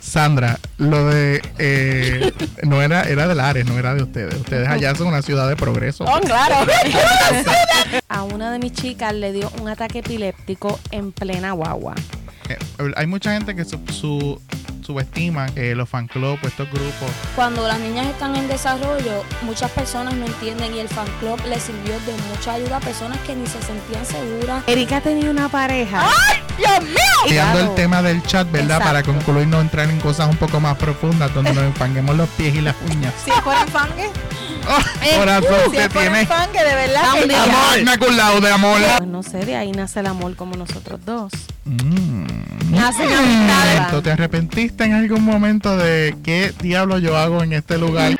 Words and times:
Sandra, 0.00 0.58
lo 0.78 1.06
de 1.08 1.42
eh, 1.58 2.32
no 2.64 2.80
era 2.82 3.02
era 3.04 3.28
del 3.28 3.38
Ares, 3.40 3.66
no 3.66 3.78
era 3.78 3.94
de 3.94 4.02
ustedes. 4.02 4.34
Ustedes 4.34 4.66
allá 4.68 4.94
son 4.94 5.08
una 5.08 5.22
ciudad 5.22 5.48
de 5.48 5.56
progreso. 5.56 6.04
Oh, 6.04 6.20
claro. 6.20 6.54
A 8.08 8.22
una 8.24 8.50
de 8.52 8.58
mis 8.58 8.72
chicas 8.72 9.14
le 9.14 9.32
dio 9.32 9.50
un 9.60 9.68
ataque 9.68 10.00
epiléptico 10.00 10.78
en 10.90 11.12
plena 11.12 11.52
guagua. 11.52 11.94
Eh, 12.48 12.58
hay 12.96 13.06
mucha 13.06 13.32
gente 13.32 13.54
que 13.54 13.64
su, 13.64 13.78
su- 13.92 14.40
subestima 14.90 15.46
que 15.46 15.72
los 15.76 15.88
fan 15.88 16.08
club, 16.08 16.36
estos 16.42 16.68
grupos, 16.68 17.10
Cuando 17.36 17.66
las 17.68 17.78
niñas 17.78 18.06
están 18.06 18.34
en 18.34 18.48
desarrollo, 18.48 19.24
muchas 19.42 19.70
personas 19.70 20.14
no 20.14 20.26
entienden 20.26 20.74
y 20.74 20.80
el 20.80 20.88
fan 20.88 21.06
club 21.20 21.40
les 21.48 21.62
sirvió 21.62 21.92
de 22.00 22.12
mucha 22.28 22.54
ayuda 22.54 22.78
a 22.78 22.80
personas 22.80 23.18
que 23.20 23.36
ni 23.36 23.46
se 23.46 23.62
sentían 23.62 24.04
seguras. 24.04 24.64
Erika 24.66 25.00
tenía 25.00 25.30
una 25.30 25.48
pareja. 25.48 26.08
¡Dios 26.58 26.82
mío! 26.82 26.96
Claro. 27.28 27.60
el 27.60 27.74
tema 27.76 28.02
del 28.02 28.20
chat, 28.24 28.50
¿verdad? 28.50 28.78
Para 28.78 28.98
Exacto. 29.00 29.12
concluir, 29.24 29.46
no 29.46 29.60
entrar 29.60 29.88
en 29.88 30.00
cosas 30.00 30.28
un 30.28 30.36
poco 30.36 30.58
más 30.58 30.76
profundas 30.76 31.32
donde 31.32 31.52
nos 31.52 31.64
empanguemos 31.64 32.16
los 32.16 32.28
pies 32.30 32.54
y 32.56 32.60
las 32.60 32.74
uñas. 32.90 33.14
Si 33.24 33.30
fuera 33.30 33.64
fangue, 33.66 34.10
Oh, 34.68 35.18
corazón, 35.18 35.48
si 35.62 35.66
usted 35.68 35.90
fuera 35.90 36.26
tiene 36.26 36.68
de 36.68 36.74
verdad. 36.74 37.04
Amor, 37.08 37.84
maculado 37.84 38.40
de 38.40 38.52
amor. 38.52 38.78
Pues 38.98 39.08
no 39.08 39.22
sé, 39.22 39.38
de 39.44 39.56
ahí 39.56 39.72
nace 39.72 40.00
el 40.00 40.06
amor 40.06 40.36
como 40.36 40.56
nosotros 40.56 41.00
dos. 41.04 41.32
Mm. 41.70 42.26
Nace 42.72 43.04
la 43.04 43.20
Momento, 43.20 43.52
amistad. 43.62 44.02
¿Te 44.02 44.10
arrepentiste 44.10 44.84
en 44.84 44.94
algún 44.94 45.22
momento 45.22 45.76
de 45.76 46.16
qué 46.24 46.52
diablo 46.60 46.98
yo 46.98 47.16
hago 47.16 47.44
en 47.44 47.52
este 47.52 47.78
lugar? 47.78 48.16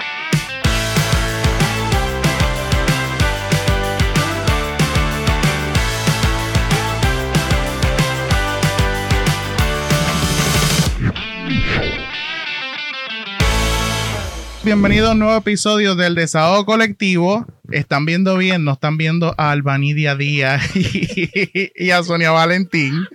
Bienvenido 14.62 15.08
a 15.08 15.12
un 15.12 15.20
nuevo 15.20 15.36
episodio 15.36 15.94
del 15.94 16.14
Desahogo 16.14 16.66
Colectivo. 16.66 17.46
Están 17.70 18.04
viendo 18.04 18.36
bien, 18.36 18.62
no 18.62 18.72
están 18.72 18.98
viendo 18.98 19.34
a 19.38 19.52
Albanidia 19.52 20.16
Díaz 20.16 20.76
y, 20.76 21.72
y 21.74 21.90
a 21.90 22.02
Sonia 22.02 22.30
Valentín. 22.30 23.06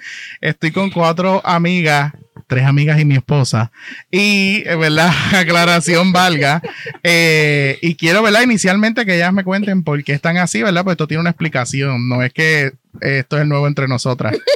Estoy 0.41 0.71
con 0.71 0.89
cuatro 0.89 1.41
amigas, 1.45 2.13
tres 2.47 2.65
amigas 2.65 2.99
y 2.99 3.05
mi 3.05 3.13
esposa. 3.13 3.71
Y, 4.09 4.63
eh, 4.65 4.75
¿verdad? 4.75 5.11
Aclaración 5.35 6.11
valga. 6.11 6.63
Eh, 7.03 7.77
y 7.79 7.93
quiero, 7.93 8.23
¿verdad? 8.23 8.41
Inicialmente 8.41 9.05
que 9.05 9.15
ellas 9.15 9.31
me 9.31 9.43
cuenten 9.43 9.83
por 9.83 10.03
qué 10.03 10.13
están 10.13 10.37
así, 10.37 10.63
¿verdad? 10.63 10.83
Pues 10.83 10.95
esto 10.95 11.07
tiene 11.07 11.21
una 11.21 11.29
explicación. 11.29 12.09
No 12.09 12.23
es 12.23 12.33
que 12.33 12.65
eh, 12.65 13.19
esto 13.19 13.35
es 13.35 13.43
el 13.43 13.49
nuevo 13.49 13.67
entre 13.67 13.87
nosotras. 13.87 14.35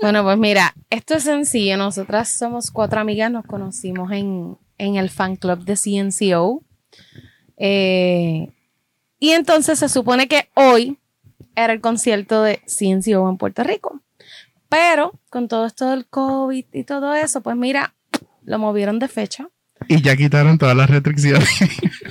Bueno, 0.00 0.22
pues 0.22 0.38
mira, 0.38 0.74
esto 0.90 1.14
es 1.14 1.24
sencillo. 1.24 1.76
Nosotras 1.76 2.32
somos 2.32 2.70
cuatro 2.70 3.00
amigas, 3.00 3.32
nos 3.32 3.44
conocimos 3.44 4.12
en, 4.12 4.56
en 4.78 4.96
el 4.96 5.10
fan 5.10 5.36
club 5.36 5.64
de 5.64 5.76
CNCO. 5.76 6.62
Eh, 7.56 8.48
y 9.20 9.30
entonces 9.30 9.78
se 9.78 9.88
supone 9.88 10.28
que 10.28 10.48
hoy 10.54 10.98
era 11.54 11.72
el 11.72 11.80
concierto 11.80 12.42
de 12.42 12.62
CNCO 12.66 13.28
en 13.28 13.36
Puerto 13.36 13.64
Rico. 13.64 14.00
Pero 14.68 15.12
con 15.30 15.48
todo 15.48 15.66
esto 15.66 15.90
del 15.90 16.06
COVID 16.06 16.64
y 16.72 16.84
todo 16.84 17.14
eso, 17.14 17.40
pues 17.40 17.56
mira, 17.56 17.94
lo 18.44 18.58
movieron 18.58 18.98
de 18.98 19.08
fecha. 19.08 19.48
Y 19.86 20.02
ya 20.02 20.16
quitaron 20.16 20.58
todas 20.58 20.76
las 20.76 20.90
restricciones. 20.90 21.48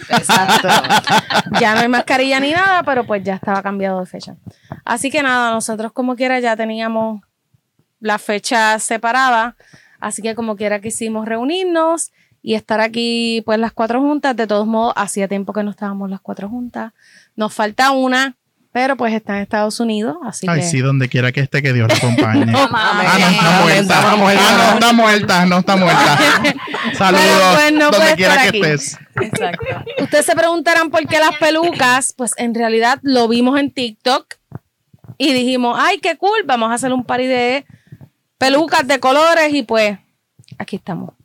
Exacto. 0.10 0.68
ya 1.60 1.76
no 1.76 1.82
hay 1.82 1.88
mascarilla 1.88 2.40
ni 2.40 2.52
nada, 2.52 2.84
pero 2.84 3.06
pues 3.06 3.24
ya 3.24 3.36
estaba 3.36 3.62
cambiado 3.62 4.00
de 4.00 4.06
fecha. 4.06 4.36
Así 4.86 5.12
que 5.12 5.22
nada, 5.22 5.52
nosotros 5.52 5.92
como 5.92 6.16
quiera 6.16 6.40
ya 6.40 6.56
teníamos 6.56 7.22
la 8.00 8.18
fecha 8.20 8.80
separada, 8.80 9.56
así 10.00 10.22
que 10.22 10.36
como 10.36 10.56
quiera 10.56 10.80
quisimos 10.80 11.28
reunirnos 11.28 12.12
y 12.48 12.56
estar 12.56 12.80
aquí 12.80 13.44
pues 13.46 13.60
las 13.60 13.74
cuatro 13.74 14.00
juntas. 14.00 14.34
De 14.34 14.48
todos 14.48 14.66
modos, 14.66 14.94
hacía 14.96 15.28
tiempo 15.28 15.52
que 15.52 15.64
no 15.64 15.72
estábamos 15.72 16.10
las 16.10 16.22
cuatro 16.22 16.48
juntas. 16.48 16.94
Nos 17.36 17.54
falta 17.54 17.92
una, 17.92 18.38
pero 18.72 18.96
pues 18.96 19.14
está 19.14 19.36
en 19.36 19.42
Estados 19.42 19.82
Unidos, 19.82 20.16
así 20.24 20.48
Ay, 20.50 20.62
que... 20.62 20.66
sí, 20.66 20.80
donde 20.80 21.10
quiera 21.10 21.34
que 21.34 21.42
esté, 21.42 21.62
que 21.62 21.74
Dios 21.74 21.90
lo 21.90 21.96
acompañe. 21.98 22.44
Amén. 22.44 22.56
Ah, 22.72 23.18
no 23.20 23.70
está 23.70 24.16
muerta. 24.16 24.46
Ah, 24.48 24.56
no 24.56 24.74
está 24.76 24.94
muerta, 24.94 25.46
no 25.46 25.58
está 25.58 25.76
muerta. 25.76 26.18
Saludos 26.94 27.26
Pero, 27.28 27.54
pues, 27.54 27.74
no 27.74 27.92
donde 27.92 28.16
quiera 28.16 28.42
que 28.44 28.48
aquí. 28.48 28.62
estés. 28.62 28.98
Exacto. 29.20 29.66
Ustedes 30.04 30.26
se 30.26 30.34
preguntarán 30.34 30.90
por 30.90 31.06
qué 31.06 31.20
las 31.20 31.36
pelucas, 31.36 32.14
pues 32.16 32.32
en 32.38 32.56
realidad 32.56 33.00
lo 33.02 33.28
vimos 33.28 33.60
en 33.60 33.72
TikTok 33.72 34.36
y 35.18 35.34
dijimos, 35.34 35.78
ay, 35.78 35.98
qué 35.98 36.16
cool, 36.16 36.44
vamos 36.46 36.72
a 36.72 36.76
hacer 36.76 36.94
un 36.94 37.04
party 37.04 37.26
de 37.26 37.66
pelucas 38.38 38.88
de 38.88 39.02
colores 39.02 39.54
y 39.54 39.64
pues 39.64 40.00
aquí 40.58 40.78
estamos. 40.78 41.17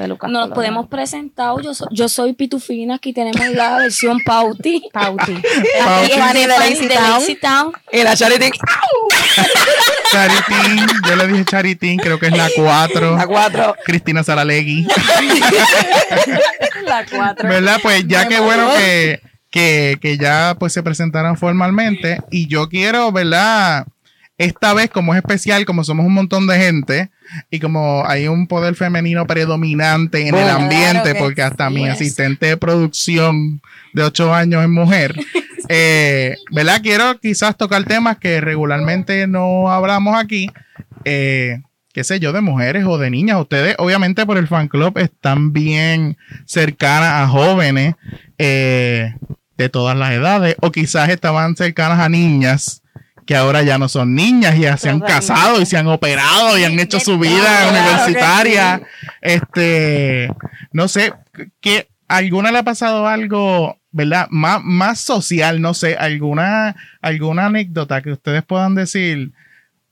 Pelucas. 0.00 0.30
Nos 0.30 0.48
podemos 0.50 0.88
presentar. 0.88 1.54
Yo, 1.62 1.74
so- 1.74 1.86
yo 1.90 2.08
soy 2.08 2.32
Pitufina. 2.32 2.94
Aquí 2.94 3.12
tenemos 3.12 3.46
la 3.50 3.76
versión 3.78 4.18
Pauti. 4.24 4.82
Pauti. 4.92 5.34
Fanny 6.18 6.40
de 6.40 6.94
Lazy 6.94 7.34
Town. 7.36 7.72
Y 7.92 8.02
la 8.02 8.16
Charity, 8.16 8.50
Charitín, 10.10 10.86
yo 11.06 11.16
le 11.16 11.26
dije 11.28 11.44
Charitín, 11.44 11.98
creo 11.98 12.18
que 12.18 12.26
es 12.28 12.36
la 12.36 12.48
4. 12.56 13.16
la 13.16 13.26
4. 13.26 13.74
Cristina 13.84 14.24
Saralegui. 14.24 14.86
La 16.84 17.04
4. 17.04 17.48
¿Verdad? 17.48 17.78
Pues 17.82 18.06
ya 18.08 18.26
que 18.26 18.40
bueno 18.40 18.70
que, 18.76 19.20
que, 19.50 19.98
que 20.00 20.16
ya 20.18 20.56
pues 20.58 20.72
se 20.72 20.82
presentaran 20.82 21.36
formalmente. 21.36 22.20
Y 22.30 22.46
yo 22.48 22.68
quiero, 22.68 23.12
¿verdad? 23.12 23.86
Esta 24.38 24.72
vez, 24.72 24.88
como 24.90 25.12
es 25.14 25.18
especial, 25.18 25.64
como 25.66 25.84
somos 25.84 26.06
un 26.06 26.14
montón 26.14 26.46
de 26.46 26.56
gente 26.58 27.10
y 27.50 27.60
como 27.60 28.04
hay 28.06 28.28
un 28.28 28.46
poder 28.46 28.74
femenino 28.74 29.26
predominante 29.26 30.26
en 30.26 30.34
el 30.34 30.48
ambiente, 30.48 31.10
claro 31.10 31.18
porque 31.18 31.42
hasta 31.42 31.70
mi 31.70 31.86
es. 31.86 31.94
asistente 31.94 32.46
de 32.46 32.56
producción 32.56 33.60
de 33.92 34.02
ocho 34.02 34.34
años 34.34 34.62
es 34.62 34.68
mujer, 34.68 35.14
eh, 35.68 36.36
¿verdad? 36.50 36.80
Quiero 36.82 37.18
quizás 37.18 37.56
tocar 37.56 37.84
temas 37.84 38.18
que 38.18 38.40
regularmente 38.40 39.26
no 39.26 39.70
hablamos 39.70 40.16
aquí, 40.16 40.50
eh, 41.04 41.60
qué 41.92 42.04
sé 42.04 42.20
yo, 42.20 42.32
de 42.32 42.40
mujeres 42.40 42.84
o 42.86 42.98
de 42.98 43.10
niñas. 43.10 43.40
Ustedes, 43.40 43.74
obviamente, 43.78 44.26
por 44.26 44.38
el 44.38 44.48
fan 44.48 44.68
club 44.68 44.98
están 44.98 45.52
bien 45.52 46.16
cercanas 46.44 47.22
a 47.22 47.28
jóvenes 47.28 47.94
eh, 48.38 49.14
de 49.56 49.68
todas 49.68 49.96
las 49.96 50.12
edades, 50.12 50.56
o 50.60 50.72
quizás 50.72 51.08
estaban 51.10 51.56
cercanas 51.56 52.00
a 52.00 52.08
niñas 52.08 52.82
que 53.30 53.36
ahora 53.36 53.62
ya 53.62 53.78
no 53.78 53.88
son 53.88 54.16
niñas 54.16 54.56
y 54.56 54.62
ya 54.62 54.76
se 54.76 54.90
han 54.90 54.98
casado 54.98 55.60
y 55.60 55.64
se 55.64 55.76
han 55.76 55.86
operado 55.86 56.58
y 56.58 56.64
han 56.64 56.76
hecho 56.80 56.98
su 56.98 57.16
vida 57.16 57.68
universitaria. 57.70 58.82
Este, 59.20 60.28
no 60.72 60.88
sé, 60.88 61.12
que 61.60 61.86
alguna 62.08 62.50
le 62.50 62.58
ha 62.58 62.64
pasado 62.64 63.06
algo, 63.06 63.78
¿verdad? 63.92 64.26
Más, 64.30 64.60
más 64.64 64.98
social, 64.98 65.60
no 65.60 65.74
sé, 65.74 65.94
alguna, 65.94 66.74
alguna 67.02 67.46
anécdota 67.46 68.02
que 68.02 68.10
ustedes 68.10 68.42
puedan 68.42 68.74
decir. 68.74 69.30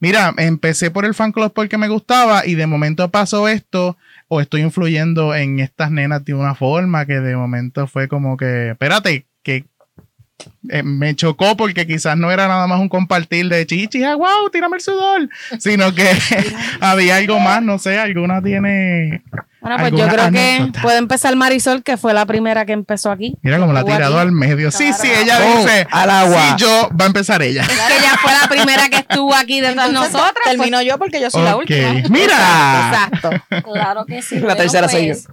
Mira, 0.01 0.33
empecé 0.35 0.91
por 0.91 1.05
el 1.05 1.13
fan 1.13 1.31
club 1.31 1.53
porque 1.55 1.77
me 1.77 1.87
gustaba 1.87 2.45
y 2.45 2.55
de 2.55 2.67
momento 2.67 3.09
pasó 3.09 3.47
esto 3.47 3.95
o 4.27 4.41
estoy 4.41 4.63
influyendo 4.63 5.33
en 5.33 5.61
estas 5.61 5.91
nenas 5.91 6.25
de 6.25 6.33
una 6.33 6.55
forma 6.55 7.05
que 7.05 7.21
de 7.21 7.37
momento 7.37 7.87
fue 7.87 8.09
como 8.09 8.35
que, 8.35 8.71
espérate, 8.71 9.27
que 9.43 9.63
eh, 10.69 10.83
me 10.83 11.15
chocó 11.15 11.55
porque 11.57 11.85
quizás 11.87 12.17
no 12.17 12.31
era 12.31 12.47
nada 12.47 12.67
más 12.67 12.79
un 12.79 12.89
compartir 12.89 13.47
de 13.49 13.65
chichi, 13.65 14.03
ah, 14.03 14.15
wow, 14.15 14.49
tírame 14.51 14.77
el 14.77 14.81
sudor, 14.81 15.29
sino 15.59 15.93
que 15.93 16.09
había 16.81 17.17
algo 17.17 17.39
más, 17.39 17.61
no 17.61 17.77
sé, 17.79 17.97
alguna 17.99 18.41
tiene, 18.41 19.21
Bueno, 19.61 19.77
pues 19.79 19.91
yo 19.91 20.03
¿Alguna 20.05 20.29
creo 20.29 20.31
que 20.31 20.79
puede 20.81 20.97
empezar 20.97 21.35
Marisol, 21.35 21.83
que 21.83 21.97
fue 21.97 22.13
la 22.13 22.25
primera 22.25 22.65
que 22.65 22.73
empezó 22.73 23.11
aquí. 23.11 23.35
mira 23.41 23.59
como 23.59 23.73
la 23.73 23.81
ha 23.81 23.85
tirado 23.85 24.17
aquí. 24.17 24.27
al 24.27 24.31
medio. 24.31 24.71
Sí, 24.71 24.91
sí, 24.93 25.09
ella 25.11 25.39
Oh, 25.41 25.57
dice, 25.59 25.87
al 25.91 26.09
agua. 26.09 26.41
sí, 26.57 26.63
yo, 26.63 26.89
va 26.99 27.05
a 27.05 27.07
empezar 27.07 27.41
ella. 27.41 27.61
Es 27.63 27.67
que 27.67 27.97
ella 27.97 28.17
fue 28.21 28.31
la 28.31 28.47
primera 28.47 28.89
que 28.89 28.97
estuvo 28.97 29.33
aquí 29.35 29.59
de 29.61 29.71
todas 29.73 29.91
nosotras. 29.91 30.33
pues. 30.43 30.55
Termino 30.57 30.81
yo 30.81 30.97
porque 30.97 31.19
yo 31.21 31.29
soy 31.29 31.43
la 31.43 31.55
última. 31.57 31.91
mira. 32.09 32.91
Exacto. 32.93 33.29
Claro 33.73 34.05
que 34.05 34.21
sí. 34.21 34.39
La 34.39 34.55
tercera 34.55 34.87
soy 34.87 35.07
pues, 35.07 35.27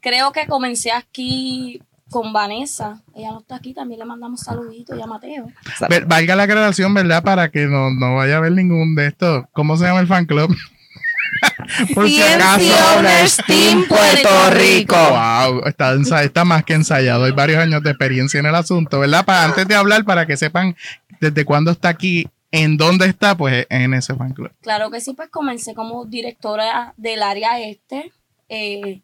Creo 0.00 0.32
que 0.32 0.46
comencé 0.46 0.92
aquí 0.92 1.80
con 2.12 2.32
Vanessa. 2.32 3.02
Ella 3.16 3.32
no 3.32 3.40
está 3.40 3.56
aquí, 3.56 3.74
también 3.74 3.98
le 3.98 4.04
mandamos 4.06 4.40
saluditos 4.40 4.96
y 4.96 5.02
a 5.02 5.06
Mateo. 5.06 5.46
Ver- 5.88 6.06
Valga 6.06 6.36
la 6.36 6.44
aclaración, 6.44 6.94
¿verdad? 6.94 7.24
Para 7.24 7.50
que 7.50 7.66
no, 7.66 7.90
no 7.90 8.14
vaya 8.16 8.34
a 8.34 8.38
haber 8.38 8.52
ningún 8.52 8.94
de 8.94 9.08
estos. 9.08 9.44
¿Cómo 9.52 9.76
se 9.76 9.84
llama 9.86 9.98
el 10.00 10.06
fan 10.06 10.26
club? 10.26 10.54
Por 11.94 12.06
si 12.08 12.22
acaso. 12.22 12.60
Cienciaowners 12.60 13.36
Team 13.46 13.84
Puerto 13.88 14.50
Rico. 14.50 14.94
Wow, 14.96 15.62
está, 15.66 15.94
ensa- 15.94 16.22
está 16.22 16.44
más 16.44 16.62
que 16.64 16.74
ensayado. 16.74 17.24
Hay 17.24 17.32
varios 17.32 17.58
años 17.58 17.82
de 17.82 17.90
experiencia 17.90 18.38
en 18.38 18.46
el 18.46 18.54
asunto, 18.54 19.00
¿verdad? 19.00 19.24
Para 19.24 19.44
antes 19.44 19.66
de 19.66 19.74
hablar, 19.74 20.04
para 20.04 20.26
que 20.26 20.36
sepan 20.36 20.76
desde 21.20 21.44
cuándo 21.44 21.70
está 21.70 21.88
aquí, 21.88 22.28
en 22.50 22.76
dónde 22.76 23.06
está, 23.06 23.34
pues 23.36 23.66
en 23.70 23.94
ese 23.94 24.14
fan 24.14 24.34
club. 24.34 24.52
Claro 24.60 24.90
que 24.90 25.00
sí, 25.00 25.14
pues 25.14 25.30
comencé 25.30 25.74
como 25.74 26.04
directora 26.04 26.92
del 26.98 27.22
área 27.22 27.58
este. 27.60 28.12
eh, 28.48 29.00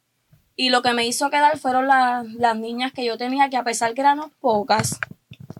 y 0.58 0.68
lo 0.70 0.82
que 0.82 0.92
me 0.92 1.06
hizo 1.06 1.30
quedar 1.30 1.56
fueron 1.56 1.86
la- 1.86 2.24
las 2.36 2.56
niñas 2.56 2.92
que 2.92 3.04
yo 3.06 3.16
tenía, 3.16 3.48
que 3.48 3.56
a 3.56 3.64
pesar 3.64 3.94
que 3.94 4.02
éramos 4.02 4.30
pocas, 4.40 4.98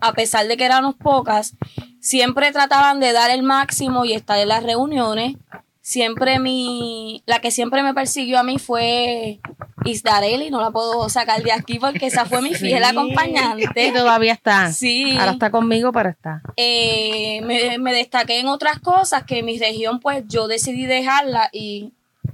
a 0.01 0.13
pesar 0.13 0.45
de 0.47 0.57
que 0.57 0.65
éramos 0.65 0.93
pocas, 0.95 1.55
siempre 2.01 2.51
trataban 2.51 2.99
de 2.99 3.13
dar 3.13 3.31
el 3.31 3.41
máximo 3.41 4.05
y 4.05 4.13
estar 4.13 4.37
en 4.37 4.49
las 4.49 4.61
reuniones. 4.63 5.35
siempre 5.81 6.37
mi, 6.37 7.23
la 7.25 7.39
que 7.39 7.49
siempre 7.49 7.81
me 7.81 7.95
persiguió 7.95 8.37
a 8.37 8.43
mí 8.43 8.59
fue 8.59 9.39
Isdareli, 9.85 10.51
no 10.51 10.61
la 10.61 10.69
puedo 10.69 11.09
sacar 11.09 11.41
de 11.41 11.51
aquí 11.51 11.79
porque 11.79 12.05
esa 12.05 12.25
fue 12.25 12.43
mi 12.43 12.53
fiel 12.53 12.81
Y 12.81 12.83
acompañante. 12.83 13.91
todavía 13.91 14.33
está. 14.33 14.71
Sí. 14.71 15.17
Ahora 15.17 15.31
está 15.31 15.49
conmigo, 15.49 15.91
pero 15.91 16.09
está. 16.09 16.43
Eh, 16.57 17.41
me, 17.43 17.79
me 17.79 17.91
destaqué 17.93 18.39
en 18.39 18.47
otras 18.49 18.79
cosas 18.79 19.23
que 19.23 19.41
mi 19.41 19.57
región, 19.57 19.99
pues 19.99 20.23
yo 20.27 20.47
decidí 20.47 20.85
dejarla 20.85 21.49
y 21.51 21.91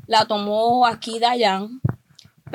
la 0.07 0.25
tomó 0.25 0.85
aquí 0.85 1.19
Dayan. 1.19 1.79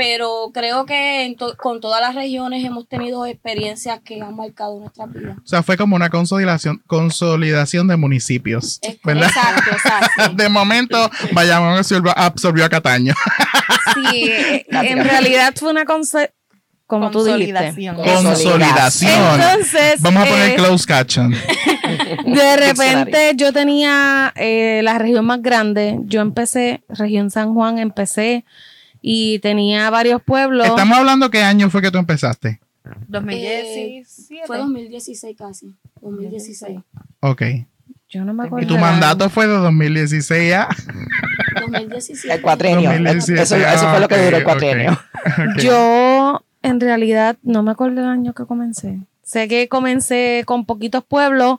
Pero 0.00 0.50
creo 0.54 0.86
que 0.86 1.26
en 1.26 1.36
to- 1.36 1.54
con 1.58 1.78
todas 1.78 2.00
las 2.00 2.14
regiones 2.14 2.64
hemos 2.64 2.88
tenido 2.88 3.26
experiencias 3.26 4.00
que 4.00 4.18
han 4.22 4.34
marcado 4.34 4.80
nuestras 4.80 5.12
vidas. 5.12 5.36
O 5.44 5.46
sea, 5.46 5.62
fue 5.62 5.76
como 5.76 5.94
una 5.94 6.08
consolidación, 6.08 6.82
consolidación 6.86 7.86
de 7.86 7.96
municipios, 7.98 8.78
Es- 8.80 8.98
¿verdad? 9.04 9.28
Exacto, 9.28 9.70
exacto. 9.70 10.32
De 10.42 10.48
momento, 10.48 11.10
Bayamón 11.32 11.76
absorbió, 11.76 12.16
absorbió 12.16 12.64
a 12.64 12.70
Cataño. 12.70 13.12
Sí, 13.94 14.24
eh, 14.30 14.64
en 14.70 15.04
realidad 15.04 15.52
fue 15.54 15.70
una 15.70 15.84
como 15.84 17.10
tú. 17.10 17.18
Consolidación. 17.18 17.96
Consolidación. 17.96 19.40
Entonces, 19.40 20.00
Vamos 20.00 20.22
a 20.22 20.30
poner 20.30 20.50
eh, 20.50 20.54
closed 20.56 20.86
caption. 20.88 21.30
de 22.24 22.56
repente 22.56 23.32
yo 23.36 23.52
tenía 23.52 24.32
eh, 24.34 24.80
la 24.82 24.98
región 24.98 25.26
más 25.26 25.42
grande. 25.42 25.98
Yo 26.04 26.22
empecé, 26.22 26.82
región 26.88 27.30
San 27.30 27.52
Juan, 27.52 27.78
empecé 27.78 28.46
y 29.02 29.38
tenía 29.40 29.88
varios 29.90 30.22
pueblos. 30.22 30.66
Estamos 30.66 30.98
hablando 30.98 31.30
qué 31.30 31.42
año 31.42 31.70
fue 31.70 31.82
que 31.82 31.90
tú 31.90 31.98
empezaste. 31.98 32.60
2017. 33.08 34.46
Fue 34.46 34.58
2016 34.58 35.36
casi. 35.36 35.74
2016. 36.00 36.78
Ok. 37.20 37.42
Yo 38.08 38.24
no 38.24 38.34
me 38.34 38.44
acuerdo. 38.44 38.64
Y 38.64 38.68
tu 38.68 38.76
mandato 38.78 39.30
fue 39.30 39.46
de 39.46 39.54
2016 39.54 40.52
a 40.54 40.68
2017. 41.60 42.34
El 42.34 42.42
cuatrienio. 42.42 42.90
2017. 42.90 43.42
Eso, 43.42 43.56
eso 43.56 43.90
fue 43.90 44.00
lo 44.00 44.08
que 44.08 44.14
Ah, 44.16 44.24
duró 44.24 44.36
el 44.36 44.42
ok, 44.42 44.48
cuatrienio. 44.48 44.92
ok. 44.92 45.60
Yo, 45.62 46.44
en 46.62 46.80
realidad, 46.80 47.36
no 47.42 47.62
me 47.62 47.70
acuerdo 47.70 48.00
el 48.00 48.06
año 48.08 48.32
que 48.34 48.44
comencé. 48.46 48.98
Sé 49.22 49.46
que 49.46 49.68
comencé 49.68 50.42
con 50.44 50.64
poquitos 50.66 51.04
pueblos. 51.04 51.58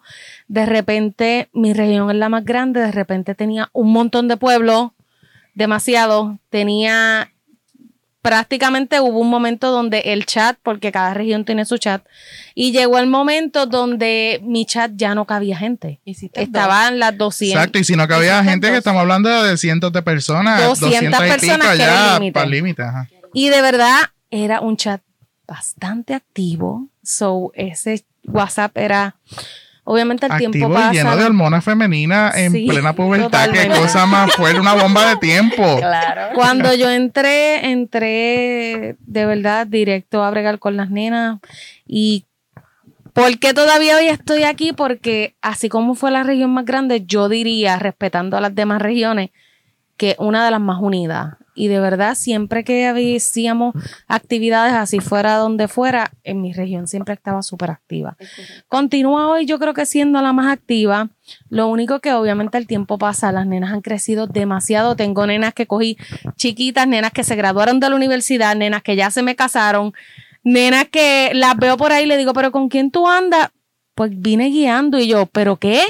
De 0.49 0.65
repente, 0.65 1.47
mi 1.53 1.71
región 1.73 2.09
es 2.09 2.17
la 2.17 2.27
más 2.27 2.43
grande. 2.43 2.81
De 2.81 2.91
repente 2.91 3.33
tenía 3.33 3.69
un 3.71 3.93
montón 3.93 4.27
de 4.27 4.35
pueblos. 4.35 4.91
Demasiado. 5.53 6.39
Tenía. 6.49 7.31
Prácticamente 8.21 8.99
hubo 8.99 9.17
un 9.17 9.31
momento 9.31 9.71
donde 9.71 9.99
el 9.99 10.27
chat, 10.27 10.55
porque 10.61 10.91
cada 10.91 11.15
región 11.15 11.43
tiene 11.43 11.65
su 11.65 11.79
chat, 11.79 12.05
y 12.53 12.71
llegó 12.71 12.99
el 12.99 13.07
momento 13.07 13.65
donde 13.65 14.39
mi 14.43 14.67
chat 14.67 14.91
ya 14.93 15.15
no 15.15 15.25
cabía 15.25 15.57
gente. 15.57 15.99
Estaban 16.05 16.99
las 16.99 17.17
200. 17.17 17.55
Exacto, 17.55 17.79
y 17.79 17.83
si 17.83 17.95
no 17.95 18.07
cabía 18.07 18.43
gente, 18.43 18.69
que 18.69 18.77
estamos 18.77 19.01
hablando 19.01 19.27
de 19.43 19.57
cientos 19.57 19.91
de 19.91 20.03
personas, 20.03 20.63
200 20.63 20.79
200 20.79 21.19
y 21.19 21.23
pico 21.23 21.33
personas 21.33 21.77
ya 21.79 22.19
para 22.31 22.45
el 22.45 22.51
límite. 22.51 22.83
Y 23.33 23.49
de 23.49 23.61
verdad 23.63 23.97
era 24.29 24.61
un 24.61 24.77
chat 24.77 25.01
bastante 25.47 26.13
activo. 26.13 26.89
So, 27.03 27.51
ese 27.55 28.05
WhatsApp 28.25 28.77
era, 28.77 29.15
obviamente 29.83 30.25
el 30.27 30.31
Activo 30.31 30.51
tiempo 30.51 30.71
y 30.71 30.73
pasa. 30.75 30.91
lleno 30.93 31.15
de 31.17 31.23
hormonas 31.25 31.63
femeninas 31.63 32.35
en 32.37 32.51
Sí, 32.51 32.67
plena 32.67 32.93
pubertad, 32.93 33.47
totalmente. 33.47 33.79
cosa 33.79 34.05
más 34.05 34.31
fue 34.33 34.57
una 34.59 34.73
bomba 34.73 35.09
de 35.09 35.15
tiempo. 35.17 35.63
Claro. 35.79 36.33
Cuando 36.35 36.73
yo 36.73 36.89
entré, 36.89 37.71
entré 37.71 38.95
de 38.99 39.25
verdad 39.25 39.67
directo 39.67 40.23
a 40.23 40.29
bregar 40.31 40.59
con 40.59 40.77
las 40.77 40.89
nenas. 40.89 41.39
Y 41.87 42.25
¿por 43.13 43.37
qué 43.39 43.53
todavía 43.53 43.97
hoy 43.97 44.07
estoy 44.07 44.43
aquí? 44.43 44.71
Porque 44.73 45.35
así 45.41 45.67
como 45.69 45.95
fue 45.95 46.11
la 46.11 46.23
región 46.23 46.51
más 46.51 46.65
grande, 46.65 47.03
yo 47.05 47.27
diría, 47.29 47.77
respetando 47.77 48.37
a 48.37 48.41
las 48.41 48.55
demás 48.55 48.81
regiones, 48.81 49.31
que 49.97 50.15
una 50.19 50.45
de 50.45 50.51
las 50.51 50.61
más 50.61 50.79
unidas. 50.81 51.35
Y 51.53 51.67
de 51.67 51.79
verdad, 51.79 52.15
siempre 52.15 52.63
que 52.63 52.87
hacíamos 52.87 53.75
actividades 54.07 54.73
así 54.73 54.99
fuera 54.99 55.35
donde 55.35 55.67
fuera, 55.67 56.11
en 56.23 56.41
mi 56.41 56.53
región 56.53 56.87
siempre 56.87 57.13
estaba 57.13 57.41
súper 57.41 57.71
activa. 57.71 58.15
Continúa 58.67 59.27
hoy, 59.27 59.45
yo 59.45 59.59
creo 59.59 59.73
que 59.73 59.85
siendo 59.85 60.21
la 60.21 60.31
más 60.33 60.51
activa. 60.51 61.09
Lo 61.49 61.67
único 61.67 61.99
que 61.99 62.13
obviamente 62.13 62.57
el 62.57 62.67
tiempo 62.67 62.97
pasa, 62.97 63.31
las 63.31 63.45
nenas 63.45 63.73
han 63.73 63.81
crecido 63.81 64.27
demasiado. 64.27 64.95
Tengo 64.95 65.27
nenas 65.27 65.53
que 65.53 65.67
cogí 65.67 65.97
chiquitas, 66.35 66.87
nenas 66.87 67.11
que 67.11 67.23
se 67.23 67.35
graduaron 67.35 67.79
de 67.79 67.89
la 67.89 67.95
universidad, 67.95 68.55
nenas 68.55 68.81
que 68.81 68.95
ya 68.95 69.11
se 69.11 69.21
me 69.21 69.35
casaron, 69.35 69.93
nenas 70.43 70.87
que 70.89 71.31
las 71.33 71.57
veo 71.57 71.77
por 71.77 71.91
ahí 71.91 72.05
y 72.05 72.07
le 72.07 72.17
digo, 72.17 72.33
pero 72.33 72.51
¿con 72.51 72.69
quién 72.69 72.91
tú 72.91 73.07
andas? 73.07 73.49
Pues 73.93 74.11
vine 74.13 74.49
guiando 74.49 74.99
y 74.99 75.07
yo, 75.07 75.25
¿pero 75.25 75.57
qué? 75.57 75.81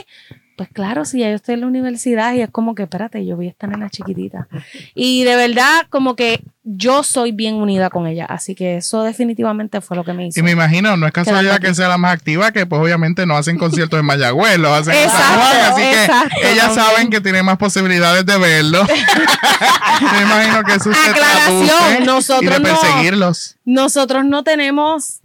Pues 0.61 0.69
claro, 0.73 1.05
si 1.05 1.17
ya 1.21 1.29
yo 1.29 1.37
estoy 1.37 1.55
en 1.55 1.61
la 1.61 1.65
universidad 1.65 2.35
y 2.35 2.41
es 2.41 2.49
como 2.51 2.75
que, 2.75 2.83
espérate, 2.83 3.25
yo 3.25 3.35
vi 3.35 3.47
a 3.47 3.49
esta 3.49 3.65
nena 3.65 3.89
chiquitita. 3.89 4.47
Y 4.93 5.23
de 5.23 5.35
verdad, 5.35 5.87
como 5.89 6.15
que 6.15 6.43
yo 6.63 7.01
soy 7.01 7.31
bien 7.31 7.55
unida 7.55 7.89
con 7.89 8.05
ella. 8.05 8.25
Así 8.25 8.53
que 8.53 8.77
eso 8.77 9.01
definitivamente 9.01 9.81
fue 9.81 9.97
lo 9.97 10.03
que 10.03 10.13
me 10.13 10.27
hizo. 10.27 10.39
Y 10.39 10.43
me 10.43 10.51
imagino, 10.51 10.95
no 10.97 11.07
es 11.07 11.13
casualidad 11.13 11.59
que 11.59 11.73
sea 11.73 11.87
la 11.87 11.97
más 11.97 12.13
activa, 12.13 12.51
que 12.51 12.67
pues 12.67 12.79
obviamente 12.79 13.25
no 13.25 13.35
hacen 13.35 13.57
conciertos 13.57 13.99
en 13.99 14.05
Mayagüez, 14.05 14.59
lo 14.59 14.71
hacen 14.71 14.93
en 14.93 15.09
San 15.09 15.19
Exacto, 15.19 15.39
Juan, 15.39 15.73
así 15.73 15.81
exacto, 15.81 16.35
que 16.39 16.51
ellas 16.51 16.65
también. 16.67 16.85
saben 16.85 17.09
que 17.09 17.21
tienen 17.21 17.45
más 17.45 17.57
posibilidades 17.57 18.23
de 18.23 18.37
verlo. 18.37 18.83
me 20.13 20.21
imagino 20.21 20.63
que 20.63 20.75
eso 20.75 20.93
se 20.93 21.09
Aclaración, 21.09 22.05
nosotros 22.05 22.43
y 22.43 22.53
de 22.53 22.59
no. 22.59 22.79
perseguirlos. 22.79 23.55
Nosotros 23.65 24.25
no 24.25 24.43
tenemos 24.43 25.20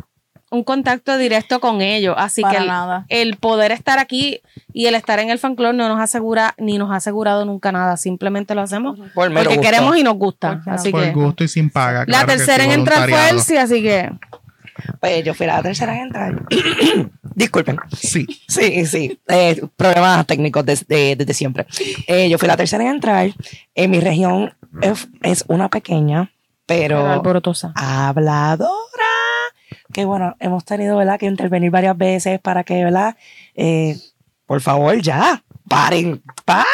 un 0.50 0.62
contacto 0.64 1.16
directo 1.19 1.58
con 1.60 1.81
ellos, 1.82 2.14
así 2.16 2.40
Para 2.43 2.54
que 2.54 2.62
el, 2.62 2.69
nada. 2.69 3.04
el 3.08 3.37
poder 3.37 3.72
estar 3.72 3.98
aquí 3.98 4.40
y 4.72 4.87
el 4.87 4.94
estar 4.94 5.19
en 5.19 5.31
el 5.31 5.38
fan 5.38 5.56
club 5.56 5.72
no 5.75 5.88
nos 5.88 6.00
asegura 6.00 6.54
ni 6.58 6.78
nos 6.78 6.90
ha 6.93 6.96
asegurado 6.96 7.44
nunca 7.44 7.72
nada, 7.72 7.96
simplemente 7.96 8.54
lo 8.54 8.60
hacemos 8.62 8.98
Por 9.14 9.32
porque 9.32 9.48
gusto. 9.48 9.60
queremos 9.60 9.96
y 9.96 10.02
nos 10.04 10.14
gusta, 10.14 10.54
Porque 10.64 10.70
así 10.70 10.90
Por 10.90 11.02
que 11.02 11.12
gusto 11.12 11.44
y 11.44 11.48
sin 11.48 11.69
paga. 11.70 12.00
la 12.00 12.04
claro 12.06 12.26
tercera 12.28 12.64
sí, 12.64 12.70
en 12.70 12.78
entrar 12.78 13.08
fue. 13.08 13.28
Elsie, 13.31 13.58
así 13.58 13.82
que 13.82 14.10
Pues 15.00 15.25
yo 15.25 15.34
fui 15.34 15.46
la 15.46 15.62
tercera 15.62 15.94
en 15.96 16.02
entrar. 16.02 16.43
Disculpen. 17.34 17.78
Sí. 17.96 18.26
Sí, 18.46 18.87
sí. 18.87 19.19
Eh, 19.28 19.62
problemas 19.76 20.26
técnicos 20.26 20.64
desde, 20.64 21.16
desde 21.16 21.34
siempre. 21.34 21.66
Eh, 22.06 22.28
yo 22.31 22.38
fui 22.38 22.46
la 22.48 22.56
tercera 22.56 22.84
en 22.84 22.90
entrar. 22.90 23.31
En 23.75 23.90
mi 23.90 24.00
región 24.00 24.54
es, 24.81 25.08
es 25.22 25.44
una 25.48 25.69
pequeña, 25.69 26.31
pero 26.66 27.06
alborotosa. 27.10 27.72
habladora. 27.75 28.70
Que 29.92 30.04
bueno, 30.04 30.36
hemos 30.40 30.64
tenido, 30.64 30.96
¿verdad? 30.96 31.18
Que 31.18 31.26
intervenir 31.26 31.70
varias 31.70 31.96
veces 31.96 32.40
para 32.40 32.64
que, 32.64 32.84
¿verdad? 32.84 33.16
Eh, 33.54 33.96
por 34.46 34.60
favor, 34.60 35.00
ya. 35.00 35.42
Paren, 35.68 36.22
paren. 36.44 36.64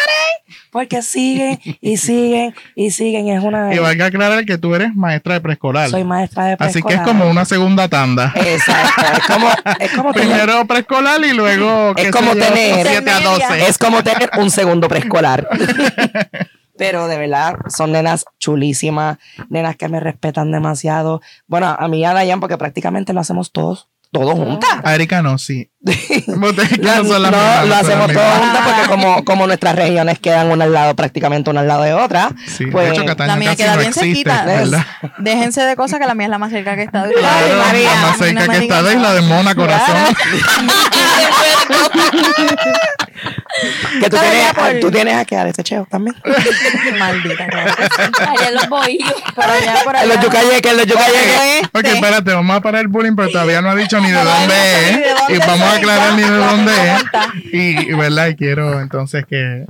Porque 0.70 1.00
siguen 1.00 1.58
y 1.80 1.96
siguen 1.96 2.54
y 2.74 2.90
siguen. 2.90 3.28
Es 3.28 3.42
una. 3.42 3.74
Y 3.74 3.78
valga 3.78 4.06
aclarar 4.06 4.44
que 4.44 4.58
tú 4.58 4.74
eres 4.74 4.94
maestra 4.94 5.34
de 5.34 5.40
preescolar. 5.40 5.88
Soy 5.88 6.04
maestra 6.04 6.44
de 6.44 6.52
Así 6.58 6.74
que 6.74 6.78
es 6.81 6.84
preescolar. 7.00 7.06
como 7.06 7.31
una 7.31 7.44
segunda 7.46 7.88
tanda. 7.88 8.32
Exacto. 8.36 9.02
Es 9.16 9.26
como, 9.26 9.48
es 9.81 9.90
como 9.92 10.12
tener, 10.12 10.28
Primero 10.28 10.66
preescolar 10.66 11.24
y 11.24 11.32
luego 11.32 11.94
Es 11.96 12.10
como 12.10 12.32
tener- 12.32 12.86
7 12.86 13.10
a 13.10 13.20
12. 13.20 13.44
es 13.69 13.78
como 13.78 14.02
tener 14.02 14.31
un 14.38 14.50
segundo 14.50 14.88
preescolar. 14.88 15.48
Pero 16.82 17.06
de 17.06 17.17
verdad, 17.17 17.55
son 17.69 17.93
nenas 17.93 18.24
chulísimas, 18.41 19.19
nenas 19.48 19.77
que 19.77 19.89
me 19.89 20.01
respetan 20.01 20.51
demasiado. 20.51 21.22
Bueno, 21.46 21.77
a 21.79 21.86
mí 21.86 22.01
y 22.01 22.05
a 22.05 22.12
Dayan, 22.12 22.41
porque 22.41 22.58
prácticamente 22.58 23.12
lo 23.12 23.20
hacemos 23.20 23.53
todos, 23.53 23.89
todos 24.10 24.34
juntas. 24.34 24.69
A 24.82 24.94
Erika 24.96 25.22
no, 25.22 25.39
sí. 25.39 25.70
No, 26.27 26.53
no 26.53 27.05
son 27.05 27.22
las 27.22 27.31
no, 27.31 27.39
mismas, 27.39 27.67
lo 27.67 27.74
hacemos 27.77 28.12
todos 28.12 28.39
juntas 28.39 28.62
porque 28.67 28.89
como, 28.91 29.24
como 29.24 29.46
nuestras 29.46 29.77
regiones 29.77 30.19
quedan 30.19 30.51
una 30.51 30.65
al 30.65 30.72
lado, 30.72 30.96
prácticamente 30.96 31.51
una 31.51 31.60
al 31.60 31.69
lado 31.69 31.82
de 31.84 31.94
otra. 31.94 32.31
Sí, 32.46 32.67
pues, 32.67 32.86
de 32.86 32.93
hecho, 32.93 33.05
La 33.17 33.36
mía 33.36 33.51
casi 33.51 33.62
queda 33.62 33.74
no 33.74 33.79
bien 33.79 33.89
existe, 33.89 34.31
cerquita. 34.31 34.86
Déjense 35.19 35.62
de 35.62 35.77
cosas 35.77 36.01
que 36.01 36.06
la 36.06 36.15
mía 36.15 36.27
es 36.27 36.31
la 36.31 36.39
más 36.39 36.51
cerca 36.51 36.74
que 36.74 36.82
está. 36.82 37.05
Claro, 37.08 37.46
Ay, 37.46 37.53
María, 37.58 37.94
la 37.94 38.01
más 38.01 38.19
cerca 38.19 38.48
que 38.48 38.58
está 38.58 38.82
de 38.82 38.96
nada. 38.96 39.08
la 39.08 39.15
de 39.15 39.22
Mona 39.22 39.55
Corazón. 39.55 39.96
Que 44.00 44.10
tú 44.10 44.16
Pero 44.16 44.31
tienes, 44.31 44.54
por- 44.54 44.81
tú 44.81 44.90
tienes 44.90 45.16
a 45.16 45.24
quedar 45.24 45.46
ese 45.46 45.62
cheo 45.62 45.86
también. 45.90 46.16
Maldita. 46.98 47.44
Allá 47.44 48.48
en 48.48 48.54
los 48.54 48.69
bohillos. 48.69 49.12
Por 49.34 49.44
allá, 49.44 49.74
por 49.84 49.94
En 49.96 50.02
allá. 50.02 50.14
los 50.14 50.24
yucayeques, 50.24 50.70
en 50.72 50.76
los 50.78 50.86
yucayeques. 50.86 51.69
Ok, 51.72 51.84
espérate, 51.84 52.32
vamos 52.34 52.56
a 52.56 52.60
parar 52.60 52.82
el 52.82 52.88
bullying, 52.88 53.14
pero 53.16 53.28
todavía 53.31 53.60
no 53.62 53.70
ha 53.70 53.74
dicho 53.74 54.00
ni 54.00 54.10
de 54.10 54.22
dónde 54.22 54.54
es. 54.90 54.96
y 55.31 55.38
vamos 55.38 55.60
a 55.62 55.74
aclarar 55.76 56.14
ni 56.14 56.22
de 56.22 56.31
dónde 56.31 56.72
es. 56.72 57.02
Y, 57.52 57.90
y, 57.90 57.94
¿verdad? 57.94 58.28
Y 58.28 58.36
quiero 58.36 58.81
entonces 58.81 59.24
que 59.28 59.66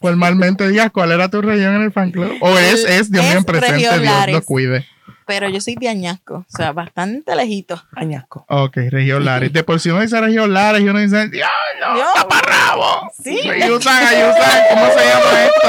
formalmente 0.00 0.68
digas 0.68 0.90
cuál 0.92 1.12
era 1.12 1.28
tu 1.28 1.40
región 1.40 1.76
en 1.76 1.82
el 1.82 1.92
fan 1.92 2.10
club. 2.10 2.36
O 2.40 2.58
es, 2.58 2.84
es, 2.84 3.10
Dios 3.10 3.22
mío, 3.24 3.32
Es 3.32 3.38
en 3.38 3.44
presente, 3.44 3.98
Dios 4.00 4.26
lo 4.32 4.42
cuide. 4.42 4.86
Pero 5.26 5.48
yo 5.48 5.60
soy 5.60 5.74
de 5.76 5.88
Añasco, 5.88 6.44
o 6.48 6.56
sea, 6.56 6.72
bastante 6.72 7.34
lejito. 7.34 7.82
Añasco. 7.94 8.44
Ok, 8.48 8.76
región 8.90 9.24
Lares. 9.24 9.52
De 9.52 9.64
por 9.64 9.80
si 9.80 9.90
uno 9.90 10.00
dice 10.00 10.20
región 10.20 10.52
Lares 10.52 10.82
y 10.82 10.88
uno 10.88 10.98
dice, 10.98 11.26
no, 11.26 11.94
Dios. 11.94 12.08
taparrabo. 12.14 13.10
Sí. 13.22 13.38
Ayusan, 13.48 14.06
ayusan, 14.06 14.62
¿cómo 14.70 14.86
se 14.86 15.04
llama 15.04 15.44
esto? 15.44 15.68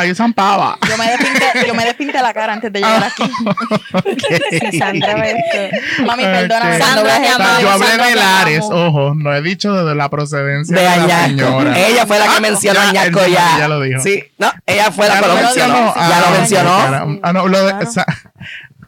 Ahí 0.00 0.14
zampaba. 0.14 0.78
Yo 0.88 0.96
me 0.96 1.06
despinté, 1.10 1.66
yo 1.66 1.74
me 1.74 1.84
despinté 1.84 2.20
la 2.22 2.32
cara 2.34 2.52
antes 2.54 2.72
de 2.72 2.80
llegar 2.80 3.04
aquí. 3.04 3.22
Ok. 3.92 4.78
Sandra 4.78 5.14
ve 5.16 5.36
esto. 5.36 6.04
Mami, 6.04 6.22
perdóname. 6.22 6.78
Sandra, 6.78 7.16
te 7.16 7.26
esto. 7.26 7.42
amamos. 7.42 7.60
Yo 7.62 7.70
hablé 7.70 7.86
Sandra, 7.86 8.06
de 8.06 8.14
Lares, 8.16 8.64
ojo, 8.70 9.14
no 9.16 9.34
he 9.34 9.42
dicho 9.42 9.84
de 9.84 9.94
la 9.94 10.08
procedencia 10.08 10.76
De 10.76 10.82
de, 10.82 11.06
la 11.06 11.24
señora. 11.26 11.78
Ella 11.78 12.06
fue 12.06 12.18
la 12.18 12.24
que 12.28 12.36
Ah, 12.36 12.40
mencionó 12.40 12.80
ya, 12.80 12.88
Añasco 13.02 13.20
el- 13.24 13.32
ya. 13.32 13.58
ya 13.58 13.68
lo 13.68 13.80
dijo. 13.80 14.00
Sí, 14.00 14.24
no, 14.38 14.52
ella 14.66 14.90
fue 14.92 15.08
la 15.08 15.14
que 15.20 15.26
lo 15.26 15.28
lo 15.28 15.34
mencionó. 15.42 15.74
Ya 15.74 15.92
Ah, 15.96 16.20
lo 16.30 16.38
mencionó. 16.38 17.20
Ah, 17.22 17.32
no, 17.32 17.48
lo 17.48 17.64
de, 17.66 17.74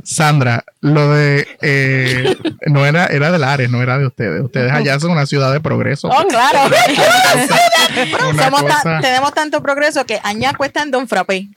Sandra, 0.04 0.64
lo 0.80 1.11
de 1.14 1.47
eh, 1.62 2.37
no 2.66 2.85
era, 2.85 3.06
era 3.06 3.30
de 3.30 3.38
Lares, 3.38 3.71
no 3.71 3.80
era 3.82 3.99
de 3.99 4.06
ustedes. 4.06 4.42
Ustedes 4.42 4.73
allá 4.73 4.99
son 4.99 5.12
una 5.12 5.26
ciudad 5.26 5.52
de 5.52 5.61
progreso. 5.61 6.09
Oh, 6.09 6.26
claro. 6.26 6.59
Cosa- 8.50 9.00
tenemos 9.00 9.32
tanto 9.35 9.62
progreso 9.62 10.04
que 10.04 10.21
Añaco 10.23 10.64
está 10.64 10.82
en 10.82 10.90
Don 10.90 11.09
Frappé. 11.09 11.49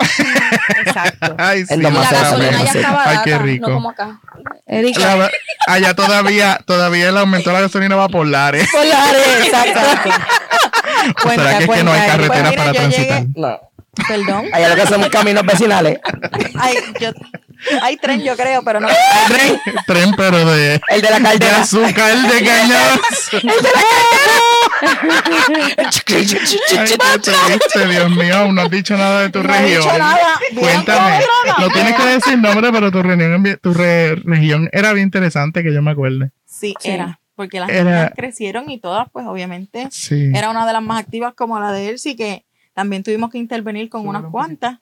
Exacto. 0.86 1.36
Ay, 1.40 1.66
sí, 1.66 1.78
la 1.78 1.90
gasolina 1.90 2.64
ya 2.64 2.72
está 2.72 3.04
Ay, 3.10 3.18
qué 3.24 3.38
rico. 3.38 3.68
no 3.70 3.76
como 3.76 3.90
acá. 3.92 4.20
Erika. 4.68 5.16
La- 5.16 5.32
allá 5.68 5.94
todavía, 5.96 6.60
todavía 6.66 7.10
el 7.10 7.18
aumento 7.18 7.50
de 7.50 7.56
la 7.56 7.62
gasolina 7.62 7.96
va 7.96 8.10
por 8.10 8.28
Lares. 8.28 8.68
Polares, 8.72 9.46
exacto. 9.46 9.80
¿O 11.26 11.30
será 11.30 11.58
que 11.58 11.64
es 11.66 11.70
que 11.70 11.84
no 11.84 11.92
hay 11.94 12.08
carretera 12.08 12.28
Pues 12.28 12.52
mira, 12.52 12.56
para 12.56 12.74
yo 12.74 12.80
transitar? 12.80 13.22
llegué- 13.24 13.34
No. 13.36 13.60
Perdón. 14.10 14.46
Allá 14.52 14.70
lo 14.70 14.76
que 14.76 14.82
hacemos 14.82 15.08
caminos 15.10 15.46
vecinales. 15.46 16.00
Hay, 16.60 16.76
yo- 17.00 17.12
hay 17.82 17.98
tren, 17.98 18.22
yo 18.24 18.36
creo, 18.36 18.64
pero 18.64 18.80
no. 18.80 18.88
Tren, 19.28 19.60
Tren, 19.86 20.12
pero 20.16 20.46
de, 20.46 20.80
el 20.90 21.02
de 21.02 21.10
la 21.10 21.18
de 21.18 21.24
caldera. 21.24 21.62
azúcar, 21.62 22.18
de 22.18 22.44
cañas. 22.46 23.00
Ay, 25.78 25.86
qué 26.06 26.16
triste, 26.98 27.88
Dios 27.88 28.10
mío, 28.12 28.36
aún 28.38 28.56
no 28.56 28.62
has 28.62 28.70
dicho 28.70 28.96
nada 28.98 29.22
de 29.22 29.30
tu 29.30 29.44
No 29.44 29.54
he 29.54 29.62
región. 29.62 29.82
dicho 29.84 29.98
nada. 29.98 30.40
Bien 30.52 30.62
Cuéntame. 30.64 31.20
No 31.60 31.70
tienes 31.70 31.96
que 31.96 32.06
decir 32.06 32.38
nombre, 32.38 32.72
pero 32.72 32.92
tu 32.92 33.02
región, 33.04 33.44
tu 33.62 33.74
re- 33.74 34.16
región 34.16 34.70
era 34.72 34.94
bien 34.94 35.06
interesante, 35.08 35.64
que 35.64 35.74
yo 35.74 35.82
me 35.82 35.92
acuerde. 35.92 36.32
Sí, 36.46 36.74
Sí. 36.80 36.90
era. 36.92 37.20
Porque 37.36 37.60
las 37.60 37.70
Era- 37.70 37.84
niñas 37.84 38.12
crecieron 38.16 38.70
y 38.70 38.80
todas, 38.80 39.08
pues 39.12 39.26
obviamente, 39.28 39.88
Sí. 39.92 40.32
era 40.34 40.50
una 40.50 40.66
de 40.66 40.72
las 40.74 40.82
más 40.82 41.02
activas 41.02 41.34
como 41.36 41.60
la 41.60 41.72
de 41.74 41.90
Elsie, 41.90 42.16
que 42.16 42.46
también 42.74 43.04
tuvimos 43.04 43.30
que 43.30 43.38
intervenir 43.38 43.90
con 43.90 44.08
unas 44.08 44.24
cuantas. 44.32 44.78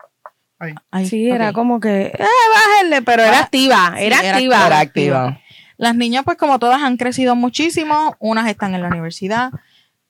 Sí, 1.10 1.29
era 1.29 1.53
como 1.53 1.79
que, 1.79 2.08
eh, 2.08 2.25
bájenle, 2.55 3.01
pero 3.01 3.24
era 3.24 3.39
Ah, 3.39 3.41
activa, 3.43 3.93
sí, 3.98 4.03
era 4.05 4.20
era 4.22 4.36
activa. 4.38 4.65
Era 4.67 4.79
activa. 4.79 5.39
Las 5.77 5.96
niñas, 5.96 6.24
pues 6.24 6.38
como 6.38 6.60
todas 6.60 6.82
han 6.84 6.98
crecido 6.98 7.36
muchísimo, 7.36 8.15
unas 8.20 8.48
están 8.48 8.75
en 8.75 8.82
la 8.84 8.88
universidad, 8.89 9.51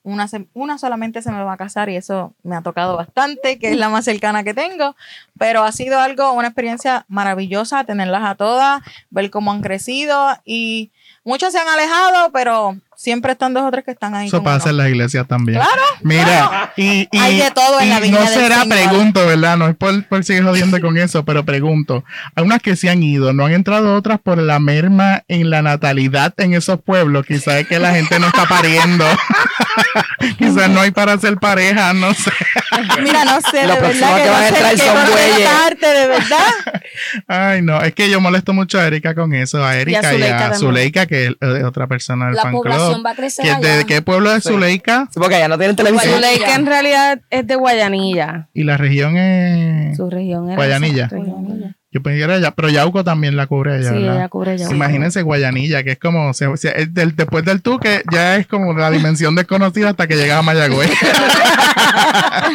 una, 0.05 0.27
se- 0.27 0.47
una 0.53 0.77
solamente 0.77 1.21
se 1.21 1.31
me 1.31 1.41
va 1.43 1.53
a 1.53 1.57
casar 1.57 1.89
y 1.89 1.95
eso 1.95 2.33
me 2.43 2.57
ha 2.57 2.61
tocado 2.61 2.97
bastante, 2.97 3.57
que 3.57 3.69
es 3.71 3.77
la 3.77 3.87
más 3.87 4.03
cercana 4.03 4.43
que 4.43 4.53
tengo, 4.53 4.95
pero 5.39 5.63
ha 5.63 5.71
sido 5.71 5.99
algo, 5.99 6.33
una 6.33 6.47
experiencia 6.49 7.05
maravillosa 7.07 7.85
tenerlas 7.85 8.23
a 8.25 8.35
todas, 8.35 8.81
ver 9.09 9.29
cómo 9.31 9.51
han 9.53 9.61
crecido. 9.61 10.27
Y 10.43 10.91
muchas 11.23 11.53
se 11.53 11.59
han 11.59 11.69
alejado, 11.69 12.31
pero 12.33 12.77
siempre 12.95 13.31
están 13.33 13.53
dos 13.53 13.63
o 13.63 13.71
tres 13.71 13.83
que 13.85 13.91
están 13.91 14.15
ahí. 14.15 14.27
Eso 14.27 14.43
pasa 14.43 14.69
en 14.69 14.77
las 14.77 14.87
iglesias 14.89 15.27
también. 15.27 15.59
Claro, 15.59 15.81
Mira, 16.01 16.73
y, 16.77 17.07
y- 17.11 17.17
Hay 17.17 17.37
de 17.39 17.51
todo 17.51 17.79
en 17.79 17.89
la 17.89 17.99
viña 17.99 18.19
no 18.19 18.25
del 18.25 18.33
será, 18.33 18.61
Señor. 18.61 18.77
pregunto, 18.77 19.25
¿verdad? 19.25 19.57
No 19.57 19.67
es 19.67 19.75
por, 19.75 20.03
por 20.07 20.23
seguir 20.23 20.43
jodiendo 20.43 20.79
con 20.81 20.97
eso, 20.97 21.23
pero 21.25 21.43
pregunto. 21.45 22.03
Hay 22.35 22.43
unas 22.43 22.61
que 22.61 22.75
se 22.75 22.89
han 22.89 23.03
ido, 23.03 23.33
no 23.33 23.45
han 23.45 23.53
entrado 23.53 23.95
otras 23.95 24.19
por 24.19 24.37
la 24.37 24.59
merma 24.59 25.23
en 25.27 25.49
la 25.49 25.61
natalidad 25.61 26.33
en 26.37 26.53
esos 26.53 26.81
pueblos. 26.81 27.25
Quizás 27.25 27.55
es 27.55 27.67
que 27.67 27.79
la 27.79 27.93
gente 27.93 28.19
no 28.19 28.27
está 28.27 28.45
pariendo. 28.47 29.05
Quizás 30.37 30.69
no 30.69 30.81
hay 30.81 30.91
para 30.91 31.13
hacer 31.13 31.37
pareja, 31.37 31.93
no 31.93 32.13
sé. 32.13 32.31
mira, 33.03 33.25
no 33.25 33.39
sé, 33.41 33.57
de 33.57 33.67
Lo 33.67 33.75
verdad 33.75 34.15
que, 34.15 34.21
que 34.21 34.25
no 34.25 34.31
van 34.31 34.43
a 34.43 34.47
entrar 34.47 34.77
son 34.77 35.11
bueyes. 35.11 35.79
de 35.81 36.07
verdad. 36.07 36.83
Ay, 37.27 37.61
no, 37.61 37.81
es 37.81 37.93
que 37.93 38.09
yo 38.09 38.19
molesto 38.19 38.53
mucho 38.53 38.79
a 38.79 38.87
Erika 38.87 39.15
con 39.15 39.33
eso, 39.33 39.63
a 39.63 39.75
Erika 39.77 40.13
y 40.13 40.23
a, 40.23 40.53
Zuleika 40.53 41.05
que 41.05 41.27
es 41.27 41.35
eh, 41.41 41.63
otra 41.63 41.87
persona 41.87 42.27
del 42.27 42.35
La 42.35 42.41
fan 42.43 42.53
población 42.53 42.93
club. 42.93 43.05
va 43.05 43.11
a 43.11 43.15
crecer. 43.15 43.57
¿De 43.57 43.85
qué 43.85 44.01
pueblo 44.01 44.33
es 44.33 44.43
Zuleika? 44.43 45.07
Sí, 45.11 45.19
porque 45.19 45.35
allá 45.35 45.47
no 45.47 45.57
tienen 45.57 45.75
televisión. 45.75 46.15
Zuleika 46.15 46.55
en 46.55 46.65
realidad 46.65 47.21
es 47.29 47.47
de 47.47 47.55
Guayanilla. 47.55 48.49
Y 48.53 48.63
la 48.63 48.77
región 48.77 49.17
es... 49.17 49.97
Su 49.97 50.09
región 50.09 50.47
era 50.47 50.55
Guayanilla. 50.55 51.07
región. 51.07 51.75
Yo 51.93 52.01
pensé 52.01 52.17
que 52.17 52.23
era 52.23 52.35
allá, 52.35 52.51
pero 52.51 52.69
Yauco 52.69 53.03
también 53.03 53.35
la 53.35 53.45
cubre 53.47 53.75
allá, 53.75 53.89
Sí, 53.89 53.95
¿verdad? 53.99 54.15
ella 54.15 54.29
cubre 54.29 54.57
ya. 54.57 54.69
Imagínense 54.69 55.21
Guayanilla, 55.21 55.83
que 55.83 55.91
es 55.91 55.99
como, 55.99 56.33
se- 56.33 56.55
se- 56.57 56.81
es 56.81 56.93
del- 56.93 57.15
después 57.15 57.43
del 57.45 57.61
Tuque, 57.61 58.01
ya 58.11 58.37
es 58.37 58.47
como 58.47 58.73
la 58.73 58.89
dimensión 58.89 59.35
desconocida 59.35 59.89
hasta 59.89 60.07
que 60.07 60.15
llegas 60.15 60.39
a 60.39 60.41
Mayagüez. 60.41 60.89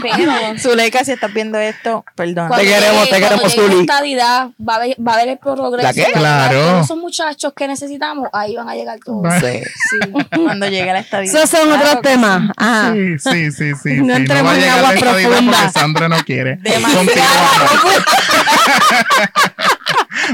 Pero 0.02 0.58
Zuleika, 0.58 1.04
si 1.04 1.12
estás 1.12 1.32
viendo 1.32 1.58
esto, 1.58 2.04
perdón. 2.14 2.48
cuando 2.48 2.64
Te 2.64 2.70
queremos, 2.72 3.08
te 3.08 3.20
queremos, 3.20 3.54
Zuli. 3.54 3.80
estadidad, 3.80 4.48
va 4.66 4.74
a 4.74 4.76
haber, 4.76 4.96
va 5.06 5.12
a 5.12 5.14
haber 5.16 5.28
el 5.30 5.38
progreso. 5.38 5.86
¿La 5.86 5.92
qué? 5.94 6.00
va 6.02 6.06
a 6.06 6.08
llegar 6.08 6.20
Claro. 6.20 6.60
Todos 6.60 6.84
esos 6.84 6.96
muchachos 6.98 7.52
que 7.56 7.68
necesitamos, 7.68 8.28
ahí 8.32 8.56
van 8.56 8.68
a 8.68 8.74
llegar 8.74 8.98
todos. 9.04 9.32
Sí. 9.40 9.60
Sí. 9.90 9.98
Cuando 10.42 10.66
llegue 10.66 10.92
la 10.92 11.00
estadía. 11.00 11.30
Esos 11.30 11.48
son 11.48 11.68
Claro 11.68 11.84
otros 11.84 12.02
temas. 12.02 12.50
Ajá. 12.56 12.92
Sí, 12.92 13.18
sí, 13.18 13.52
sí, 13.52 13.72
sí. 13.82 13.94
No 14.02 14.14
sí. 14.16 14.20
entremos 14.22 14.52
va 14.52 14.56
a 14.56 14.64
en 14.64 14.68
agua 14.70 14.94
estadidad 14.94 15.28
profunda. 15.30 15.58
porque 15.58 15.78
Sandra 15.78 16.08
no 16.08 16.16
quiere. 16.24 16.56
Demasiado. 16.56 17.08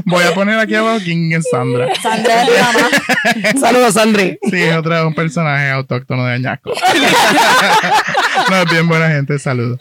Voy 0.05 0.25
a 0.25 0.35
poner 0.35 0.59
aquí 0.59 0.75
abajo 0.75 0.99
quién 1.03 1.33
es 1.33 1.49
Sandra. 1.51 1.95
Sandra 2.03 2.43
es 2.43 2.49
mi 2.49 2.57
mamá. 2.57 3.61
Saludos, 3.61 3.95
Sandri. 3.95 4.39
Sí, 4.51 4.63
es 4.63 4.77
otra, 4.77 5.07
un 5.07 5.15
personaje 5.15 5.71
autóctono 5.71 6.25
de 6.27 6.35
Añasco. 6.35 6.73
no, 8.51 8.57
es 8.57 8.71
bien 8.71 8.89
buena 8.89 9.09
gente, 9.09 9.39
saludos. 9.39 9.79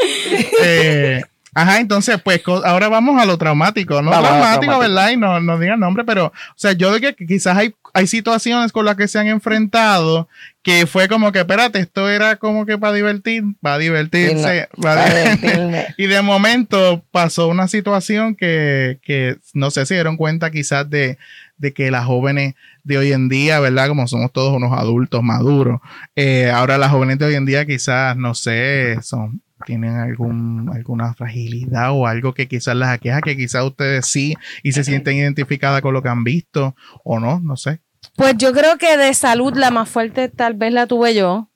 Eh, 0.62 1.22
ajá, 1.53 1.79
entonces, 1.79 2.22
pues 2.24 2.41
ahora 2.63 2.89
vamos 2.89 3.22
a 3.22 3.25
lo 3.25 3.38
traumático, 3.38 4.01
no 4.01 4.12
Vamos 4.12 4.27
traumático, 4.27 4.62
traumático. 4.62 4.79
¿verdad? 4.79 5.10
Y 5.12 5.17
no, 5.17 5.39
no 5.39 5.58
digan 5.58 5.79
nombre, 5.79 6.03
pero, 6.03 6.27
o 6.27 6.34
sea, 6.55 6.74
yo 6.74 6.93
digo 6.93 7.13
que 7.17 7.25
quizás 7.25 7.58
hay, 7.58 7.74
hay 7.93 8.08
situaciones 8.08 8.72
con 8.72 8.86
las 8.86 8.96
que 8.96 9.08
se 9.08 9.20
han 9.20 9.27
enfrentado 9.27 10.27
que 10.63 10.88
fue 10.88 11.10
como 11.10 11.32
que, 11.34 11.39
espérate, 11.39 11.79
esto 11.79 12.10
era 12.10 12.38
como 12.38 12.65
que 12.65 12.77
para 12.77 12.93
divertir, 12.93 13.43
para 13.62 13.77
divertirse, 13.77 14.70
Para 14.82 15.05
divertirse. 15.05 15.48
divertirme. 15.48 15.86
Y 15.98 16.08
de 16.08 16.22
momento 16.22 17.03
pasó 17.12 17.50
una 17.50 17.67
situación 17.67 18.36
que, 18.36 19.00
que 19.03 19.38
no 19.53 19.72
sé 19.72 19.86
si 19.86 19.93
dieron 19.93 20.15
cuenta 20.17 20.51
quizás 20.51 20.89
de, 20.89 21.17
de 21.58 21.74
que 21.74 21.91
las 21.91 22.05
jóvenes 22.05 22.55
de 22.84 22.98
hoy 22.98 23.12
en 23.12 23.27
día, 23.29 23.60
¿verdad? 23.60 23.89
Como 23.89 24.08
somos 24.08 24.32
todos 24.32 24.55
unos 24.55 24.72
adultos 24.72 25.22
maduros, 25.22 25.82
eh, 26.15 26.50
ahora 26.50 26.77
las 26.77 26.91
jóvenes 26.91 27.20
de 27.20 27.25
hoy 27.25 27.36
en 27.36 27.46
día 27.46 27.65
quizás, 27.65 28.15
no 28.15 28.34
sé, 28.34 28.98
son 29.01 29.41
tienen 29.65 29.96
algún, 29.96 30.70
alguna 30.74 31.13
fragilidad 31.13 31.91
o 31.91 32.05
algo 32.08 32.34
que 32.34 32.48
quizás 32.48 32.75
las 32.75 32.89
aqueja, 32.89 33.22
que 33.22 33.38
quizás 33.38 33.63
ustedes 33.63 34.05
sí 34.08 34.34
y 34.62 34.74
se 34.74 34.84
sienten 34.84 35.15
identificadas 35.15 35.82
con 35.82 35.93
lo 35.93 36.01
que 36.01 36.10
han 36.10 36.24
visto 36.25 36.75
o 37.03 37.20
no, 37.20 37.39
no 37.39 37.55
sé. 37.55 37.79
Pues 38.15 38.38
yo 38.38 38.53
creo 38.53 38.77
que 38.77 38.98
de 38.98 39.13
salud 39.13 39.55
la 39.55 39.72
más 39.72 39.89
fuerte 39.89 40.29
tal 40.29 40.53
vez 40.53 40.74
la 40.74 40.88
tuve 40.88 41.15
yo. 41.15 41.50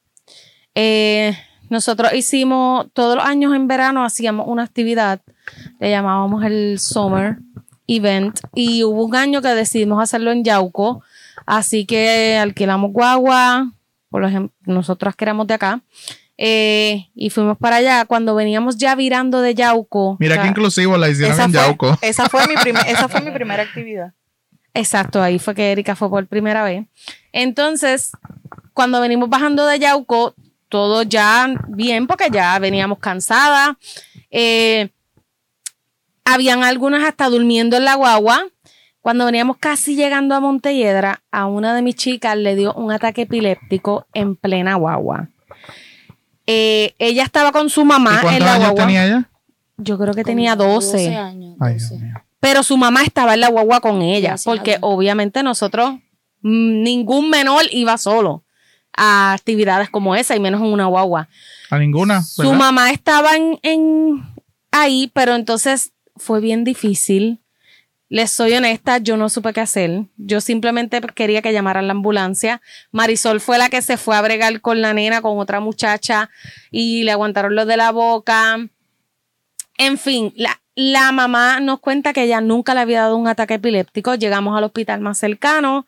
Eh, 0.76 1.38
nosotros 1.70 2.14
hicimos, 2.14 2.88
todos 2.94 3.16
los 3.16 3.26
años 3.26 3.56
en 3.56 3.68
verano 3.68 4.06
hacíamos 4.06 4.48
una 4.48 4.64
actividad, 4.64 5.22
le 5.80 5.90
llamábamos 5.90 6.46
el 6.46 6.80
Summer 6.80 7.38
Event, 7.88 8.40
y 8.54 8.84
hubo 8.84 9.06
un 9.06 9.16
año 9.16 9.42
que 9.42 9.50
decidimos 9.50 10.02
hacerlo 10.02 10.32
en 10.32 10.44
Yauco, 10.44 11.04
así 11.46 11.86
que 11.86 12.38
alquilamos 12.38 12.92
guagua, 12.92 13.72
por 14.10 14.24
ejemplo, 14.24 14.54
nosotras 14.66 15.16
que 15.16 15.26
éramos 15.26 15.48
de 15.48 15.56
acá, 15.56 15.82
eh, 16.38 17.08
y 17.16 17.32
fuimos 17.32 17.58
para 17.58 17.78
allá. 17.78 18.06
Cuando 18.06 18.36
veníamos 18.36 18.78
ya 18.78 18.96
virando 18.96 19.42
de 19.42 19.56
Yauco, 19.56 20.18
Mira 20.20 20.36
o 20.36 20.36
sea, 20.36 20.44
que 20.44 20.50
inclusivo 20.50 20.98
la 20.98 21.10
hicieron 21.10 21.34
Esa 21.34 21.46
en 21.46 21.52
fue, 21.52 21.62
Yauco. 21.62 21.98
esa, 22.02 22.30
fue 22.30 22.48
mi 22.48 22.54
esa 22.88 23.10
fue 23.10 23.22
mi 23.22 23.32
primera 23.32 23.64
actividad. 23.64 24.14
Exacto, 24.78 25.22
ahí 25.24 25.40
fue 25.40 25.56
que 25.56 25.72
Erika 25.72 25.96
fue 25.96 26.08
por 26.10 26.28
primera 26.28 26.64
vez. 26.64 26.86
Entonces, 27.32 28.12
cuando 28.74 29.02
venimos 29.02 29.28
bajando 29.28 29.66
de 29.66 29.80
Yauco, 29.80 30.36
todo 30.70 31.02
ya 31.02 31.48
bien, 31.68 32.06
porque 32.06 32.30
ya 32.32 32.60
veníamos 32.60 33.00
cansadas. 33.00 33.76
Eh, 34.30 34.90
habían 36.26 36.64
algunas 36.64 37.04
hasta 37.04 37.28
durmiendo 37.30 37.76
en 37.78 37.86
la 37.86 37.96
guagua. 37.96 38.46
Cuando 39.02 39.26
veníamos 39.26 39.58
casi 39.58 39.96
llegando 39.96 40.36
a 40.36 40.42
Montelledra, 40.42 41.24
a 41.32 41.48
una 41.48 41.74
de 41.74 41.82
mis 41.82 41.96
chicas 41.96 42.38
le 42.38 42.56
dio 42.56 42.74
un 42.74 42.92
ataque 42.92 43.24
epiléptico 43.24 44.06
en 44.14 44.36
plena 44.36 44.76
guagua. 44.76 45.30
Eh, 46.46 46.94
ella 47.00 47.24
estaba 47.24 47.52
con 47.52 47.70
su 47.70 47.82
¿Y 47.82 47.86
mamá 47.86 48.16
en 48.16 48.22
cuántos 48.22 48.40
la 48.46 48.54
años 48.54 48.66
guagua. 48.66 48.86
tenía 48.86 49.06
ella? 49.06 49.30
Yo 49.78 49.98
creo 49.98 50.14
que 50.14 50.24
tenía 50.24 50.56
Como 50.56 50.74
12 50.74 51.16
años. 51.16 51.56
Ay, 51.60 51.74
12. 51.76 51.88
Dios 51.90 52.02
mío. 52.02 52.24
Pero 52.40 52.64
su 52.64 52.78
mamá 52.78 53.04
estaba 53.04 53.34
en 53.34 53.42
la 53.42 53.50
guagua 53.50 53.80
con 53.82 54.02
ella, 54.02 54.30
Gracias 54.30 54.46
porque 54.46 54.78
obviamente 54.82 55.44
nosotros, 55.44 55.96
mm, 56.42 56.84
ningún 56.84 57.30
menor 57.30 57.66
iba 57.72 57.98
solo 57.98 58.44
a 58.96 59.34
actividades 59.34 59.90
como 59.90 60.16
esa, 60.16 60.36
y 60.36 60.40
menos 60.40 60.62
en 60.62 60.68
una 60.68 60.86
guagua. 60.88 61.30
A 61.70 61.78
ninguna. 61.78 62.24
Su 62.24 62.42
¿verdad? 62.44 62.58
mamá 62.58 62.92
estaba 62.92 63.36
en, 63.36 63.60
en- 63.62 64.24
ahí, 64.72 65.12
pero 65.14 65.36
entonces 65.36 65.92
fue 66.16 66.40
bien 66.42 66.64
difícil. 66.64 67.40
Les 68.10 68.32
soy 68.32 68.54
honesta, 68.54 69.00
yo 69.00 69.18
no 69.18 69.28
supe 69.28 69.52
qué 69.52 69.60
hacer. 69.60 70.06
Yo 70.16 70.40
simplemente 70.40 71.02
quería 71.14 71.42
que 71.42 71.52
llamaran 71.52 71.88
la 71.88 71.92
ambulancia. 71.92 72.62
Marisol 72.92 73.42
fue 73.42 73.58
la 73.58 73.70
que 73.70 73.82
se 73.82 73.98
fue 73.98 74.16
a 74.16 74.22
bregar 74.22 74.62
con 74.62 74.82
la 74.82 74.94
nena, 74.94 75.22
con 75.22 75.38
otra 75.40 75.60
muchacha, 75.60 76.30
y 76.72 77.04
le 77.04 77.12
aguantaron 77.12 77.54
lo 77.54 77.66
de 77.66 77.76
la 77.78 77.92
boca. 77.92 78.58
En 79.78 79.98
fin, 79.98 80.32
la, 80.38 80.60
la 80.78 81.12
mamá 81.12 81.60
nos 81.60 81.80
cuenta 81.80 82.14
que 82.14 82.22
ella 82.22 82.40
nunca 82.40 82.76
le 82.76 82.82
había 82.82 83.02
dado 83.02 83.18
un 83.18 83.28
ataque 83.28 83.56
epiléptico. 83.56 84.14
Llegamos 84.14 84.56
al 84.56 84.64
hospital 84.64 85.02
más 85.02 85.18
cercano 85.18 85.88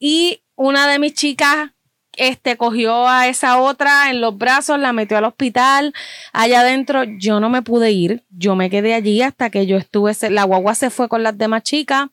y 0.00 0.42
una 0.56 0.88
de 0.88 0.98
mis 0.98 1.14
chicas 1.14 1.70
este, 2.16 2.56
cogió 2.56 3.06
a 3.06 3.28
esa 3.28 3.60
otra 3.60 4.10
en 4.10 4.20
los 4.20 4.36
brazos, 4.36 4.80
la 4.80 4.92
metió 4.92 5.16
al 5.16 5.26
hospital. 5.26 5.94
Allá 6.32 6.62
adentro 6.62 7.04
yo 7.04 7.38
no 7.38 7.50
me 7.50 7.62
pude 7.62 7.92
ir. 7.92 8.24
Yo 8.30 8.56
me 8.56 8.68
quedé 8.68 8.94
allí 8.94 9.22
hasta 9.22 9.48
que 9.48 9.64
yo 9.64 9.76
estuve. 9.76 10.12
La 10.30 10.42
guagua 10.42 10.74
se 10.74 10.90
fue 10.90 11.08
con 11.08 11.22
las 11.22 11.38
demás 11.38 11.62
chicas. 11.62 12.08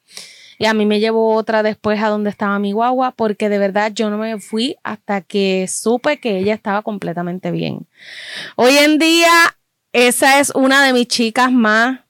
Y 0.59 0.67
a 0.67 0.75
mí 0.75 0.85
me 0.85 0.99
llevó 0.99 1.33
otra 1.33 1.63
después 1.63 1.99
a 1.99 2.09
donde 2.09 2.29
estaba 2.29 2.59
mi 2.59 2.73
guagua, 2.73 3.09
porque 3.09 3.49
de 3.49 3.57
verdad 3.57 3.91
yo 3.91 4.11
no 4.11 4.19
me 4.19 4.39
fui 4.39 4.75
hasta 4.83 5.21
que 5.21 5.67
supe 5.67 6.19
que 6.19 6.37
ella 6.37 6.53
estaba 6.53 6.83
completamente 6.83 7.49
bien. 7.49 7.87
Hoy 8.55 8.77
en 8.77 8.99
día, 8.99 9.31
esa 9.93 10.39
es 10.39 10.51
una 10.51 10.85
de 10.85 10.93
mis 10.93 11.07
chicas 11.07 11.51
más 11.51 12.02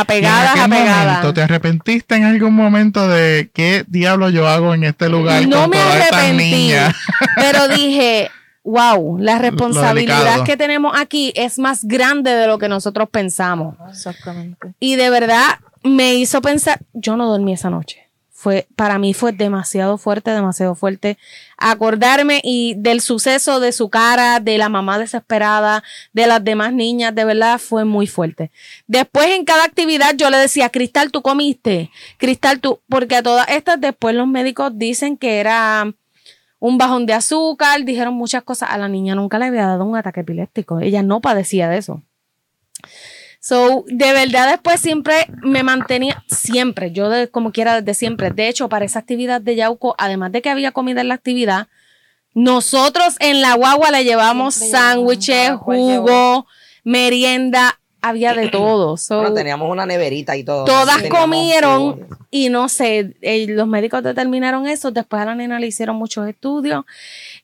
apegadas, 0.00 0.56
¿En 0.56 0.62
aquel 0.62 0.72
apegadas. 0.78 1.06
momento, 1.06 1.34
¿Te 1.34 1.42
arrepentiste 1.42 2.14
en 2.16 2.24
algún 2.24 2.54
momento 2.54 3.08
de 3.08 3.50
qué 3.54 3.84
diablo 3.86 4.28
yo 4.30 4.48
hago 4.48 4.74
en 4.74 4.84
este 4.84 5.08
lugar 5.08 5.46
No 5.46 5.62
con 5.62 5.70
me 5.70 5.76
todas 5.76 5.96
estas 5.96 6.18
arrepentí, 6.18 6.50
niñas? 6.50 6.94
pero 7.36 7.68
dije, 7.76 8.30
wow, 8.64 9.18
la 9.18 9.38
responsabilidad 9.38 10.42
que 10.44 10.56
tenemos 10.56 10.96
aquí 10.98 11.32
es 11.36 11.58
más 11.58 11.84
grande 11.84 12.30
de 12.32 12.46
lo 12.46 12.58
que 12.58 12.68
nosotros 12.68 13.08
pensamos. 13.10 13.76
Exactamente. 13.88 14.74
Y 14.80 14.96
de 14.96 15.10
verdad 15.10 15.58
me 15.82 16.14
hizo 16.14 16.40
pensar, 16.42 16.80
yo 16.92 17.16
no 17.16 17.28
dormí 17.28 17.52
esa 17.52 17.70
noche. 17.70 18.03
Fue, 18.44 18.66
para 18.76 18.98
mí 18.98 19.14
fue 19.14 19.32
demasiado 19.32 19.96
fuerte, 19.96 20.30
demasiado 20.30 20.74
fuerte 20.74 21.16
acordarme 21.56 22.42
y 22.44 22.74
del 22.76 23.00
suceso 23.00 23.58
de 23.58 23.72
su 23.72 23.88
cara, 23.88 24.38
de 24.38 24.58
la 24.58 24.68
mamá 24.68 24.98
desesperada, 24.98 25.82
de 26.12 26.26
las 26.26 26.44
demás 26.44 26.74
niñas, 26.74 27.14
de 27.14 27.24
verdad 27.24 27.58
fue 27.58 27.86
muy 27.86 28.06
fuerte. 28.06 28.50
Después 28.86 29.28
en 29.28 29.46
cada 29.46 29.64
actividad 29.64 30.14
yo 30.14 30.28
le 30.28 30.36
decía, 30.36 30.68
Cristal, 30.68 31.10
tú 31.10 31.22
comiste, 31.22 31.90
Cristal, 32.18 32.60
tú, 32.60 32.80
porque 32.86 33.16
a 33.16 33.22
todas 33.22 33.48
estas 33.48 33.80
después 33.80 34.14
los 34.14 34.26
médicos 34.26 34.72
dicen 34.74 35.16
que 35.16 35.40
era 35.40 35.90
un 36.58 36.76
bajón 36.76 37.06
de 37.06 37.14
azúcar, 37.14 37.82
dijeron 37.86 38.12
muchas 38.12 38.42
cosas. 38.42 38.68
A 38.72 38.76
la 38.76 38.88
niña 38.88 39.14
nunca 39.14 39.38
le 39.38 39.46
había 39.46 39.64
dado 39.68 39.86
un 39.86 39.96
ataque 39.96 40.20
epiléptico. 40.20 40.80
Ella 40.80 41.02
no 41.02 41.22
padecía 41.22 41.70
de 41.70 41.78
eso. 41.78 42.02
So, 43.46 43.84
de 43.88 44.14
verdad 44.14 44.48
después 44.48 44.80
siempre 44.80 45.26
me 45.42 45.62
mantenía, 45.62 46.24
siempre, 46.28 46.92
yo 46.92 47.10
de, 47.10 47.28
como 47.28 47.52
quiera 47.52 47.82
desde 47.82 47.92
siempre. 47.92 48.30
De 48.30 48.48
hecho, 48.48 48.70
para 48.70 48.86
esa 48.86 49.00
actividad 49.00 49.42
de 49.42 49.54
Yauco, 49.54 49.94
además 49.98 50.32
de 50.32 50.40
que 50.40 50.48
había 50.48 50.72
comida 50.72 51.02
en 51.02 51.08
la 51.08 51.14
actividad, 51.16 51.68
nosotros 52.32 53.16
en 53.20 53.42
la 53.42 53.52
guagua 53.52 53.90
le 53.90 54.02
llevamos 54.02 54.54
sándwiches, 54.54 55.50
jugo, 55.56 56.46
merienda, 56.84 57.78
había 58.08 58.34
de 58.34 58.48
todo. 58.50 58.96
So, 58.96 59.18
Bueno, 59.20 59.34
teníamos 59.34 59.70
una 59.70 59.86
neverita 59.86 60.36
y 60.36 60.44
todo. 60.44 60.64
Todas 60.64 60.96
Teníamos 61.02 61.20
comieron 61.20 61.98
todo. 62.00 62.18
y 62.30 62.48
no 62.48 62.68
sé, 62.68 63.16
eh, 63.22 63.46
los 63.48 63.66
médicos 63.66 64.02
determinaron 64.02 64.66
eso, 64.66 64.90
después 64.90 65.20
a 65.22 65.24
la 65.26 65.34
nena 65.34 65.58
le 65.58 65.66
hicieron 65.66 65.96
muchos 65.96 66.28
estudios. 66.28 66.84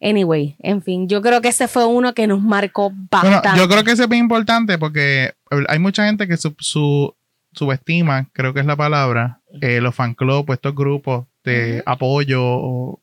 Anyway, 0.00 0.56
en 0.60 0.82
fin, 0.82 1.08
yo 1.08 1.20
creo 1.22 1.40
que 1.40 1.48
ese 1.48 1.68
fue 1.68 1.84
uno 1.86 2.14
que 2.14 2.26
nos 2.26 2.40
marcó 2.40 2.90
Bueno, 2.90 3.08
bastante. 3.10 3.58
yo 3.60 3.68
creo 3.68 3.84
que 3.84 3.92
eso 3.92 4.02
es 4.04 4.08
bien 4.08 4.22
importante 4.24 4.78
porque 4.78 5.32
hay 5.68 5.78
mucha 5.78 6.06
gente 6.06 6.26
que 6.28 6.36
su, 6.36 6.54
su- 6.58 7.14
subestima, 7.52 8.28
creo 8.32 8.54
que 8.54 8.60
es 8.60 8.66
la 8.66 8.76
palabra, 8.76 9.40
eh, 9.60 9.80
los 9.80 9.94
fan 9.94 10.14
club, 10.14 10.48
o 10.48 10.52
estos 10.54 10.74
grupos 10.74 11.26
de 11.44 11.82
apoyo 11.86 12.40
o 12.44 13.00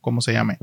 como 0.00 0.22
se 0.22 0.32
llame, 0.32 0.56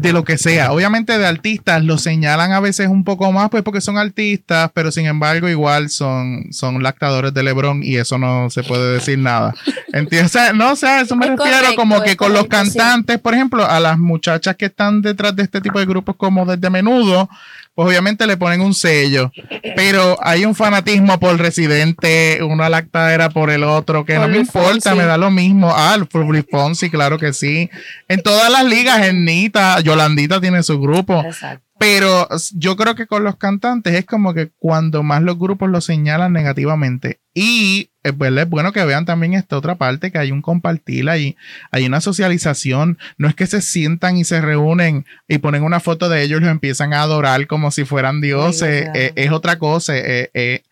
de 0.00 0.12
lo 0.12 0.24
que 0.24 0.38
sea. 0.38 0.72
Obviamente 0.72 1.18
de 1.18 1.26
artistas 1.26 1.84
lo 1.84 1.98
señalan 1.98 2.52
a 2.52 2.60
veces 2.60 2.88
un 2.88 3.04
poco 3.04 3.30
más, 3.32 3.50
pues 3.50 3.62
porque 3.62 3.80
son 3.80 3.98
artistas, 3.98 4.70
pero 4.74 4.90
sin 4.90 5.06
embargo 5.06 5.48
igual 5.48 5.90
son, 5.90 6.46
son 6.52 6.82
lactadores 6.82 7.34
de 7.34 7.42
Lebron 7.42 7.82
y 7.82 7.96
eso 7.96 8.18
no 8.18 8.48
se 8.50 8.62
puede 8.62 8.94
decir 8.94 9.18
nada. 9.18 9.54
¿Entiendes? 9.92 10.26
O 10.26 10.38
sea, 10.38 10.52
no, 10.52 10.72
o 10.72 10.76
sea, 10.76 11.00
eso 11.00 11.16
me 11.16 11.26
Es 11.26 11.32
refiero 11.32 11.58
correcto, 11.58 11.76
como 11.76 12.02
que 12.02 12.16
con 12.16 12.32
los 12.32 12.42
sí. 12.42 12.48
cantantes, 12.48 13.18
por 13.18 13.34
ejemplo, 13.34 13.64
a 13.64 13.80
las 13.80 13.98
muchachas 13.98 14.56
que 14.56 14.66
están 14.66 15.02
detrás 15.02 15.36
de 15.36 15.42
este 15.42 15.60
tipo 15.60 15.78
de 15.78 15.86
grupos 15.86 16.16
como 16.16 16.46
desde 16.46 16.70
menudo, 16.70 17.28
pues 17.74 17.88
obviamente 17.88 18.26
le 18.26 18.36
ponen 18.36 18.60
un 18.60 18.74
sello, 18.74 19.30
pero 19.76 20.16
hay 20.22 20.44
un 20.44 20.54
fanatismo 20.54 21.18
por 21.20 21.38
Residente, 21.38 22.40
una 22.42 22.68
lactadera 22.68 23.30
por 23.30 23.50
el 23.50 23.64
otro, 23.64 24.04
que 24.04 24.14
Por 24.14 24.22
no 24.22 24.28
me 24.28 24.38
importa, 24.38 24.90
Fonsi. 24.90 24.98
me 24.98 25.04
da 25.06 25.16
lo 25.16 25.30
mismo. 25.30 25.72
Ah, 25.74 25.96
por 26.10 26.26
Luis 26.26 26.44
Fonsi, 26.50 26.90
claro 26.90 27.18
que 27.18 27.32
sí. 27.32 27.70
En 28.08 28.22
todas 28.22 28.50
las 28.50 28.64
ligas, 28.64 29.00
Ernita, 29.06 29.80
Yolandita 29.80 30.40
tiene 30.40 30.62
su 30.62 30.80
grupo. 30.80 31.22
Exacto. 31.24 31.64
Pero 31.78 32.28
yo 32.52 32.76
creo 32.76 32.94
que 32.94 33.06
con 33.06 33.24
los 33.24 33.36
cantantes 33.36 33.94
es 33.94 34.04
como 34.04 34.34
que 34.34 34.50
cuando 34.58 35.02
más 35.02 35.22
los 35.22 35.38
grupos 35.38 35.70
lo 35.70 35.80
señalan 35.80 36.32
negativamente. 36.32 37.20
Y 37.32 37.89
es 38.02 38.16
bueno, 38.16 38.40
es 38.40 38.48
bueno 38.48 38.72
que 38.72 38.84
vean 38.84 39.04
también 39.04 39.34
esta 39.34 39.58
otra 39.58 39.74
parte, 39.76 40.10
que 40.10 40.18
hay 40.18 40.32
un 40.32 40.40
compartir, 40.42 41.08
hay, 41.10 41.36
hay 41.70 41.86
una 41.86 42.00
socialización. 42.00 42.98
No 43.18 43.28
es 43.28 43.34
que 43.34 43.46
se 43.46 43.60
sientan 43.60 44.16
y 44.16 44.24
se 44.24 44.40
reúnen 44.40 45.04
y 45.28 45.38
ponen 45.38 45.62
una 45.62 45.80
foto 45.80 46.08
de 46.08 46.22
ellos 46.22 46.40
y 46.40 46.44
los 46.44 46.50
empiezan 46.52 46.94
a 46.94 47.02
adorar 47.02 47.46
como 47.46 47.70
si 47.70 47.84
fueran 47.84 48.20
dioses. 48.20 48.88
Ay, 48.94 49.00
Eh, 49.00 49.12
es 49.16 49.30
otra 49.30 49.58
cosa. 49.58 49.96
eh, 49.96 50.30
eh, 50.34 50.62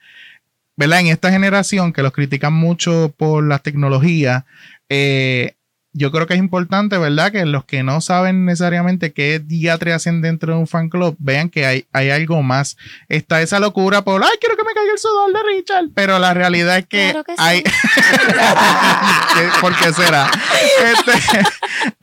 ¿Verdad? 0.77 1.01
En 1.01 1.09
esta 1.09 1.31
generación 1.31 1.93
que 1.93 2.03
los 2.03 2.13
critican 2.13 2.53
mucho 2.53 3.13
por 3.17 3.45
las 3.45 3.63
tecnologías, 3.63 4.45
eh, 4.89 5.55
yo 5.99 6.11
creo 6.13 6.27
que 6.27 6.35
es 6.35 6.39
importante, 6.41 6.97
¿verdad? 6.99 7.33
Que 7.33 7.45
los 7.45 7.65
que 7.65 7.83
no 7.83 8.01
saben 8.01 8.45
necesariamente 8.45 9.13
qué 9.13 9.39
diatre 9.41 9.93
hacen 9.93 10.23
dentro 10.23 10.55
de 10.55 10.59
un 10.61 10.67
fan 10.67 10.89
club, 10.89 11.17
vean 11.19 11.49
que 11.51 11.67
hay, 11.67 11.87
hay 11.93 12.11
algo 12.11 12.43
más. 12.43 12.77
Está 13.09 13.43
esa 13.43 13.59
locura 13.61 14.03
por, 14.03 14.23
ay, 14.23 14.31
quiero 14.41 14.57
que 14.57 14.65
me 14.65 14.73
caiga 14.75 14.93
el 14.93 14.99
sudor 14.99 15.33
de 15.33 15.39
Richard, 15.57 15.85
pero 15.95 16.19
la 16.19 16.33
realidad 16.35 16.79
es 16.79 16.87
que, 16.87 17.11
Claro 17.11 17.25
que 17.25 17.33
sí. 17.33 17.39
hay... 17.41 17.63
¿Qué- 19.35 19.61
¿Por 19.61 19.77
qué 19.77 19.93
será? 19.93 20.31
Este, 20.93 21.39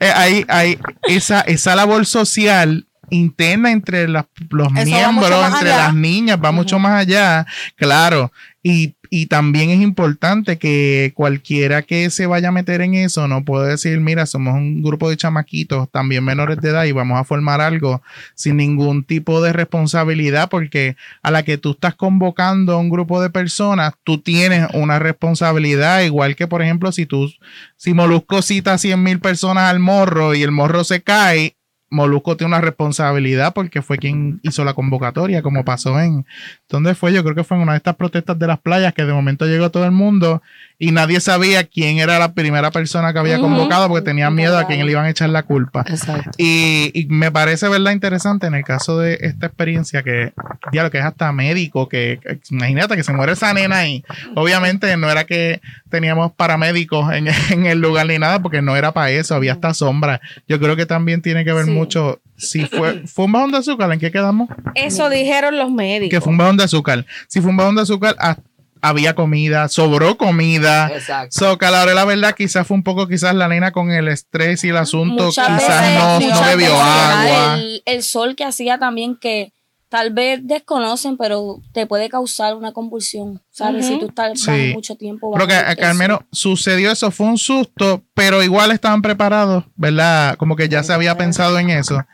eh, 0.00 0.12
hay, 0.14 0.44
hay 0.48 0.78
esa, 1.08 1.40
esa 1.42 1.74
labor 1.76 2.06
social 2.06 2.86
interna 3.10 3.70
entre 3.70 4.08
las- 4.08 4.26
los 4.50 4.68
Eso 4.76 4.84
miembros, 4.84 5.30
entre 5.52 5.70
allá. 5.72 5.84
las 5.84 5.94
niñas, 5.94 6.38
va 6.44 6.50
mucho 6.52 6.78
más 6.78 7.00
allá, 7.02 7.46
claro. 7.76 8.32
Y, 8.62 8.95
y 9.10 9.26
también 9.26 9.70
es 9.70 9.80
importante 9.80 10.58
que 10.58 11.12
cualquiera 11.14 11.82
que 11.82 12.10
se 12.10 12.26
vaya 12.26 12.48
a 12.48 12.52
meter 12.52 12.80
en 12.80 12.94
eso 12.94 13.28
no 13.28 13.44
puede 13.44 13.70
decir, 13.70 14.00
mira, 14.00 14.26
somos 14.26 14.54
un 14.54 14.82
grupo 14.82 15.10
de 15.10 15.16
chamaquitos 15.16 15.90
también 15.90 16.24
menores 16.24 16.60
de 16.60 16.70
edad 16.70 16.84
y 16.84 16.92
vamos 16.92 17.18
a 17.18 17.24
formar 17.24 17.60
algo 17.60 18.02
sin 18.34 18.56
ningún 18.56 19.04
tipo 19.04 19.42
de 19.42 19.52
responsabilidad 19.52 20.48
porque 20.48 20.96
a 21.22 21.30
la 21.30 21.42
que 21.42 21.58
tú 21.58 21.72
estás 21.72 21.94
convocando 21.94 22.72
a 22.72 22.78
un 22.78 22.90
grupo 22.90 23.20
de 23.20 23.30
personas, 23.30 23.94
tú 24.04 24.18
tienes 24.18 24.68
una 24.74 24.98
responsabilidad, 24.98 26.02
igual 26.02 26.36
que 26.36 26.46
por 26.46 26.62
ejemplo 26.62 26.92
si 26.92 27.06
tú, 27.06 27.32
si 27.76 27.94
Molusco 27.94 28.42
cita 28.42 28.74
a 28.74 28.78
100 28.78 29.02
mil 29.02 29.20
personas 29.20 29.70
al 29.70 29.78
morro 29.78 30.34
y 30.34 30.42
el 30.42 30.52
morro 30.52 30.84
se 30.84 31.02
cae, 31.02 31.55
Molusco 31.88 32.36
tiene 32.36 32.54
una 32.54 32.60
responsabilidad 32.60 33.54
porque 33.54 33.80
fue 33.80 33.98
quien 33.98 34.40
hizo 34.42 34.64
la 34.64 34.74
convocatoria, 34.74 35.42
como 35.42 35.64
pasó 35.64 36.00
en. 36.00 36.26
¿Dónde 36.68 36.94
fue? 36.94 37.12
Yo 37.12 37.22
creo 37.22 37.34
que 37.36 37.44
fue 37.44 37.56
en 37.56 37.62
una 37.62 37.72
de 37.72 37.78
estas 37.78 37.96
protestas 37.96 38.38
de 38.38 38.46
las 38.46 38.58
playas 38.58 38.92
que 38.92 39.04
de 39.04 39.12
momento 39.12 39.46
llegó 39.46 39.70
todo 39.70 39.84
el 39.84 39.92
mundo 39.92 40.42
y 40.78 40.92
nadie 40.92 41.20
sabía 41.20 41.64
quién 41.64 41.98
era 41.98 42.18
la 42.18 42.34
primera 42.34 42.70
persona 42.70 43.12
que 43.12 43.18
había 43.18 43.38
convocado 43.40 43.88
porque 43.88 44.04
tenían 44.04 44.34
miedo 44.34 44.58
a 44.58 44.66
quién 44.66 44.84
le 44.84 44.92
iban 44.92 45.06
a 45.06 45.10
echar 45.10 45.30
la 45.30 45.42
culpa. 45.42 45.84
Exacto. 45.88 46.30
Y, 46.36 46.90
y 46.94 47.06
me 47.06 47.30
parece, 47.32 47.68
¿verdad? 47.68 47.92
Interesante 47.92 48.46
en 48.46 48.54
el 48.54 48.64
caso 48.64 48.98
de 48.98 49.18
esta 49.22 49.46
experiencia 49.46 50.02
que, 50.02 50.32
ya 50.72 50.82
lo 50.82 50.90
que 50.90 50.98
es 50.98 51.04
hasta 51.04 51.32
médico, 51.32 51.88
que, 51.88 52.20
imagínate 52.50 52.94
que 52.96 53.02
se 53.04 53.12
muere 53.14 53.32
esa 53.32 53.54
nena 53.54 53.78
ahí. 53.78 54.04
Obviamente 54.34 54.94
no 54.98 55.10
era 55.10 55.24
que 55.24 55.60
teníamos 55.88 56.32
paramédicos 56.32 57.10
en, 57.14 57.28
en 57.50 57.66
el 57.66 57.80
lugar 57.80 58.06
ni 58.06 58.18
nada, 58.18 58.42
porque 58.42 58.60
no 58.60 58.76
era 58.76 58.92
para 58.92 59.10
eso, 59.10 59.34
había 59.34 59.52
hasta 59.52 59.72
sombra. 59.72 60.20
Yo 60.46 60.60
creo 60.60 60.76
que 60.76 60.84
también 60.86 61.22
tiene 61.22 61.44
que 61.44 61.52
ver 61.52 61.64
Sí. 61.64 61.70
mucho, 61.70 62.20
si 62.36 62.66
fue, 62.66 63.02
fue 63.06 63.24
un 63.24 63.32
bajón 63.32 63.50
de 63.52 63.58
azúcar, 63.58 63.90
¿en 63.92 63.98
qué 63.98 64.10
quedamos? 64.12 64.50
Eso 64.74 65.08
dijeron 65.08 65.56
los 65.56 65.70
médicos. 65.70 66.10
Que 66.10 66.20
fue 66.20 66.32
un 66.32 66.38
bajón 66.38 66.58
de 66.58 66.64
azúcar. 66.64 67.06
Si 67.28 67.40
fue 67.40 67.50
un 67.50 67.56
bajón 67.56 67.76
de 67.76 67.82
azúcar, 67.82 68.14
ah, 68.18 68.36
había 68.88 69.14
comida, 69.14 69.68
sobró 69.68 70.16
comida. 70.16 70.88
Exacto. 70.94 71.36
So, 71.38 71.58
que 71.58 71.66
a 71.66 71.70
la 71.70 72.04
verdad, 72.04 72.34
quizás 72.36 72.66
fue 72.66 72.76
un 72.76 72.82
poco, 72.82 73.06
quizás 73.08 73.34
la 73.34 73.48
nena 73.48 73.72
con 73.72 73.90
el 73.90 74.08
estrés 74.08 74.64
y 74.64 74.68
el 74.70 74.76
asunto, 74.76 75.26
Muchas 75.26 75.46
quizás 75.48 75.80
veces- 75.80 75.98
no, 76.30 76.34
no 76.34 76.40
bebió 76.46 76.66
veces 76.72 76.82
agua. 76.82 77.54
El, 77.58 77.82
el 77.86 78.02
sol 78.02 78.34
que 78.36 78.44
hacía 78.44 78.78
también 78.78 79.16
que 79.16 79.52
tal 79.88 80.12
vez 80.12 80.40
desconocen, 80.42 81.16
pero 81.16 81.60
te 81.72 81.86
puede 81.86 82.08
causar 82.08 82.56
una 82.56 82.72
convulsión, 82.72 83.40
¿sabes? 83.52 83.86
Si 83.86 83.98
tú 84.00 84.06
estás 84.08 84.40
Sí. 84.40 84.72
mucho 84.74 84.96
tiempo. 84.96 85.30
Creo 85.32 85.46
que, 85.46 85.54
al 85.54 85.94
menos 85.94 86.20
sucedió 86.32 86.90
eso, 86.90 87.12
fue 87.12 87.26
un 87.28 87.38
susto, 87.38 88.02
pero 88.12 88.42
igual 88.42 88.72
estaban 88.72 89.00
preparados, 89.00 89.64
¿verdad? 89.76 90.36
Como 90.38 90.56
que 90.56 90.68
ya 90.68 90.82
se 90.82 90.92
había 90.92 91.16
pensado 91.16 91.56
en 91.60 91.70
eso. 91.70 92.04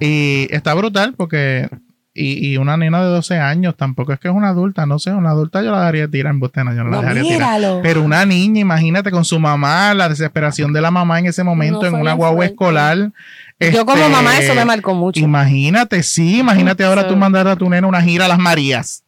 Y 0.00 0.48
está 0.50 0.72
brutal 0.72 1.14
porque, 1.16 1.68
y, 2.18 2.52
y 2.52 2.56
una 2.56 2.76
nena 2.76 3.00
de 3.02 3.08
12 3.08 3.38
años, 3.38 3.76
tampoco 3.76 4.12
es 4.12 4.18
que 4.20 4.28
es 4.28 4.34
una 4.34 4.48
adulta, 4.48 4.86
no 4.86 4.98
sé, 4.98 5.12
una 5.12 5.30
adulta 5.30 5.62
yo 5.62 5.70
la 5.70 5.78
daría 5.78 6.08
tirar 6.08 6.32
en 6.32 6.40
botena, 6.40 6.74
yo 6.74 6.84
no 6.84 6.90
la 6.90 7.00
dejaría 7.00 7.22
tirar. 7.22 7.60
Pero 7.82 8.02
una 8.02 8.24
niña, 8.26 8.60
imagínate 8.60 9.10
con 9.10 9.24
su 9.24 9.38
mamá, 9.38 9.94
la 9.94 10.08
desesperación 10.08 10.72
de 10.72 10.80
la 10.80 10.90
mamá 10.90 11.18
en 11.18 11.26
ese 11.26 11.44
momento 11.44 11.82
No, 11.82 11.86
en 11.88 11.94
una 11.94 12.12
guagua 12.14 12.44
escolar. 12.46 13.12
Yo 13.60 13.84
como 13.86 13.98
Este, 13.98 14.10
mamá 14.12 14.38
eso 14.38 14.54
me 14.54 14.64
marcó 14.64 14.94
mucho. 14.94 15.20
Imagínate, 15.20 16.02
sí, 16.02 16.38
imagínate 16.40 16.84
ahora 16.84 17.06
tú 17.08 17.16
mandar 17.16 17.48
a 17.48 17.56
tu 17.56 17.68
nena 17.68 17.86
una 17.86 18.02
gira 18.02 18.26
a 18.26 18.28
las 18.28 18.38
Marías. 18.38 19.04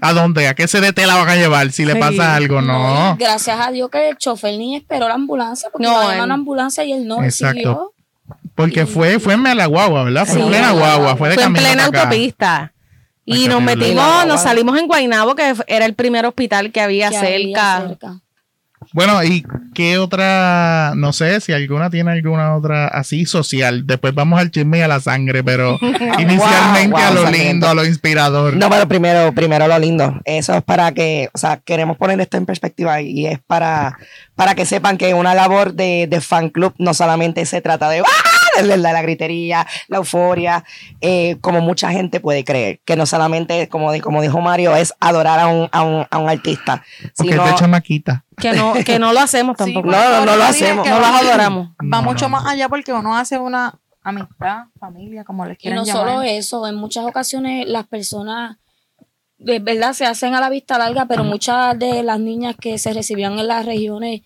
¿A 0.00 0.12
dónde? 0.12 0.46
¿A 0.46 0.54
qué 0.54 0.68
se 0.68 0.92
te 0.92 1.06
la 1.06 1.16
van 1.16 1.28
a 1.28 1.34
llevar 1.34 1.72
si 1.72 1.84
le 1.84 1.94
Sí. 1.94 1.98
pasa 1.98 2.36
algo? 2.36 2.60
No. 2.60 3.16
gracias 3.18 3.58
a 3.60 3.72
Dios 3.72 3.90
que 3.90 4.10
el 4.10 4.16
chofer 4.16 4.56
ni 4.56 4.76
esperó 4.76 5.08
la 5.08 5.14
ambulancia, 5.14 5.70
porque 5.72 5.88
No, 5.88 6.02
no, 6.02 6.12
él- 6.12 6.20
una 6.20 6.34
ambulancia 6.34 6.84
y 6.84 6.92
él 6.92 7.06
no. 7.06 7.24
Exacto. 7.24 7.54
siguió. 7.56 7.92
Porque 8.58 8.86
fue, 8.86 9.18
fue 9.20 9.34
en 9.34 9.44
la 9.44 9.66
guagua, 9.66 10.02
¿verdad? 10.04 10.26
Fue 10.26 10.34
Sí. 10.34 10.40
en 10.42 10.48
plena 10.48 10.72
guagua, 10.72 11.16
fue 11.16 11.28
de 11.28 11.34
Fue 11.36 11.44
en 11.44 11.52
camino 11.54 11.68
plena 11.68 11.84
autopista. 11.86 12.72
Y 13.24 13.46
nos 13.46 13.62
metimos, 13.62 14.26
nos 14.26 14.42
salimos 14.42 14.76
en 14.78 14.86
Guaynabo, 14.86 15.34
que 15.34 15.54
era 15.68 15.86
el 15.86 15.94
primer 15.94 16.26
hospital 16.26 16.72
que 16.72 16.80
había 16.80 17.10
que 17.10 17.18
cerca. 17.18 17.76
había 17.76 17.88
cerca. 17.88 18.20
Bueno, 18.94 19.22
¿y 19.22 19.44
qué 19.74 19.98
otra? 19.98 20.92
No 20.96 21.12
sé 21.12 21.40
si 21.40 21.52
alguna 21.52 21.90
tiene 21.90 22.10
alguna 22.12 22.56
otra 22.56 22.86
así 22.88 23.26
social. 23.26 23.86
Después 23.86 24.14
vamos 24.14 24.40
al 24.40 24.50
chisme 24.50 24.78
y 24.78 24.80
a 24.80 24.88
la 24.88 24.98
sangre, 25.00 25.44
pero 25.44 25.78
inicialmente 26.18 26.88
Wow, 26.96 26.98
a 26.98 27.10
lo 27.10 27.22
sangriento. 27.22 27.50
lindo, 27.50 27.68
a 27.68 27.74
lo 27.74 27.84
inspirador. 27.84 28.56
No, 28.56 28.70
pero 28.70 28.88
primero, 28.88 29.32
primero 29.34 29.68
lo 29.68 29.78
lindo. 29.78 30.14
Eso 30.24 30.54
es 30.54 30.62
para 30.62 30.92
que, 30.92 31.28
o 31.34 31.38
sea, 31.38 31.58
queremos 31.58 31.96
poner 31.98 32.18
esto 32.20 32.38
en 32.38 32.46
perspectiva 32.46 33.00
y 33.02 33.26
es 33.26 33.40
para, 33.46 33.98
para 34.36 34.54
que 34.54 34.64
sepan 34.64 34.96
que 34.96 35.12
una 35.12 35.34
labor 35.34 35.74
de, 35.74 36.06
de 36.08 36.20
fan 36.20 36.48
club 36.48 36.72
no 36.78 36.94
solamente 36.94 37.44
se 37.44 37.60
trata 37.60 37.90
de, 37.90 38.00
¡ah! 38.00 38.04
la, 38.66 38.76
la 38.76 39.02
gritería, 39.02 39.66
la 39.88 39.98
euforia, 39.98 40.64
eh, 41.00 41.36
como 41.40 41.60
mucha 41.60 41.90
gente 41.90 42.20
puede 42.20 42.44
creer, 42.44 42.80
que 42.84 42.96
no 42.96 43.06
solamente, 43.06 43.68
como, 43.68 43.92
di- 43.92 44.00
como 44.00 44.22
dijo 44.22 44.40
Mario, 44.40 44.74
es 44.76 44.92
adorar 45.00 45.38
a 45.40 45.46
un, 45.48 45.68
a 45.72 45.82
un, 45.82 46.06
a 46.10 46.18
un 46.18 46.28
artista, 46.28 46.82
Porque 47.16 47.32
sino 47.32 47.44
es 47.44 47.50
de 47.52 47.56
chamaquita. 47.58 48.24
Que 48.36 48.52
no, 48.52 48.72
que 48.74 48.98
no 48.98 49.12
lo 49.12 49.20
hacemos 49.20 49.56
Sí, 49.58 49.64
tampoco. 49.72 49.90
No, 49.90 50.10
no, 50.10 50.24
no 50.26 50.36
lo 50.36 50.44
hacemos, 50.44 50.86
no 50.88 51.00
va- 51.00 51.18
adoramos. 51.18 51.68
Va 51.70 51.74
No, 51.82 52.02
mucho 52.02 52.26
no. 52.26 52.36
más 52.36 52.46
allá 52.46 52.68
porque 52.68 52.92
uno 52.92 53.16
hace 53.16 53.36
una 53.38 53.74
amistad, 54.02 54.64
familia, 54.78 55.24
como 55.24 55.44
les 55.44 55.54
Y 55.54 55.60
quieran 55.62 55.80
no 55.80 55.84
llamar. 55.84 56.06
solo 56.08 56.22
eso, 56.22 56.66
en 56.66 56.76
muchas 56.76 57.04
ocasiones 57.04 57.66
las 57.68 57.86
personas 57.86 58.56
de 59.38 59.58
verdad 59.60 59.92
se 59.92 60.04
hacen 60.06 60.34
a 60.34 60.40
la 60.40 60.50
vista 60.50 60.78
larga, 60.78 61.06
pero 61.06 61.22
muchas 61.24 61.78
de 61.78 62.02
las 62.02 62.18
niñas 62.18 62.56
que 62.60 62.78
se 62.78 62.92
recibían 62.92 63.38
en 63.38 63.46
las 63.48 63.66
regiones 63.66 64.22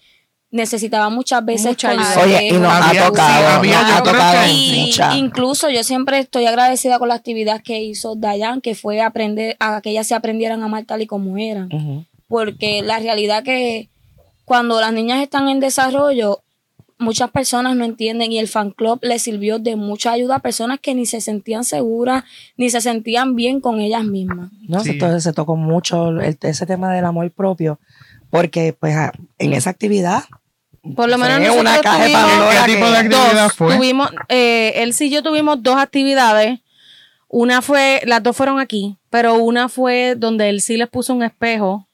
necesitaban 0.52 1.12
muchas 1.14 1.44
veces 1.44 1.66
Mucha 1.66 1.90
ayuda. 1.90 2.22
Oye, 2.22 2.48
y 2.48 2.52
nos 2.52 2.70
ha 2.72 2.88
Había- 2.90 3.06
tocado, 3.06 3.38
sí, 3.38 3.44
había, 3.56 3.82
nos 3.82 3.92
ha 3.92 4.02
tocado 4.02 4.48
Y 4.52 4.84
mucha. 4.86 5.16
incluso 5.16 5.70
yo 5.70 5.82
siempre 5.82 6.18
estoy 6.20 6.46
agradecida 6.46 6.98
con 7.00 7.08
la 7.08 7.14
actividad 7.14 7.62
que 7.62 7.82
hizo 7.82 8.14
Dayan, 8.14 8.60
que 8.60 8.74
fue 8.76 9.00
aprender 9.00 9.56
a 9.58 9.80
que 9.80 9.90
ellas 9.90 10.06
se 10.06 10.14
aprendieran 10.14 10.62
a 10.62 10.66
amar 10.66 10.84
tal 10.84 11.02
y 11.02 11.06
como 11.06 11.36
eran. 11.38 12.06
Porque 12.28 12.82
la 12.82 12.98
realidad 12.98 13.42
que 13.42 13.88
cuando 14.44 14.78
las 14.80 14.92
niñas 14.92 15.22
están 15.22 15.48
en 15.48 15.58
desarrollo, 15.60 16.40
muchas 16.98 17.30
personas 17.30 17.74
no 17.74 17.84
entienden 17.84 18.30
y 18.30 18.38
el 18.38 18.46
fan 18.46 18.70
club 18.70 18.98
les 19.02 19.22
sirvió 19.22 19.58
de 19.58 19.74
mucha 19.76 20.12
ayuda 20.12 20.36
a 20.36 20.38
personas 20.38 20.78
que 20.80 20.94
ni 20.94 21.04
se 21.06 21.20
sentían 21.20 21.64
seguras, 21.64 22.24
ni 22.56 22.70
se 22.70 22.80
sentían 22.80 23.34
bien 23.34 23.60
con 23.60 23.80
ellas 23.80 24.04
mismas. 24.04 24.50
No, 24.68 24.80
Sí. 24.80 24.90
entonces 24.90 25.22
se 25.24 25.32
tocó 25.32 25.56
mucho 25.56 26.10
el- 26.20 26.38
ese 26.42 26.66
tema 26.66 26.92
del 26.94 27.04
amor 27.06 27.30
propio, 27.32 27.80
porque 28.30 28.72
pues 28.78 28.94
en 29.38 29.52
esa 29.52 29.70
actividad 29.70 30.22
Por 30.96 31.08
lo 31.08 31.16
menos 31.18 31.38
nosotros 31.40 31.60
una 31.60 31.80
caja 31.80 32.04
tuvimos 32.04 32.54
¿Qué 32.66 32.72
tipo 32.74 32.90
de 32.90 32.96
actividad 32.96 33.42
dos. 33.44 33.52
fue? 33.54 33.76
Tuvimos, 33.76 34.10
eh, 34.28 34.72
él 34.76 34.92
sí 34.94 35.06
y 35.06 35.10
yo 35.10 35.22
tuvimos 35.22 35.62
dos 35.62 35.76
actividades. 35.76 36.58
Una 37.28 37.62
fue, 37.62 38.02
las 38.04 38.22
dos 38.22 38.36
fueron 38.36 38.58
aquí, 38.60 38.96
pero 39.08 39.36
una 39.36 39.68
fue 39.68 40.16
donde 40.16 40.48
él 40.50 40.60
sí 40.60 40.76
les 40.76 40.88
puso 40.88 41.14
un 41.14 41.22
espejo 41.22 41.88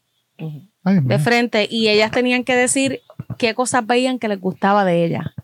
Ay, 0.85 1.01
de 1.03 1.19
frente 1.19 1.69
y 1.71 1.89
ellas 1.89 2.11
tenían 2.11 2.45
que 2.45 2.57
decir 2.57 3.03
qué 3.37 3.55
cosas 3.55 3.87
veían 3.87 4.19
que 4.19 4.27
les 4.29 4.41
gustaba 4.41 4.85
de 4.85 5.05
ella. 5.05 5.35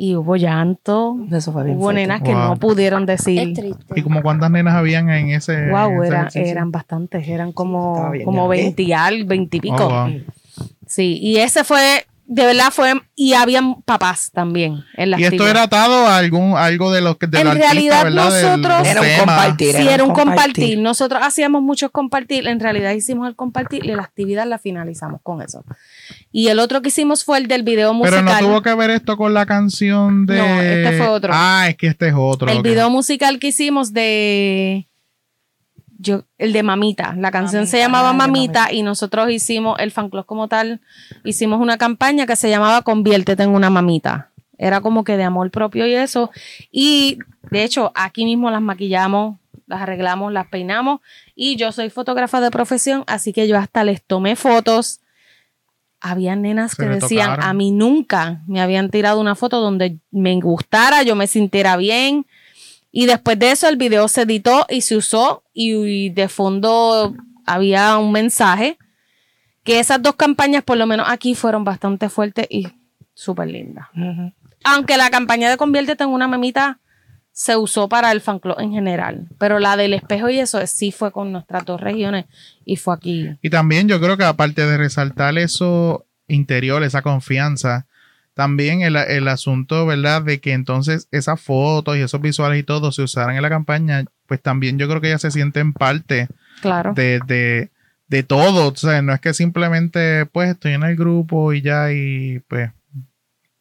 Y 0.00 0.14
hubo 0.14 0.36
llanto, 0.36 1.16
Eso 1.32 1.52
fue 1.52 1.64
bien 1.64 1.76
hubo 1.76 1.86
fuerte. 1.86 2.02
nenas 2.02 2.22
que 2.22 2.32
Wow. 2.32 2.44
no 2.50 2.56
pudieron 2.56 3.02
Es 3.02 3.18
decir. 3.18 3.52
triste. 3.52 3.94
¿Y 3.96 4.02
como 4.02 4.22
cuántas 4.22 4.48
nenas 4.50 4.74
habían 4.74 5.10
en 5.10 5.30
ese? 5.30 5.70
Wow, 5.70 5.90
en 5.90 5.96
ese 5.98 6.06
era- 6.06 6.18
ejercicio? 6.20 6.46
eran 6.52 6.70
bastantes, 6.70 7.26
eran 7.28 7.50
como, 7.52 7.94
estaba 7.96 8.10
bien 8.12 8.24
como 8.24 8.46
grande. 8.48 8.62
20 8.62 8.82
y 8.84 8.92
al, 8.92 9.24
20 9.24 9.56
y 9.56 9.60
pico. 9.60 9.86
Oh, 9.86 9.88
wow. 10.06 10.20
Sí, 10.86 11.18
y 11.20 11.38
ese 11.38 11.64
fue, 11.64 12.06
de 12.30 12.44
verdad 12.44 12.70
fue, 12.70 12.92
y 13.16 13.32
habían 13.32 13.80
papás 13.82 14.30
también 14.34 14.84
en 14.98 15.10
la 15.12 15.18
Y 15.18 15.24
esto 15.24 15.48
era 15.48 15.62
atado 15.62 16.06
a 16.06 16.18
algún 16.18 16.58
algo 16.58 16.92
de 16.92 17.00
lo 17.00 17.16
que 17.16 17.26
de 17.26 17.40
En 17.40 17.46
artista, 17.46 17.72
realidad, 17.72 18.10
nosotros- 18.10 18.86
Era 18.86 19.00
un 19.00 19.18
compartir. 19.18 19.74
Sí, 19.74 19.88
era 19.88 20.04
un 20.04 20.12
compartir. 20.12 20.78
Nosotros 20.78 21.22
hacíamos 21.24 21.62
muchos 21.62 21.90
compartir. 21.90 22.46
En 22.46 22.60
realidad 22.60 22.92
hicimos 22.92 23.28
el 23.28 23.34
compartir 23.34 23.82
y 23.86 23.88
la 23.88 24.02
actividad 24.02 24.46
la 24.46 24.58
finalizamos 24.58 25.22
con 25.22 25.40
eso. 25.40 25.64
Y 26.30 26.48
el 26.48 26.58
otro 26.58 26.82
que 26.82 26.88
hicimos 26.88 27.24
fue 27.24 27.38
el 27.38 27.48
del 27.48 27.62
video 27.62 27.94
musical. 27.94 28.24
Pero 28.26 28.34
no 28.34 28.38
tuvo 28.46 28.62
que 28.62 28.74
ver 28.74 28.90
esto 28.90 29.16
con 29.16 29.32
la 29.32 29.46
canción 29.46 30.26
de. 30.26 30.36
No, 30.36 30.60
este 30.62 30.98
fue 30.98 31.08
otro. 31.08 31.32
Ah, 31.34 31.66
es 31.70 31.76
que 31.76 31.86
este 31.86 32.08
es 32.08 32.14
otro. 32.14 32.50
el 32.50 32.60
video 32.60 32.90
musical 32.90 33.38
que 33.38 33.48
hicimos 33.48 33.94
de 33.94 34.87
yo 35.98 36.22
el 36.38 36.52
de 36.52 36.62
Mamita, 36.62 37.14
la 37.18 37.30
canción 37.30 37.66
se 37.66 37.78
llamaba 37.78 38.12
Mamita 38.12 38.72
y 38.72 38.82
nosotros 38.82 39.30
hicimos 39.30 39.78
el 39.80 39.90
fan 39.90 40.08
club 40.08 40.24
como 40.24 40.46
tal, 40.48 40.80
hicimos 41.24 41.60
una 41.60 41.76
campaña 41.76 42.24
que 42.24 42.36
se 42.36 42.48
llamaba 42.48 42.82
Conviértete 42.82 43.42
en 43.42 43.50
una 43.50 43.68
mamita. 43.68 44.30
Era 44.56 44.80
como 44.80 45.04
que 45.04 45.16
de 45.16 45.24
amor 45.24 45.50
propio 45.50 45.86
y 45.86 45.94
eso. 45.94 46.30
Y 46.70 47.18
de 47.50 47.64
hecho, 47.64 47.92
aquí 47.94 48.24
mismo 48.24 48.50
las 48.50 48.62
maquillamos, 48.62 49.38
las 49.66 49.82
arreglamos, 49.82 50.32
las 50.32 50.46
peinamos 50.48 51.00
y 51.34 51.56
yo 51.56 51.72
soy 51.72 51.90
fotógrafa 51.90 52.40
de 52.40 52.50
profesión, 52.50 53.04
así 53.06 53.32
que 53.32 53.46
yo 53.46 53.58
hasta 53.58 53.84
les 53.84 54.02
tomé 54.02 54.36
fotos. 54.36 55.00
Había 56.00 56.36
nenas 56.36 56.72
Se 56.72 56.84
que 56.84 56.88
decían, 56.88 57.30
tocaron. 57.30 57.44
a 57.50 57.54
mí 57.54 57.70
nunca 57.72 58.42
me 58.46 58.60
habían 58.60 58.88
tirado 58.88 59.20
una 59.20 59.34
foto 59.34 59.60
donde 59.60 59.98
me 60.12 60.40
gustara, 60.40 61.02
yo 61.02 61.16
me 61.16 61.26
sintiera 61.26 61.76
bien. 61.76 62.24
Y 62.90 63.06
después 63.06 63.38
de 63.38 63.50
eso 63.50 63.68
el 63.68 63.76
video 63.76 64.08
se 64.08 64.22
editó 64.22 64.66
y 64.68 64.80
se 64.80 64.96
usó 64.96 65.44
y, 65.52 65.74
y 65.74 66.10
de 66.10 66.28
fondo 66.28 67.14
había 67.44 67.98
un 67.98 68.12
mensaje 68.12 68.78
que 69.64 69.80
esas 69.80 70.02
dos 70.02 70.16
campañas 70.16 70.62
por 70.64 70.78
lo 70.78 70.86
menos 70.86 71.06
aquí 71.10 71.34
fueron 71.34 71.64
bastante 71.64 72.08
fuertes 72.08 72.46
y 72.48 72.68
súper 73.12 73.48
lindas. 73.48 73.86
Aunque 74.64 74.96
la 74.96 75.10
campaña 75.10 75.50
de 75.50 75.56
Conviértete 75.56 76.04
en 76.04 76.10
una 76.10 76.28
mamita 76.28 76.80
se 77.32 77.56
usó 77.56 77.88
para 77.88 78.10
el 78.10 78.20
fan 78.20 78.38
club 78.38 78.56
en 78.58 78.72
general, 78.72 79.28
pero 79.38 79.58
la 79.58 79.76
del 79.76 79.94
espejo 79.94 80.28
y 80.30 80.38
eso 80.38 80.66
sí 80.66 80.90
fue 80.90 81.12
con 81.12 81.32
nuestras 81.32 81.64
dos 81.64 81.80
regiones 81.80 82.26
y 82.64 82.76
fue 82.76 82.94
aquí. 82.94 83.28
Y 83.42 83.50
también 83.50 83.88
yo 83.88 84.00
creo 84.00 84.16
que 84.16 84.24
aparte 84.24 84.66
de 84.66 84.76
resaltar 84.76 85.36
eso 85.38 86.06
interior, 86.26 86.82
esa 86.82 87.02
confianza, 87.02 87.86
también 88.38 88.82
el, 88.82 88.94
el 88.94 89.26
asunto, 89.26 89.84
¿verdad? 89.84 90.22
De 90.22 90.38
que 90.38 90.52
entonces 90.52 91.08
esas 91.10 91.40
fotos 91.40 91.96
y 91.96 92.02
esos 92.02 92.20
visuales 92.20 92.60
y 92.60 92.62
todo 92.62 92.92
se 92.92 93.02
usaran 93.02 93.34
en 93.34 93.42
la 93.42 93.48
campaña, 93.48 94.04
pues 94.28 94.40
también 94.40 94.78
yo 94.78 94.86
creo 94.88 95.00
que 95.00 95.08
ellas 95.08 95.22
se 95.22 95.32
sienten 95.32 95.72
parte 95.72 96.28
Claro. 96.62 96.94
de, 96.94 97.18
de, 97.26 97.70
de 98.06 98.22
todo. 98.22 98.68
O 98.68 98.76
sea, 98.76 99.02
no 99.02 99.12
es 99.12 99.20
que 99.20 99.34
simplemente, 99.34 100.24
pues, 100.26 100.50
estoy 100.50 100.74
en 100.74 100.84
el 100.84 100.94
grupo 100.94 101.52
y 101.52 101.62
ya, 101.62 101.90
y 101.90 102.38
pues 102.46 102.70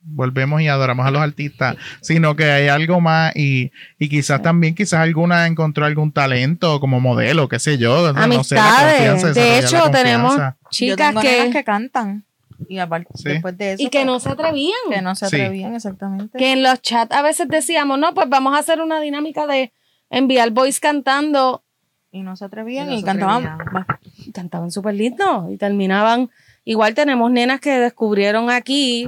volvemos 0.09 0.61
y 0.61 0.67
adoramos 0.67 1.07
a 1.07 1.11
los 1.11 1.23
artistas, 1.23 1.75
sino 2.01 2.35
que 2.35 2.45
hay 2.45 2.67
algo 2.67 3.01
más 3.01 3.35
y, 3.35 3.71
y 3.97 4.09
quizás 4.09 4.43
también, 4.43 4.75
quizás 4.75 4.99
alguna 4.99 5.47
encontró 5.47 5.85
algún 5.85 6.11
talento 6.11 6.79
como 6.79 6.99
modelo, 6.99 7.49
qué 7.49 7.57
sé 7.57 7.79
yo. 7.79 8.13
no 8.13 8.13
sé, 8.13 8.19
la 8.19 8.23
Amistades. 8.25 9.09
confianza, 9.09 9.41
de 9.41 9.57
hecho, 9.57 9.89
tenemos. 9.91 10.37
Yo 10.37 10.53
chicas 10.69 11.07
tengo 11.09 11.21
que, 11.21 11.49
que 11.51 11.63
cantan. 11.63 12.23
Y 12.67 12.79
aparte, 12.79 13.09
Sí. 13.15 13.29
después 13.29 13.57
de 13.57 13.73
eso. 13.73 13.83
y 13.83 13.89
que 13.89 13.99
pues, 13.99 14.05
no 14.05 14.19
se 14.19 14.29
atrevían. 14.29 14.75
que 14.89 15.01
no 15.01 15.15
se 15.15 15.27
Sí. 15.27 15.35
atrevían, 15.35 15.75
exactamente. 15.75 16.37
que 16.37 16.51
en 16.53 16.63
los 16.63 16.81
chats 16.81 17.15
a 17.15 17.21
veces 17.21 17.47
decíamos, 17.47 17.99
no, 17.99 18.13
pues 18.13 18.27
vamos 18.29 18.55
a 18.55 18.59
hacer 18.59 18.81
una 18.81 18.99
dinámica 18.99 19.45
de 19.47 19.71
enviar 20.09 20.51
voice 20.51 20.79
cantando. 20.79 21.63
Y 22.11 22.21
no 22.21 22.35
se 22.35 22.45
atrevían 22.45 22.87
Y 22.87 22.89
no 22.91 22.95
y, 22.95 22.99
se 23.01 23.05
cantaban. 23.05 23.45
atrevían. 23.47 23.85
Y 24.25 24.31
cantaban 24.31 24.71
súper 24.71 24.95
lindo 24.95 25.47
y 25.51 25.57
terminaban. 25.57 26.29
Igual 26.63 26.93
tenemos 26.95 27.29
nenas 27.31 27.59
que 27.59 27.77
descubrieron 27.79 28.49
aquí, 28.49 29.07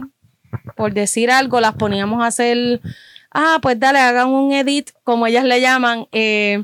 por 0.76 0.94
decir 0.94 1.32
algo, 1.32 1.60
las 1.60 1.74
poníamos 1.76 2.24
a 2.24 2.28
hacer, 2.28 2.82
ah, 3.32 3.60
pues 3.62 3.80
dale, 3.80 4.00
hagan 4.00 4.30
un 4.30 4.52
edit, 4.54 4.92
como 5.04 5.28
ellas 5.28 5.44
le 5.46 5.60
llaman. 5.62 6.08
Eh, 6.12 6.64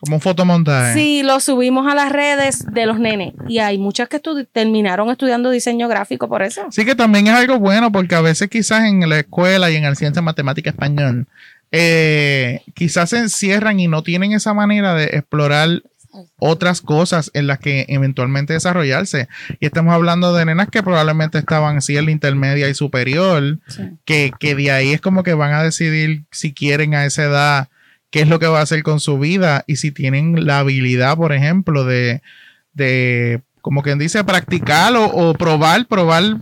Como 0.00 0.16
un 0.16 0.20
fotomontaje. 0.22 0.94
Sí, 0.94 1.22
lo 1.22 1.40
subimos 1.40 1.86
a 1.86 1.94
las 1.94 2.10
redes 2.10 2.64
de 2.72 2.86
los 2.86 2.98
nenes. 2.98 3.34
Y 3.48 3.58
hay 3.58 3.76
muchas 3.78 4.08
que 4.08 4.22
estu- 4.22 4.46
terminaron 4.50 5.10
estudiando 5.10 5.50
diseño 5.50 5.88
gráfico 5.88 6.26
por 6.28 6.42
eso. 6.42 6.62
Sí 6.70 6.84
que 6.86 6.94
también 6.94 7.26
es 7.26 7.34
algo 7.34 7.58
bueno 7.58 7.92
porque 7.92 8.14
a 8.14 8.20
veces 8.22 8.48
quizás 8.48 8.84
en 8.84 9.06
la 9.08 9.18
escuela 9.18 9.70
y 9.70 9.76
en 9.76 9.84
el 9.84 9.96
ciencia 9.96 10.22
matemática 10.22 10.70
español 10.70 11.26
eh, 11.70 12.60
quizás 12.74 13.10
se 13.10 13.18
encierran 13.18 13.78
y 13.78 13.88
no 13.88 14.02
tienen 14.02 14.32
esa 14.32 14.54
manera 14.54 14.94
de 14.94 15.04
explorar 15.04 15.82
otras 16.38 16.80
cosas 16.80 17.30
en 17.34 17.46
las 17.46 17.60
que 17.60 17.84
eventualmente 17.88 18.52
desarrollarse. 18.54 19.28
Y 19.60 19.66
estamos 19.66 19.94
hablando 19.94 20.34
de 20.34 20.44
nenas 20.44 20.68
que 20.68 20.82
probablemente 20.82 21.38
estaban 21.38 21.76
así 21.76 21.96
en 21.96 22.06
la 22.06 22.10
intermedia 22.10 22.68
y 22.68 22.74
superior, 22.74 23.58
que, 24.04 24.32
que 24.40 24.54
de 24.56 24.72
ahí 24.72 24.90
es 24.92 25.00
como 25.00 25.22
que 25.22 25.34
van 25.34 25.52
a 25.52 25.62
decidir 25.62 26.24
si 26.32 26.52
quieren 26.52 26.94
a 26.94 27.04
esa 27.04 27.22
edad 27.24 27.68
qué 28.10 28.20
es 28.22 28.28
lo 28.28 28.38
que 28.38 28.46
va 28.46 28.58
a 28.60 28.62
hacer 28.62 28.82
con 28.82 29.00
su 29.00 29.18
vida 29.18 29.64
y 29.66 29.76
si 29.76 29.92
tienen 29.92 30.46
la 30.46 30.58
habilidad, 30.60 31.16
por 31.16 31.32
ejemplo, 31.32 31.84
de, 31.84 32.22
de 32.72 33.40
como 33.60 33.82
quien 33.82 33.98
dice, 33.98 34.24
practicar 34.24 34.94
o, 34.96 35.04
o 35.06 35.34
probar, 35.34 35.86
probar, 35.86 36.38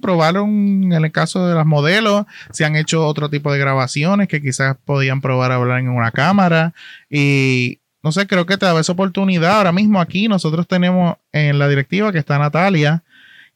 probar 0.00 0.38
un- 0.40 0.92
en 0.92 1.04
el 1.04 1.12
caso 1.12 1.46
de 1.48 1.54
las 1.54 1.66
modelos, 1.66 2.26
si 2.52 2.64
han 2.64 2.76
hecho 2.76 3.06
otro 3.06 3.28
tipo 3.28 3.52
de 3.52 3.58
grabaciones 3.58 4.28
que 4.28 4.40
quizás 4.40 4.76
podían 4.84 5.20
probar 5.20 5.52
a 5.52 5.56
hablar 5.56 5.80
en 5.80 5.88
una 5.88 6.10
cámara 6.10 6.72
y, 7.10 7.78
no 8.02 8.12
sé, 8.12 8.26
creo 8.26 8.46
que 8.46 8.56
te 8.58 8.66
da 8.66 8.78
esa 8.78 8.92
oportunidad. 8.92 9.56
Ahora 9.58 9.72
mismo 9.72 10.00
aquí 10.00 10.28
nosotros 10.28 10.66
tenemos 10.68 11.16
en 11.32 11.58
la 11.58 11.68
directiva 11.68 12.12
que 12.12 12.18
está 12.18 12.38
Natalia, 12.38 13.02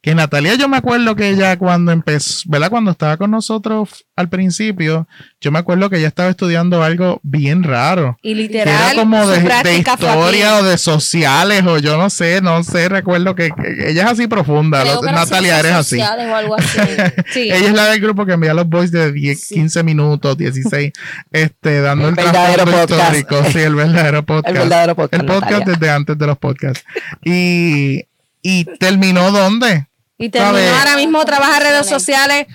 que 0.01 0.15
Natalia 0.15 0.55
yo 0.55 0.69
me 0.69 0.77
acuerdo 0.77 1.15
que 1.15 1.29
ella 1.29 1.57
cuando 1.57 1.91
empezó, 1.91 2.43
¿verdad? 2.47 2.69
Cuando 2.69 2.91
estaba 2.91 3.17
con 3.17 3.31
nosotros 3.31 4.05
al 4.15 4.29
principio, 4.29 5.07
yo 5.41 5.51
me 5.51 5.59
acuerdo 5.59 5.89
que 5.89 5.97
ella 5.97 6.07
estaba 6.07 6.29
estudiando 6.29 6.83
algo 6.83 7.19
bien 7.21 7.63
raro. 7.63 8.17
Y 8.21 8.29
Que 8.29 8.35
literal, 8.35 8.91
era 8.93 9.01
como 9.01 9.23
su 9.23 9.31
de, 9.31 9.77
historia 9.77 10.57
o 10.57 10.63
de 10.63 10.77
sociales 10.77 11.63
o 11.65 11.79
yo 11.79 11.97
no 11.97 12.09
sé, 12.09 12.41
no 12.41 12.63
sé, 12.63 12.87
recuerdo 12.87 13.35
que, 13.35 13.49
que 13.51 13.89
ella 13.89 14.05
es 14.05 14.11
así 14.11 14.27
profunda. 14.27 14.85
Natalia, 15.01 15.59
eres 15.59 15.73
así. 15.73 15.99
o 15.99 16.35
algo 16.35 16.55
así. 16.55 16.79
Sí. 17.33 17.41
Ella 17.51 17.67
es 17.67 17.73
la 17.73 17.85
del 17.85 17.99
grupo 18.01 18.25
que 18.25 18.33
envía 18.33 18.53
los 18.53 18.67
voice 18.67 18.95
de 18.97 19.11
10, 19.11 19.39
Sí. 19.39 19.55
15 19.55 19.83
minutos, 19.83 20.37
16, 20.37 20.91
este, 21.31 21.81
dando 21.81 22.07
el, 22.09 22.17
El 22.17 22.25
verdadero 22.25 22.63
histórico. 22.81 23.43
Sí, 23.51 23.59
el 23.59 23.75
verdadero 23.75 24.25
podcast. 24.25 24.47
El 24.55 24.61
verdadero 24.61 24.95
podcast. 24.95 25.21
El 25.21 25.27
podcast 25.27 25.51
Natalia. 25.51 25.73
desde 25.77 25.91
antes 25.91 26.17
de 26.17 26.27
los 26.27 26.37
podcasts. 26.37 26.83
Y, 27.23 28.05
y 28.41 28.65
terminó 28.79 29.31
dónde? 29.31 29.88
Y 30.19 30.29
terminó 30.29 30.57
ahora 30.77 30.95
mismo 30.97 31.23
trabaja 31.25 31.59
redes 31.59 31.87
sociales. 31.87 32.45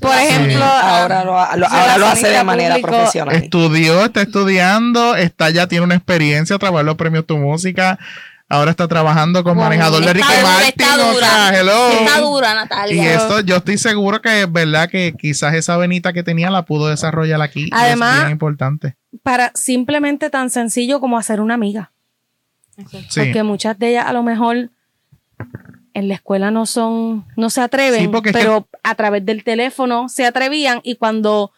Por 0.00 0.12
Sí. 0.16 0.24
ejemplo, 0.28 0.64
Ahora 0.64 1.24
lo, 1.24 1.32
lo- 1.56 1.66
ahora 1.68 1.96
lo 1.98 2.06
hace 2.06 2.28
de 2.28 2.44
manera 2.44 2.74
público. 2.74 2.88
profesional. 2.90 3.34
Estudió, 3.36 4.04
está 4.04 4.22
estudiando, 4.22 5.14
está 5.16 5.48
ya 5.50 5.66
tiene 5.68 5.84
una 5.84 5.94
experiencia, 5.94 6.58
trabajó 6.58 6.80
en 6.80 6.86
los 6.86 6.96
premios 6.96 7.26
Tu 7.26 7.38
Música. 7.38 7.98
Ahora 8.48 8.72
está 8.72 8.86
trabajando 8.88 9.42
con 9.42 9.56
manejador 9.56 10.04
de 10.04 10.12
Ricky 10.12 10.26
Está 10.28 10.40
dura, 10.40 10.52
Martin. 10.52 10.68
está 10.76 10.94
o 11.08 11.12
dura. 11.14 11.26
sea, 11.26 11.60
hello. 11.60 11.90
Está 11.92 12.20
dura, 12.20 12.52
Y 12.52 12.54
Natalia. 12.56 13.14
esto, 13.14 13.40
yo 13.40 13.56
estoy 13.56 13.78
seguro 13.78 14.20
que 14.20 14.42
es 14.42 14.52
verdad 14.52 14.90
que 14.90 15.14
quizás 15.18 15.54
esa 15.54 15.76
venita 15.78 16.12
que 16.12 16.22
tenía 16.22 16.50
la 16.50 16.62
pudo 16.64 16.88
desarrollar 16.88 17.40
aquí. 17.40 17.64
y 17.64 17.70
Además- 17.72 18.16
es 18.16 18.20
bien 18.24 18.32
importante. 18.32 18.96
para 19.22 19.50
simplemente 19.54 20.28
tan 20.28 20.50
sencillo 20.50 21.00
como 21.00 21.16
hacer 21.18 21.40
una 21.40 21.54
amiga. 21.54 21.92
Sí. 23.08 23.20
Porque 23.20 23.42
muchas 23.44 23.78
de 23.78 23.90
ellas 23.90 24.04
a 24.06 24.12
lo 24.12 24.22
mejor 24.22 24.70
en 25.94 26.08
la 26.08 26.14
escuela 26.14 26.50
no 26.50 26.66
son, 26.66 27.24
no 27.36 27.50
se 27.50 27.60
atreven, 27.60 28.12
Sí, 28.12 28.30
pero 28.32 28.66
a 28.82 28.94
través 28.96 29.24
del 29.24 29.44
teléfono 29.44 30.08
se 30.08 30.26
atrevían 30.26 30.80
y 30.82 30.96
cuando 30.96 31.52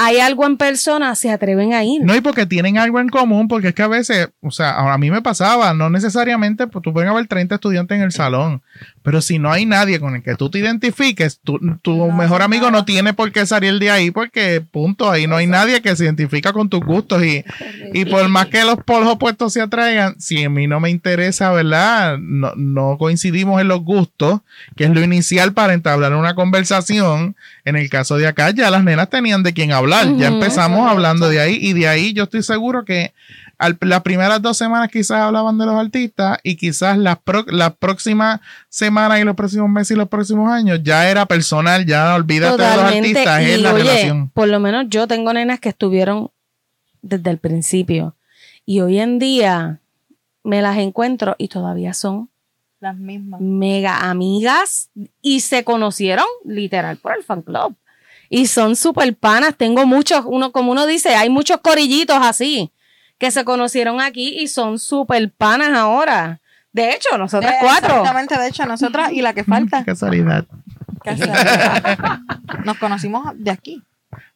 hay 0.00 0.20
algo 0.20 0.46
en 0.46 0.56
persona 0.56 1.12
se 1.16 1.28
atreven 1.28 1.74
a 1.74 1.82
ir. 1.82 2.02
No, 2.04 2.14
y 2.14 2.20
porque 2.20 2.46
tienen 2.46 2.78
algo 2.78 3.00
en 3.00 3.08
común, 3.08 3.48
porque 3.48 3.68
es 3.68 3.74
que 3.74 3.82
a 3.82 3.88
veces, 3.88 4.28
o 4.40 4.52
sea, 4.52 4.92
a 4.92 4.96
mí 4.96 5.10
me 5.10 5.22
pasaba, 5.22 5.74
no 5.74 5.90
necesariamente, 5.90 6.68
pues 6.68 6.84
tú 6.84 6.92
puedes 6.92 7.10
haber 7.10 7.26
30 7.26 7.56
estudiantes 7.56 7.96
en 7.96 8.02
el 8.04 8.12
salón, 8.12 8.62
pero 9.02 9.20
si 9.20 9.40
no 9.40 9.50
hay 9.50 9.66
nadie 9.66 9.98
con 9.98 10.14
el 10.14 10.22
que 10.22 10.36
tú 10.36 10.50
te 10.50 10.60
identifiques, 10.60 11.40
tu, 11.42 11.58
tu 11.82 11.96
No, 11.96 12.12
mejor 12.12 12.42
amigo 12.42 12.70
no 12.70 12.84
tiene 12.84 13.12
por 13.12 13.32
qué 13.32 13.44
salir 13.44 13.80
de 13.80 13.90
ahí, 13.90 14.12
porque 14.12 14.60
punto, 14.60 15.10
ahí 15.10 15.26
no 15.26 15.34
hay 15.34 15.48
nadie 15.48 15.82
que 15.82 15.96
se 15.96 16.04
identifica 16.04 16.52
con 16.52 16.68
tus 16.68 16.80
gustos 16.80 17.24
y, 17.24 17.44
y 17.92 18.04
por 18.04 18.28
más 18.28 18.46
que 18.46 18.62
los 18.62 18.76
polos 18.84 19.08
opuestos 19.08 19.52
se 19.52 19.60
atraigan, 19.60 20.14
si 20.20 20.44
a 20.44 20.48
mí 20.48 20.68
no 20.68 20.78
me 20.78 20.90
interesa, 20.90 21.50
¿verdad? 21.50 22.18
No, 22.20 22.52
no 22.54 22.98
coincidimos 22.98 23.60
en 23.60 23.66
los 23.66 23.80
gustos, 23.80 24.42
que 24.76 24.84
es 24.84 24.90
lo 24.90 25.02
inicial 25.02 25.54
para 25.54 25.74
entablar 25.74 26.14
una 26.14 26.36
conversación. 26.36 27.34
En 27.64 27.74
el 27.74 27.90
caso 27.90 28.16
de 28.16 28.28
acá, 28.28 28.50
ya 28.50 28.70
las 28.70 28.84
nenas 28.84 29.10
tenían 29.10 29.42
de 29.42 29.52
quién 29.52 29.72
hablar. 29.72 29.87
Ya 30.16 30.28
empezamos 30.28 30.88
hablando 30.90 31.28
de 31.28 31.40
ahí 31.40 31.58
y 31.60 31.72
de 31.72 31.88
ahí 31.88 32.12
yo 32.12 32.24
estoy 32.24 32.42
seguro 32.42 32.84
que 32.84 33.12
al- 33.58 33.76
las 33.80 34.02
primeras 34.02 34.40
dos 34.40 34.56
semanas 34.56 34.88
quizás 34.90 35.18
hablaban 35.20 35.58
de 35.58 35.66
los 35.66 35.74
artistas 35.74 36.38
y 36.44 36.56
quizás 36.56 36.96
las 36.98 37.18
pro- 37.18 37.44
la 37.48 37.74
próxima 37.74 38.40
semana 38.68 39.18
y 39.18 39.24
los 39.24 39.34
próximos 39.34 39.68
meses 39.68 39.92
y 39.92 39.98
los 39.98 40.08
próximos 40.08 40.50
años 40.50 40.80
ya 40.82 41.10
era 41.10 41.26
personal, 41.26 41.84
ya 41.84 42.14
olvídate 42.14 42.62
de 42.62 42.68
los 42.68 42.76
Totalmente. 42.76 43.08
artistas, 43.10 43.40
es 43.42 43.58
Y 43.58 43.60
la 43.62 43.74
oye, 43.74 43.82
relación. 43.82 44.30
por 44.30 44.48
lo 44.48 44.60
menos 44.60 44.86
yo 44.88 45.06
tengo 45.08 45.32
nenas 45.32 45.58
que 45.60 45.70
estuvieron 45.70 46.30
desde 47.02 47.30
el 47.30 47.38
principio. 47.38 48.14
Y 48.64 48.80
hoy 48.80 48.98
en 49.00 49.18
día 49.18 49.80
me 50.44 50.62
las 50.62 50.76
encuentro 50.78 51.34
y 51.38 51.48
todavía 51.48 51.94
son 51.94 52.28
Las 52.80 52.96
mismas. 52.96 53.40
mega 53.40 54.08
amigas 54.10 54.90
y 55.20 55.40
se 55.40 55.64
conocieron 55.64 56.26
literal 56.44 56.96
por 56.98 57.16
el 57.16 57.24
fan 57.24 57.42
club. 57.42 57.74
Y 58.30 58.46
son 58.46 58.76
super 58.76 59.14
panas. 59.16 59.54
Tengo 59.56 59.86
muchos, 59.86 60.22
uno, 60.26 60.52
como 60.52 60.72
uno 60.72 60.86
dice, 60.86 61.14
hay 61.16 61.30
muchos 61.30 61.58
corillitos 61.58 62.18
así 62.20 62.70
que 63.18 63.30
se 63.30 63.44
conocieron 63.44 64.00
aquí 64.00 64.38
y 64.38 64.48
son 64.48 64.78
super 64.78 65.30
panas 65.32 65.70
ahora. 65.70 66.40
De 66.72 66.92
hecho, 66.92 67.16
nosotras 67.18 67.52
Eh, 67.54 67.56
cuatro. 67.60 67.88
Exactamente, 67.96 68.38
de 68.38 68.46
hecho, 68.48 68.64
nosotras 68.66 69.10
y 69.12 69.22
la 69.22 69.32
que 69.32 69.42
falta. 69.44 69.84
Casualidad. 69.84 70.44
Casa- 71.02 72.22
Nos 72.64 72.76
conocimos 72.78 73.24
de 73.34 73.50
aquí. 73.50 73.82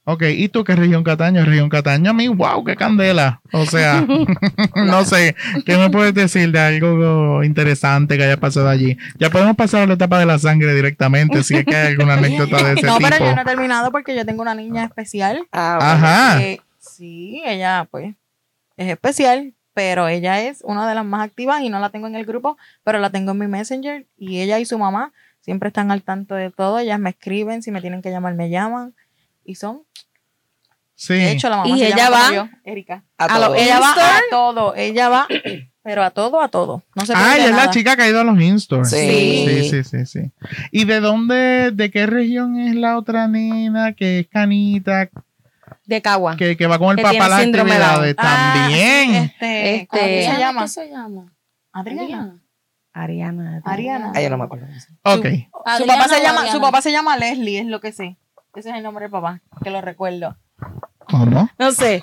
Ok, 0.05 0.25
¿y 0.37 0.49
tú 0.49 0.65
qué 0.65 0.75
región 0.75 1.05
Cataño? 1.05 1.45
Región 1.45 1.69
Cataño, 1.69 2.11
a 2.11 2.13
mí, 2.13 2.27
wow, 2.27 2.65
qué 2.65 2.75
candela. 2.75 3.41
O 3.53 3.65
sea, 3.67 4.05
no 4.75 5.05
sé, 5.05 5.37
¿qué 5.65 5.77
me 5.77 5.91
puedes 5.91 6.13
decir 6.13 6.51
de 6.51 6.59
algo 6.59 7.45
interesante 7.45 8.17
que 8.19 8.25
haya 8.25 8.37
pasado 8.37 8.69
allí? 8.69 8.97
Ya 9.19 9.31
podemos 9.31 9.55
pasar 9.55 9.83
a 9.83 9.87
la 9.87 9.95
etapa 9.95 10.19
de 10.19 10.27
la 10.27 10.39
sangre 10.41 10.75
directamente, 10.75 11.45
si 11.45 11.55
es 11.57 11.65
que 11.65 11.77
hay 11.77 11.87
alguna 11.89 12.15
anécdota 12.15 12.57
de 12.65 12.73
ese 12.79 12.87
No, 12.87 12.99
tipo. 12.99 13.11
pero 13.11 13.25
yo 13.25 13.35
no 13.37 13.43
he 13.43 13.45
terminado 13.45 13.93
porque 13.93 14.17
yo 14.17 14.27
tengo 14.27 14.43
una 14.43 14.57
niña 14.57 14.85
especial. 14.85 15.47
Ah, 15.53 15.77
bueno. 15.79 15.93
Ajá. 16.07 16.39
que 16.39 16.61
sí, 16.81 17.41
ella 17.47 17.87
pues 17.89 18.15
es 18.77 18.89
especial, 18.89 19.55
pero 19.73 20.09
ella 20.09 20.43
es 20.43 20.63
una 20.65 20.89
de 20.89 20.97
las 20.97 21.05
más 21.05 21.23
activas 21.25 21.63
y 21.63 21.69
no 21.69 21.79
la 21.79 21.91
tengo 21.91 22.09
en 22.09 22.17
el 22.17 22.27
grupo, 22.27 22.59
pero 22.83 22.99
la 22.99 23.11
tengo 23.11 23.31
en 23.33 23.39
mi 23.39 23.47
Messenger 23.47 24.05
y 24.19 24.41
ella 24.41 24.59
y 24.59 24.65
su 24.65 24.79
mamá 24.81 25.13
siempre 25.43 25.69
están 25.69 25.93
al 25.93 26.03
tanto 26.03 26.35
de 26.35 26.51
todo. 26.51 26.81
Ellas 26.81 26.99
me 26.99 27.11
escriben, 27.11 27.63
si 27.63 27.71
me 27.71 27.81
tienen 27.81 28.03
que 28.03 28.11
llamar, 28.11 28.35
me 28.35 28.51
llaman 28.51 28.95
y 29.45 29.55
son. 29.57 29.83
Sí. 30.95 31.15
De 31.15 31.33
hecho, 31.33 31.49
la 31.49 31.57
mamá 31.59 31.69
Y 31.75 31.79
se 31.81 31.87
ella 31.89 31.97
llama 31.97 32.17
va 32.31 32.35
yo, 32.35 32.49
Erika. 32.65 33.05
A 33.19 33.25
a 33.25 33.39
lo-. 33.39 33.55
Ella 33.55 33.81
va 33.81 33.91
a 33.93 34.21
todo, 34.31 34.75
ella 34.77 35.09
va, 35.09 35.27
pero 35.83 36.05
a 36.05 36.11
todo, 36.11 36.41
a 36.41 36.49
todo. 36.49 36.85
No 36.95 37.05
se 37.07 37.13
ah, 37.17 37.35
ella 37.37 37.47
es 37.49 37.57
la 37.57 37.71
chica 37.71 37.97
que 37.97 38.03
ha 38.03 38.09
ido 38.09 38.21
a 38.21 38.25
los 38.25 38.41
in-stores. 38.41 38.91
Sí. 38.91 39.45
sí, 39.49 39.69
sí, 39.71 39.85
sí, 39.85 40.07
sí. 40.07 40.33
¿Y 40.71 40.85
de 40.85 41.01
dónde, 41.01 41.73
de 41.73 41.91
qué 41.91 42.07
región 42.07 42.57
es 42.61 42.77
la 42.77 42.97
otra 42.99 43.27
nena 43.27 43.95
que 43.95 44.21
es 44.21 44.29
canita, 44.29 45.09
De 45.87 46.01
Cagua. 46.01 46.37
que, 46.37 46.57
que 46.57 46.67
va 46.69 46.79
con 46.79 46.91
el 46.91 46.97
Que 46.97 47.03
papá 47.03 47.25
a 47.25 47.29
las 47.31 47.43
síndrome 47.43 47.73
de 47.73 47.79
Down. 47.79 47.89
actividades? 47.91 48.17
Ah, 48.19 48.53
También. 48.63 49.15
este, 49.25 49.75
Este- 49.75 49.87
¿cómo 49.89 50.03
se 50.05 50.25
¿Cómo 50.27 50.39
llama? 50.39 50.69
se 50.69 50.89
llama? 50.89 51.33
Adriana. 51.73 52.39
Ariana. 52.93 53.63
Ariana. 53.65 54.13
Ah, 54.15 54.21
yo 54.21 54.31
no 54.31 54.39
me 54.39 54.45
acuerdo. 54.45 54.67
ok. 55.03 55.27
Su 55.79 55.87
papá 55.87 56.07
se 56.09 56.23
llama, 56.23 56.47
su 56.53 56.61
papá 56.61 56.81
se 56.83 56.93
llama 56.93 57.17
Leslie, 57.17 57.59
es 57.59 57.67
lo 57.67 57.81
que 57.81 57.91
sé. 57.91 58.17
Ese 58.55 58.71
es 58.71 58.77
el 58.77 58.83
nombre 58.83 59.05
del 59.05 59.11
papá, 59.11 59.41
que 59.65 59.71
lo 59.71 59.81
recuerdo. 59.81 60.37
¿Cómo? 61.09 61.49
No 61.59 61.73
sé. 61.73 62.03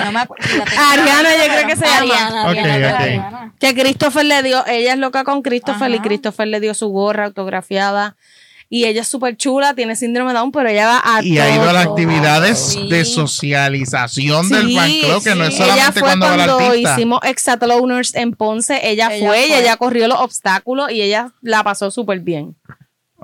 No 0.00 0.12
me 0.12 0.20
Ariana, 0.20 1.30
yo 1.36 1.52
creo 1.52 1.66
que 1.68 1.76
se 1.76 1.84
llama. 1.86 2.14
Ariana, 2.14 2.42
Ok, 2.50 2.56
Ariana, 2.58 2.88
ok. 2.94 3.00
Ariana. 3.00 3.54
Que 3.60 3.74
Christopher 3.74 4.24
le 4.24 4.42
dio, 4.42 4.66
ella 4.66 4.92
es 4.94 4.98
loca 4.98 5.24
con 5.24 5.42
Christopher 5.42 5.90
y. 5.94 6.00
Christopher 6.00 6.48
le 6.48 6.60
dio 6.60 6.74
su 6.74 6.88
gorra 6.88 7.26
autografiada. 7.26 8.16
Y 8.70 8.86
ella 8.86 9.02
es 9.02 9.08
súper 9.08 9.36
chula, 9.36 9.74
tiene 9.74 9.94
síndrome 9.94 10.32
de 10.32 10.38
Down, 10.38 10.50
pero 10.50 10.68
ella 10.68 10.86
va 10.88 11.02
a 11.04 11.22
Y 11.22 11.38
ha 11.38 11.54
ido 11.54 11.68
a 11.68 11.72
las 11.72 11.86
actividades 11.86 12.58
Sí. 12.58 12.88
de 12.88 13.04
socialización 13.04 14.48
del 14.48 14.74
fan 14.74 14.90
club, 15.00 15.22
que 15.22 15.34
no 15.34 15.44
es 15.44 15.54
solamente 15.56 15.82
ella 15.82 15.92
fue 15.92 16.02
cuando 16.02 16.26
va 16.26 16.34
cuando 16.34 16.58
artista. 16.58 16.92
hicimos 16.94 17.20
Exatloners 17.24 18.14
en 18.14 18.32
Ponce, 18.32 18.80
ella, 18.90 19.08
Ella 19.14 19.26
fue, 19.28 19.46
y 19.48 19.52
ella 19.52 19.76
corrió 19.76 20.08
los 20.08 20.18
obstáculos 20.18 20.90
y 20.90 21.02
ella 21.02 21.30
la 21.42 21.62
pasó 21.62 21.90
súper 21.90 22.20
bien. 22.20 22.56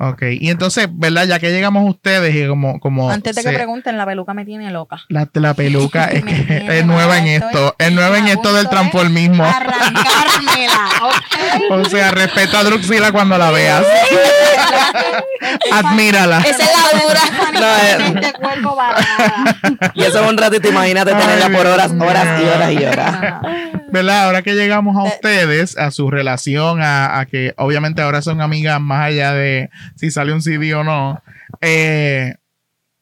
Ok, 0.03 0.23
y 0.41 0.49
entonces, 0.49 0.89
¿verdad? 0.91 1.27
Ya 1.27 1.39
que 1.39 1.51
llegamos 1.51 1.83
a 1.87 1.91
ustedes 1.91 2.35
y 2.35 2.49
como... 2.49 2.81
como 2.81 3.11
Antes 3.11 3.37
de 3.37 3.43
que 3.43 3.51
se- 3.51 3.55
pregunten, 3.55 3.99
la 3.99 4.07
peluca 4.07 4.33
me 4.33 4.47
tiene 4.47 4.71
loca. 4.71 4.97
la, 5.11 5.29
la 5.35 5.53
peluca 5.53 6.05
es, 6.11 6.25
es 6.27 6.87
nueva 6.87 7.19
en 7.19 7.27
esto, 7.27 7.47
estoy 7.77 7.87
es 7.87 7.93
nueva 7.93 8.17
en 8.19 8.29
esto 8.29 8.55
del 8.55 8.65
de 8.65 8.71
transformismo. 8.71 9.45
Arrancármela. 9.45 10.89
O 11.71 11.85
sea, 11.85 12.11
respeta 12.13 12.61
a 12.61 12.65
Druxila 12.65 13.13
cuando 13.13 13.37
la 13.39 13.51
veas. 13.51 13.85
Admírala. 15.73 16.39
Esa 16.41 16.65
es 16.65 16.71
la 16.93 17.01
dura. 17.03 17.21
No, 17.53 17.67
eh. 17.67 18.15
Este 18.21 18.33
cuerpo. 18.39 18.77
Y 19.95 20.03
eso 20.03 20.23
es 20.25 20.31
un 20.31 20.37
ratito, 20.39 20.69
imagínate 20.69 21.13
tenerla 21.13 21.47
Ay, 21.47 21.53
por 21.55 21.67
horas, 21.67 21.93
horas 21.99 22.41
y 22.43 22.45
horas 22.49 22.73
y 22.73 22.85
horas. 22.85 23.41
¿Verdad? 23.91 24.25
Ahora 24.27 24.43
que 24.43 24.55
llegamos 24.55 24.97
Eh. 24.97 25.01
a 25.01 25.03
ustedes, 25.15 25.77
a 25.79 25.91
su 25.91 26.11
relación, 26.11 26.83
a, 26.83 27.19
a 27.19 27.27
que 27.27 27.55
obviamente 27.57 28.03
ahora 28.03 28.23
son 28.23 28.41
amigas 28.41 28.81
más 28.81 29.07
allá 29.07 29.33
de 29.33 29.71
si 29.97 30.11
sale 30.11 30.33
un 30.33 30.43
CD 30.43 30.75
o 30.75 30.85
no. 30.85 31.23
eh, 31.61 32.35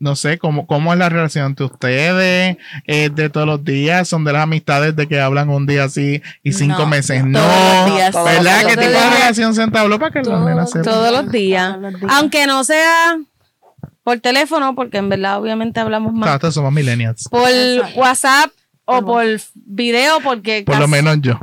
no 0.01 0.15
sé, 0.15 0.39
¿cómo, 0.39 0.69
¿cómo 0.69 0.93
es 0.93 0.99
la 1.01 1.09
relación 1.09 1.47
entre 1.47 1.67
ustedes? 1.67 2.57
¿Es 2.85 3.13
de 3.17 3.31
todos 3.31 3.49
los 3.49 3.65
días? 3.65 4.07
¿Son 4.07 4.23
de 4.25 4.33
las 4.33 4.45
amistades 4.45 4.95
de 4.95 5.09
que 5.09 5.21
hablan 5.21 5.49
un 5.51 5.67
día 5.67 5.83
así 5.85 6.23
y 6.45 6.53
cinco 6.53 6.83
No, 6.83 6.87
meses 6.87 7.25
no? 7.25 7.41
todos 7.41 7.57
los 7.87 7.97
días. 7.97 8.15
¿Verdad? 8.15 8.61
Todos 8.61 8.77
¿Qué 8.77 8.77
tipo 8.77 9.01
de 9.01 9.11
relación 9.11 9.55
se 9.57 9.63
entabló 9.65 9.99
para 9.99 10.13
que 10.13 10.23
nenas? 10.23 10.71
Todos 10.71 11.11
los 11.13 11.33
días. 11.33 11.73
Todos 11.75 11.93
los 11.93 12.01
días. 12.01 12.13
Aunque 12.13 12.47
no 12.47 12.63
sea 12.63 13.19
por 14.05 14.21
teléfono, 14.21 14.77
porque 14.77 14.99
en 14.99 15.09
verdad 15.09 15.39
obviamente 15.41 15.81
hablamos 15.81 16.13
más. 16.15 16.29
Nosotros 16.29 16.55
somos 16.55 16.73
millennials. 16.73 17.29
Por. 17.29 17.51
WhatsApp 17.97 18.53
o 18.85 19.03
Por 19.03 19.05
por 19.05 19.27
video, 19.55 20.21
porque 20.23 20.63
Por 20.65 20.79
lo 20.79 20.87
menos 20.87 21.19
yo. 21.21 21.41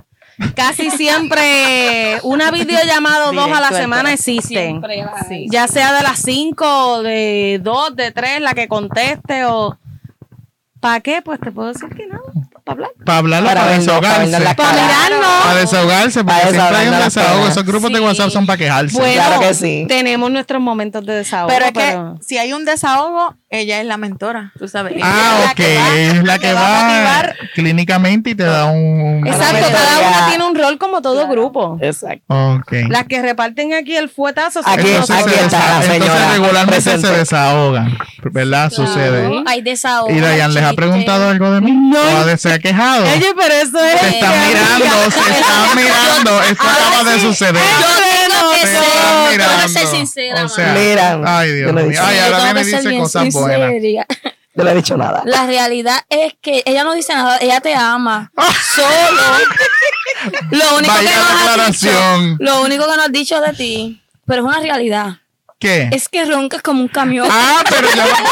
Casi 0.56 0.90
siempre 0.92 2.20
una 2.24 2.52
videollamada 2.52 3.30
o 3.30 3.34
dos 3.34 3.50
a 3.52 3.62
la 3.62 3.70
semana 3.70 4.14
existen. 4.14 4.82
Sí. 5.28 5.48
Ya 5.50 5.68
sea 5.68 5.94
de 5.94 6.04
las 6.04 6.20
cinco, 6.22 7.02
de 7.04 7.60
dos, 7.64 7.96
de 7.96 8.12
tres, 8.12 8.42
la 8.42 8.54
que 8.54 8.68
conteste 8.68 9.46
o... 9.46 9.78
¿Para 10.80 11.00
qué? 11.00 11.22
Pues 11.24 11.40
te 11.40 11.52
puedo 11.52 11.70
decir 11.74 11.90
que 11.90 12.06
no. 12.06 12.20
para 12.64 12.74
hablar. 12.74 12.92
Para 13.04 13.18
hablarlo, 13.18 13.48
Para 13.50 13.60
para, 13.62 13.66
para 13.66 13.80
desahogarse. 13.80 14.32
Para 14.44 14.56
cara. 14.56 14.72
mirarnos. 14.84 15.44
Para 15.44 15.60
desahogarse, 15.60 16.24
porque 16.24 16.40
Para 16.42 16.52
siempre 16.52 16.78
hay 16.78 16.88
un 16.90 17.00
desahogo. 17.00 17.48
Esos 17.48 17.66
grupos 17.66 17.92
de. 17.94 18.00
WhatsApp 18.02 18.30
son 18.30 18.46
para 18.46 18.58
quejarse. 18.58 18.96
Bueno, 19.00 19.14
Claro 19.16 19.40
que 19.42 19.54
sí. 19.56 19.86
tenemos 19.88 20.30
nuestros 20.30 20.62
momentos 20.62 21.04
de 21.04 21.14
desahogo. 21.16 21.48
Pero 21.48 21.66
es 21.66 21.72
que 21.72 21.80
pero- 21.80 22.20
si 22.22 22.38
hay 22.38 22.54
un 22.54 22.66
desahogo, 22.66 23.36
ella 23.56 23.80
es 23.82 23.86
la 23.86 23.98
mentora, 23.98 24.52
tú 24.58 24.68
sabes. 24.68 24.94
Ella 24.96 25.06
Ah, 25.06 25.36
es 25.40 25.46
la 25.46 25.52
ok. 25.52 25.56
que 25.56 25.78
va- 25.78 25.96
es 25.98 26.24
la 26.24 26.40
que 26.40 26.48
a 26.50 26.54
va 26.54 27.34
clínicamente 27.54 28.30
y 28.32 28.36
te 28.36 28.44
da 28.44 28.66
un... 28.66 29.26
Exacto, 29.26 29.66
cada 29.72 30.00
una 30.08 30.28
tiene 30.30 30.46
un 30.46 30.56
rol 30.56 30.78
como 30.78 31.02
todo 31.02 31.28
grupo. 31.28 31.78
Exacto. 31.82 32.62
Las 32.90 33.06
que 33.06 33.22
reparten 33.22 33.74
aquí 33.74 33.96
el 33.96 34.10
fuetazo 34.10 34.62
Aquí- 34.66 34.92
nosotros. 34.92 35.10
aquí 35.22 35.30
se 35.30 35.46
está 35.46 35.58
la 35.60 35.82
señora 35.82 35.96
entonces 35.96 36.32
regularmente 36.32 36.82
presente. 36.82 37.08
se 37.08 37.14
desahogan, 37.18 37.98
¿verdad? 38.32 38.70
Sucede. 38.72 39.44
Hay 39.46 39.62
desahogo. 39.62 40.12
¿Y 40.12 40.20
Dayan 40.20 40.54
les 40.54 40.64
ha 40.64 40.74
preguntado 40.74 41.30
algo 41.30 41.52
de 41.52 41.62
mí? 41.62 41.72
No. 41.72 42.00
¿O 42.00 42.38
se 42.38 42.54
ha 42.54 42.60
quejado? 42.60 43.04
Oye, 43.06 43.34
pero 43.36 43.54
eso 43.54 43.84
es. 43.84 44.00
Se 44.02 44.10
están 44.10 44.32
mirando, 44.48 45.12
se 45.12 45.20
están 45.20 45.76
mirando. 45.76 46.42
Esto 46.44 46.64
acaba 46.64 47.12
de 47.12 47.20
suceder. 47.20 47.62
Yo 51.66 51.72
no 51.72 51.80
he 51.80 51.84
mío. 51.84 51.90
dicho 51.92 52.02
Ay, 52.06 52.18
Yo 52.18 52.24
ahora 52.26 52.38
tengo 52.38 52.54
viene 52.54 52.62
y 52.62 52.64
que 52.64 52.70
ser 52.70 52.80
dice 52.80 52.90
bien 52.90 53.02
cosas 53.02 53.24
buenas. 53.24 53.34
sincera. 53.34 53.36
Yo 53.36 53.42
no 53.42 53.45
he 53.54 54.76
dicho 54.76 54.98
nada. 54.98 55.24
La 55.26 55.46
realidad 55.46 56.02
es 56.10 56.34
que 56.42 56.64
ella 56.66 56.84
no 56.84 56.94
dice 56.94 57.14
nada, 57.14 57.38
ella 57.40 57.62
te 57.62 57.74
ama. 57.76 58.32
Solo. 58.76 59.22
Lo 60.52 60.78
único, 60.78 60.94
que 60.96 61.04
nos 61.04 61.60
has 61.60 61.80
dicho, 61.80 62.38
lo 62.40 62.62
único 62.62 62.86
que 62.86 62.96
nos 62.96 63.06
has 63.06 63.12
dicho 63.12 63.42
de 63.42 63.54
ti, 63.54 64.02
pero 64.26 64.42
es 64.42 64.48
una 64.48 64.60
realidad, 64.60 65.18
¿Qué? 65.60 65.90
es 65.92 66.10
que 66.10 66.26
roncas 66.26 66.62
como 66.62 66.82
un 66.82 66.88
camión. 66.88 67.28
Ah, 67.30 67.64
pero 67.70 67.88
ya 67.96 68.06
vamos 68.12 68.32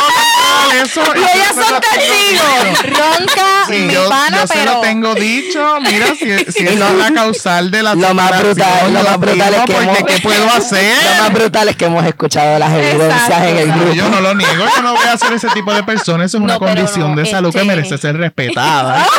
eso. 0.84 1.02
Y 1.16 1.20
ellas 1.20 1.54
son 1.56 1.80
testigos. 1.82 2.98
Ronca, 3.00 3.44
Sí, 3.68 3.74
mi 3.80 3.94
yo, 3.94 4.10
pana, 4.10 4.42
yo 4.42 4.48
se 4.48 4.54
pero 4.56 4.74
lo 4.74 4.82
tengo 4.82 5.16
dicho. 5.16 5.76
Mira, 5.82 6.08
si, 6.18 6.30
es 6.66 6.80
la 6.80 7.12
causal 7.14 7.72
de 7.72 7.84
la 7.84 7.96
Lo 7.96 8.14
más 8.14 8.40
brutal, 8.42 8.94
lo 8.94 9.04
más 9.04 9.20
brutal 9.20 9.54
es 9.54 9.62
que 9.62 9.74
porque 9.74 9.84
hemos- 9.84 10.04
¿qué 10.04 10.20
puedo 10.22 10.50
hacer? 10.52 10.94
Lo 11.18 11.24
más 11.24 11.34
brutal 11.34 11.70
es 11.70 11.76
que 11.78 11.86
hemos 11.86 12.06
escuchado 12.06 12.60
las 12.60 12.72
evidencias 12.74 13.42
en 13.44 13.58
el 13.58 13.72
grupo. 13.72 13.94
yo 13.94 14.10
no 14.10 14.22
lo 14.22 14.36
niego, 14.36 14.66
yo 14.76 14.82
no 14.82 14.94
voy 14.96 15.08
a 15.08 15.18
ser 15.18 15.34
ese 15.34 15.48
tipo 15.50 15.74
de 15.74 15.84
persona. 15.84 16.26
Eso 16.26 16.38
es 16.38 16.44
una 16.44 16.54
No, 16.54 16.60
pero 16.60 16.74
condición 16.76 17.16
no, 17.16 17.22
de 17.22 17.30
salud 17.30 17.52
que 17.52 17.58
este- 17.60 17.68
merece 17.68 17.98
ser 17.98 18.18
respetada. 18.18 19.06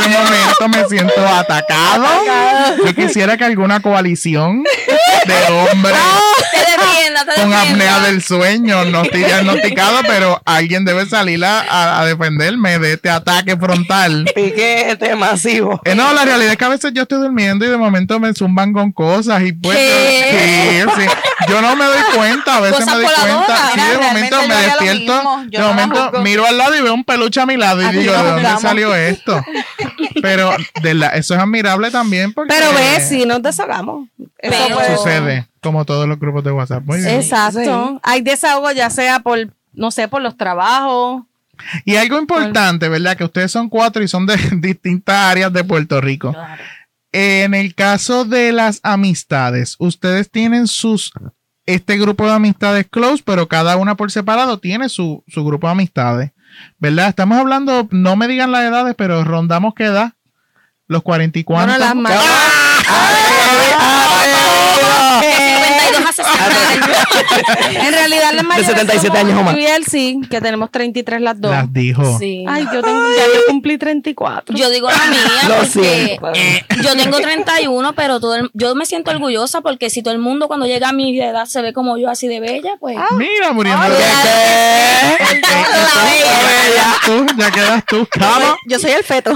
Yo 0.00 0.06
en 0.06 0.08
este 0.08 0.08
momento 0.08 0.68
me 0.68 0.88
siento 0.88 1.28
atacado. 1.28 2.04
Yo 2.86 2.94
quisiera 2.94 3.36
que 3.36 3.44
alguna 3.44 3.80
coalición 3.80 4.64
de 5.26 5.52
hombres 5.52 5.96
Te 7.24 7.40
con 7.42 7.52
apnea 7.52 8.00
del 8.00 8.22
sueño 8.22 8.84
no 8.86 9.02
estoy 9.02 9.24
diagnosticado, 9.24 10.00
pero 10.06 10.40
alguien 10.44 10.84
debe 10.84 11.06
salir 11.06 11.44
a, 11.44 11.60
a- 11.60 12.00
a 12.00 12.06
defenderme 12.06 12.78
de 12.78 12.94
este 12.94 13.10
ataque 13.10 13.56
frontal. 13.56 14.24
Piquete 14.34 15.14
masivo. 15.16 15.80
Eh, 15.84 15.94
no, 15.94 16.12
la 16.14 16.24
realidad 16.24 16.52
es 16.52 16.56
que 16.58 16.64
a 16.64 16.68
veces 16.68 16.92
yo 16.94 17.02
estoy 17.02 17.20
durmiendo 17.20 17.64
y 17.64 17.68
de 17.68 17.76
momento 17.76 18.18
me 18.20 18.32
zumban 18.34 18.72
con 18.72 18.92
cosas 18.92 19.42
y 19.42 19.52
pues 19.52 19.76
¿Qué? 19.78 20.84
sí, 20.96 21.02
sí. 21.02 21.08
Yo 21.50 21.60
no 21.62 21.76
me 21.76 21.84
doy 21.84 22.00
cuenta, 22.16 22.56
a 22.56 22.60
veces 22.60 22.78
Cosas 22.80 22.96
me 22.96 23.02
doy 23.02 23.12
cuenta, 23.14 23.70
sí, 23.74 23.80
de 23.80 23.98
momento 23.98 24.36
me 24.48 24.54
despierto, 24.54 25.22
de 25.48 25.58
momento 25.58 26.12
miro 26.22 26.46
al 26.46 26.56
lado 26.58 26.76
y 26.76 26.80
veo 26.80 26.94
un 26.94 27.04
peluche 27.04 27.40
a 27.40 27.46
mi 27.46 27.56
lado 27.56 27.82
y 27.82 27.84
Aquí 27.86 27.98
digo, 27.98 28.12
¿de 28.12 28.22
dónde 28.30 28.48
salió 28.60 28.94
esto? 28.94 29.44
Pero 30.22 30.50
de 30.82 30.94
la, 30.94 31.08
eso 31.08 31.34
es 31.34 31.40
admirable 31.40 31.90
también 31.90 32.32
porque 32.32 32.52
Pero 32.52 32.72
ve, 32.72 33.00
si 33.00 33.24
nos 33.26 33.42
desahogamos. 33.42 34.08
Eso 34.38 34.54
Pero- 34.58 34.74
puede- 34.76 34.96
sucede 34.96 35.46
como 35.62 35.84
todos 35.84 36.08
los 36.08 36.18
grupos 36.18 36.42
de 36.44 36.52
WhatsApp. 36.52 36.82
Muy 36.86 36.98
bien. 36.98 37.16
Exacto. 37.20 38.00
Hay 38.02 38.22
desahogo 38.22 38.70
ya 38.72 38.88
sea 38.88 39.20
por, 39.20 39.38
no 39.74 39.90
sé, 39.90 40.08
por 40.08 40.22
los 40.22 40.36
trabajos. 40.36 41.22
Y 41.84 41.96
algo 41.96 42.18
importante, 42.18 42.88
¿verdad? 42.88 43.16
Que 43.18 43.24
ustedes 43.24 43.52
son 43.52 43.68
cuatro 43.68 44.02
y 44.02 44.08
son 44.08 44.24
de 44.24 44.36
distintas 44.60 45.16
áreas 45.16 45.52
de 45.52 45.62
Puerto 45.64 46.00
Rico. 46.00 46.34
En 47.12 47.54
el 47.54 47.74
caso 47.74 48.24
de 48.24 48.52
las 48.52 48.80
amistades, 48.82 49.76
ustedes 49.78 50.30
tienen 50.30 50.66
sus 50.68 51.12
este 51.74 51.98
grupo 51.98 52.26
de 52.26 52.32
amistades 52.32 52.86
close, 52.90 53.22
pero 53.24 53.48
cada 53.48 53.76
una 53.76 53.96
por 53.96 54.10
separado 54.10 54.58
tiene 54.58 54.88
su, 54.88 55.24
su 55.28 55.44
grupo 55.44 55.66
de 55.66 55.72
amistades. 55.72 56.32
¿Verdad? 56.78 57.08
Estamos 57.08 57.38
hablando, 57.38 57.88
no 57.90 58.16
me 58.16 58.28
digan 58.28 58.52
las 58.52 58.64
edades, 58.64 58.94
pero 58.96 59.24
rondamos 59.24 59.74
qué 59.74 59.84
edad. 59.84 60.12
Los 60.86 61.02
44. 61.02 61.66
Bueno, 61.66 61.78
las 61.78 61.94
más. 61.94 62.12
De 62.12 62.18
En 67.86 67.92
realidad, 67.92 68.32
las 68.34 68.44
mayores 68.44 68.66
77 68.68 69.06
somos 69.06 69.18
años 69.24 69.38
o 69.40 69.42
más. 69.44 69.56
él 69.56 69.84
sí, 69.88 70.20
que 70.30 70.40
tenemos 70.40 70.70
33 70.70 71.20
las 71.20 71.40
dos. 71.40 71.50
Las 71.50 71.72
dijo. 71.72 72.18
Sí. 72.18 72.44
Ay, 72.48 72.64
yo 72.72 72.82
tengo, 72.82 73.00
ya 73.16 73.24
yo 73.34 73.40
cumplí 73.48 73.78
34. 73.78 74.56
Yo 74.56 74.70
digo 74.70 74.88
la 74.90 75.06
mía 75.06 75.18
Lo 75.48 75.54
porque 75.56 75.66
siento. 75.70 76.32
yo 76.82 76.96
tengo 76.96 77.20
31, 77.20 77.92
pero 77.94 78.20
todo 78.20 78.34
el- 78.36 78.50
yo 78.54 78.74
me 78.74 78.86
siento 78.86 79.10
orgullosa 79.10 79.60
porque 79.60 79.90
si 79.90 80.02
todo 80.02 80.12
el 80.14 80.20
mundo 80.20 80.48
cuando 80.48 80.66
llega 80.66 80.88
a 80.88 80.92
mi 80.92 81.18
edad 81.20 81.46
se 81.46 81.62
ve 81.62 81.72
como 81.72 81.96
yo 81.98 82.10
así 82.10 82.28
de 82.28 82.40
bella, 82.40 82.76
pues 82.80 82.96
Mira, 83.16 83.52
muriendo 83.52 83.82
de 83.88 83.96
¿Qué? 83.96 85.40
ya, 86.76 86.94
tú, 87.04 87.26
ya 87.36 87.50
quedas 87.50 87.84
tú, 87.86 88.06
cama. 88.10 88.56
yo 88.68 88.78
soy 88.78 88.92
el 88.92 89.04
feto. 89.04 89.32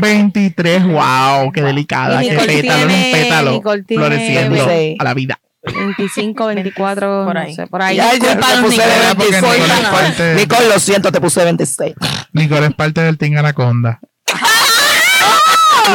23, 0.00 0.84
wow, 0.86 1.50
qué 1.52 1.62
delicada, 1.62 2.22
Y 2.22 2.28
qué 2.28 2.32
Nicole 2.34 2.52
pétalo, 2.62 2.82
un 2.82 2.88
tiene- 2.88 3.12
pétalo 3.12 3.50
Nicole 3.52 3.82
tiene 3.82 4.02
floreciendo 4.04 4.50
26. 4.54 4.96
a 5.00 5.04
la 5.04 5.14
vida. 5.14 5.35
25, 5.74 6.46
24, 6.46 7.06
Por 7.26 7.34
no 7.34 7.40
ahí. 7.40 7.54
sé, 7.54 7.66
por 7.66 7.82
ahí. 7.82 7.96
Ya, 7.96 8.12
ya, 8.14 8.18
Culpa 8.18 8.46
a 8.46 8.50
te 8.50 8.56
los 8.56 8.64
puse 8.66 8.76
niños. 8.86 9.08
de 9.08 9.14
Porque 9.14 9.30
26. 9.30 9.42
Nicole 9.62 9.74
es 9.82 9.88
parte, 9.88 10.34
Nicole, 10.34 10.68
lo 10.68 10.80
siento, 10.80 11.12
te 11.12 11.20
puse 11.20 11.44
26. 11.44 11.94
Nicole 12.32 12.66
es 12.66 12.74
parte 12.74 13.00
del 13.02 13.18
Team 13.18 13.36
Anaconda. 13.38 14.00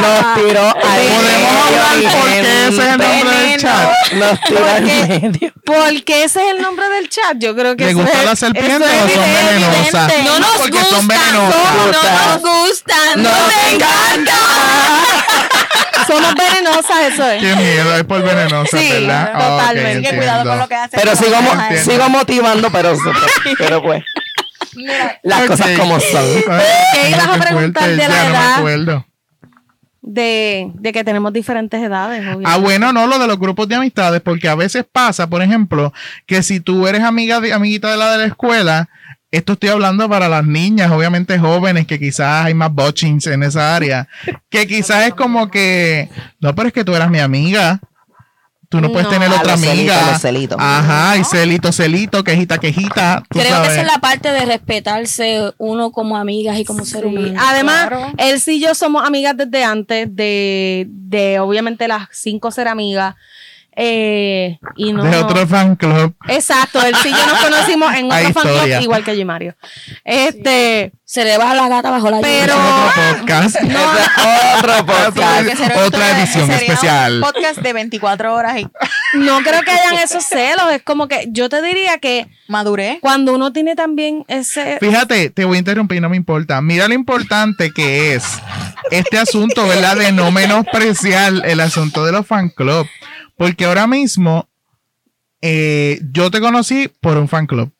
Nos 0.01 0.35
tiró 0.35 0.61
al 0.67 0.73
Podemos 0.81 1.67
hablar 1.67 1.95
medio, 1.97 2.09
porque 2.11 2.39
ese 2.39 2.69
es 2.69 2.79
el 2.79 2.97
nombre 2.97 3.37
del 3.37 3.59
chat. 3.59 3.91
Nos 4.13 4.39
tiró 4.41 4.65
al 4.65 4.81
medio. 4.83 5.53
Porque 5.65 6.23
ese 6.23 6.39
es 6.47 6.55
el 6.55 6.61
nombre 6.61 6.87
del 6.89 7.09
chat. 7.09 7.37
Yo 7.39 7.53
creo 7.55 7.75
que 7.75 7.85
¿Le 7.87 7.93
gustan 7.93 8.19
es- 8.21 8.25
las 8.25 8.39
serpientes 8.39 8.79
o 8.89 9.09
son 9.09 9.33
venenosas? 9.33 10.13
no 10.23 10.39
nos 10.39 10.49
porque 10.51 10.77
gustan, 10.77 10.95
son 10.97 11.07
venenosas. 11.07 11.55
no 11.75 11.91
nos 11.91 12.41
gustan, 12.41 12.97
No 13.23 13.29
no 13.29 13.35
te 13.35 13.53
te 13.69 13.75
encanta. 13.75 14.33
Somos 16.07 16.33
venenosas, 16.35 16.97
eso 17.13 17.29
es. 17.29 17.41
Qué 17.41 17.55
miedo, 17.55 17.95
es 17.95 18.03
por 18.03 18.21
venenosa, 18.23 18.77
Sí, 18.77 18.89
¿verdad? 18.91 19.33
totalmente. 19.33 19.89
Ok, 19.91 19.95
Así 20.05 20.09
que 20.11 20.17
cuidado 20.17 20.49
con 20.49 20.59
lo 20.59 20.67
que 20.67 20.75
haces. 20.75 20.99
Pero 21.01 21.15
sigo, 21.15 21.41
mo- 21.41 21.51
Entiendo. 21.61 21.91
sigo 21.91 22.09
motivando, 22.09 22.69
pero, 22.71 22.93
pero 23.57 23.81
pues, 23.83 24.03
las 25.23 25.41
cosas 25.47 25.77
como 25.77 25.99
son. 25.99 26.23
Ay, 26.49 26.63
¿Qué 26.93 27.09
ibas 27.09 27.27
a 27.27 27.39
preguntar 27.39 27.83
fuerte, 27.83 28.01
de 28.01 28.07
la 28.07 28.15
ya 28.15 28.23
no 28.23 28.29
me 28.29 28.29
edad? 28.37 28.57
acuerdo. 28.57 29.05
De, 30.03 30.71
de 30.73 30.91
que 30.93 31.03
tenemos 31.03 31.31
diferentes 31.31 31.79
edades. 31.81 32.23
Ah, 32.25 32.35
obviamente. 32.35 32.59
bueno, 32.61 32.91
no, 32.91 33.05
lo 33.05 33.19
de 33.19 33.27
los 33.27 33.37
grupos 33.37 33.67
de 33.67 33.75
amistades, 33.75 34.19
porque 34.21 34.49
a 34.49 34.55
veces 34.55 34.83
pasa, 34.91 35.27
por 35.27 35.41
ejemplo, 35.43 35.93
que 36.25 36.41
si 36.41 36.59
tú 36.59 36.87
eres 36.87 37.03
amiga 37.03 37.39
de, 37.39 37.53
amiguita 37.53 37.91
de 37.91 37.97
la 37.97 38.11
de 38.13 38.17
la 38.17 38.25
escuela, 38.25 38.89
esto 39.31 39.53
estoy 39.53 39.69
hablando 39.69 40.09
para 40.09 40.27
las 40.27 40.45
niñas, 40.45 40.91
obviamente 40.91 41.39
jóvenes, 41.39 41.87
que 41.87 41.97
quizás 41.99 42.45
hay 42.45 42.53
más 42.53 42.71
botchings 42.73 43.27
en 43.27 43.43
esa 43.43 43.75
área, 43.75 44.07
que 44.49 44.67
quizás 44.67 45.07
es 45.07 45.13
como 45.13 45.49
que, 45.49 46.09
no, 46.39 46.53
pero 46.53 46.67
es 46.67 46.73
que 46.73 46.83
tú 46.83 46.93
eras 46.95 47.09
mi 47.09 47.19
amiga. 47.19 47.79
Tú 48.69 48.79
no 48.79 48.89
puedes 48.89 49.07
No. 49.07 49.13
tener 49.15 49.29
otra 49.29 49.53
amiga. 49.55 50.11
los 50.13 50.21
celitos. 50.21 50.57
Ajá, 50.57 51.17
y 51.17 51.25
celito, 51.25 51.73
celito, 51.73 52.23
quejita, 52.23 52.57
quejita. 52.57 53.21
tú 53.29 53.39
Creo 53.39 53.61
que 53.63 53.67
esa 53.67 53.81
es 53.81 53.85
la 53.87 53.97
parte 53.99 54.31
de 54.31 54.45
respetarse 54.45 55.51
uno 55.57 55.91
como 55.91 56.15
amigas 56.15 56.57
y 56.57 56.63
como 56.63 56.85
ser 56.85 57.05
humano. 57.05 57.37
Además, 57.37 57.87
Claro. 57.89 58.13
él 58.17 58.39
sí 58.39 58.53
y 58.55 58.61
yo 58.61 58.73
somos 58.73 59.05
amigas 59.05 59.35
desde 59.35 59.65
antes 59.65 60.07
de, 60.15 60.87
de 60.89 61.39
obviamente 61.41 61.85
las 61.89 62.07
cinco 62.11 62.49
ser 62.49 62.69
amigas. 62.69 63.15
Eh, 63.73 64.57
y 64.75 64.91
no, 64.91 65.03
De 65.03 65.17
otro 65.17 65.47
fan 65.47 65.75
club. 65.77 66.13
Exacto, 66.27 66.81
él 66.85 66.93
sí 67.01 67.09
y 67.09 67.11
yo 67.11 67.25
nos 67.25 67.39
conocimos 67.43 67.93
en 67.95 68.11
otro 68.11 68.33
fan 68.33 68.43
club, 68.43 68.81
igual 68.81 69.03
que 69.03 69.15
yo 69.15 69.21
y 69.21 69.25
Mario. 69.25 69.55
Este, 70.03 70.91
Se 71.05 71.23
le 71.23 71.37
baja 71.37 71.55
la 71.55 71.69
gata 71.69 71.89
bajo 71.89 72.09
la 72.09 72.19
Pero- 72.19 72.53
lluvia. 72.53 72.85
Otro 72.85 73.17
podcast. 73.17 73.55
Otro 74.57 75.85
Otra 75.85 76.19
edición 76.19 76.47
sería 76.47 76.73
especial. 76.73 77.15
Un 77.15 77.21
podcast 77.21 77.59
de 77.59 77.73
24 77.73 78.33
horas 78.33 78.57
y 78.59 78.67
no 79.17 79.39
creo 79.41 79.61
que 79.61 79.71
hayan 79.71 79.95
esos 80.03 80.23
celos. 80.23 80.71
Es 80.73 80.81
como 80.83 81.07
que 81.07 81.27
yo 81.29 81.49
te 81.49 81.61
diría 81.61 81.97
que 81.97 82.27
maduré. 82.47 82.99
cuando 83.01 83.33
uno 83.33 83.53
tiene 83.53 83.75
también 83.75 84.25
ese. 84.27 84.77
Fíjate, 84.79 85.29
te 85.29 85.45
voy 85.45 85.57
a 85.57 85.59
interrumpir, 85.59 86.01
no 86.01 86.09
me 86.09 86.17
importa. 86.17 86.61
Mira 86.61 86.87
lo 86.87 86.93
importante 86.93 87.71
que 87.71 88.15
es 88.15 88.23
este 88.91 89.17
asunto, 89.17 89.65
¿verdad? 89.67 89.95
De 89.95 90.11
no 90.11 90.31
menospreciar 90.31 91.33
el 91.45 91.59
asunto 91.59 92.05
de 92.05 92.11
los 92.11 92.25
fan 92.27 92.49
club. 92.49 92.85
Porque 93.41 93.65
ahora 93.65 93.87
mismo 93.87 94.47
eh, 95.41 95.99
yo 96.13 96.29
te 96.29 96.39
conocí 96.39 96.91
por 97.01 97.17
un 97.17 97.27
fan 97.27 97.47
club. 97.47 97.71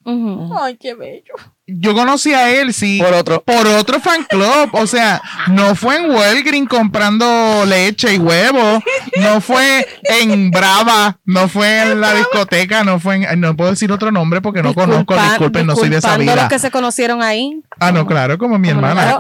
Ay, 0.60 0.76
qué 0.78 0.96
bello. 0.96 1.36
Yo 1.80 1.94
conocí 1.94 2.34
a 2.34 2.50
Elsie 2.52 3.02
Por 3.04 3.14
otro. 3.14 3.42
por 3.44 3.66
otro 3.68 4.00
fan 4.00 4.24
club. 4.30 4.70
O 4.74 4.88
sea, 4.88 5.22
no 5.48 5.76
fue 5.76 5.98
en 5.98 6.12
Walgreens 6.12 6.68
comprando 6.70 7.64
leche 7.66 8.14
y 8.16 8.18
huevos. 8.18 8.84
No 9.20 9.42
fue 9.42 9.88
en 10.04 10.52
Brava. 10.52 11.18
No 11.26 11.48
fue 11.48 11.82
en 11.92 12.02
la 12.02 12.14
discoteca. 12.14 12.84
No 12.84 13.00
fue 13.00 13.16
en. 13.16 13.40
No 13.40 13.56
puedo 13.56 13.72
decir 13.72 13.92
otro 13.92 14.12
nombre 14.12 14.42
porque 14.42 14.62
no 14.64 14.74
conozco. 14.74 15.16
Disculpen, 15.16 15.66
no 15.68 15.76
soy 15.76 15.90
de 15.90 15.98
esa 15.98 16.18
vida. 16.18 16.36
los 16.36 16.46
que 16.46 16.60
se 16.60 16.72
conocieron 16.72 17.22
ahí. 17.22 17.62
Ah, 17.80 17.92
no, 17.92 18.06
claro, 18.06 18.38
como 18.38 18.58
mi 18.60 18.70
hermana. 18.70 19.18
Claro, 19.18 19.20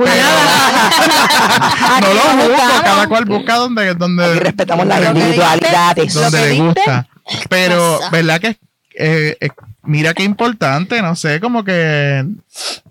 no 2.01 2.13
lo 2.13 2.47
busco. 2.49 2.81
Cada 2.83 3.07
cual 3.07 3.25
busca 3.25 3.55
donde. 3.55 3.93
donde 3.95 4.25
Aquí 4.25 4.39
respetamos 4.39 4.85
las 4.87 5.03
donde- 5.03 5.19
individualidades. 5.21 6.13
Donde 6.13 6.49
le 6.49 6.59
gusta. 6.59 7.07
Pero. 7.49 7.99
¿verdad 8.11 8.39
que 8.41 8.57
eh, 8.97 9.37
eh, 9.39 9.49
mira 9.83 10.13
qué 10.13 10.23
importante, 10.23 11.01
no 11.01 11.15
sé, 11.15 11.39
como 11.39 11.63
que 11.63 12.23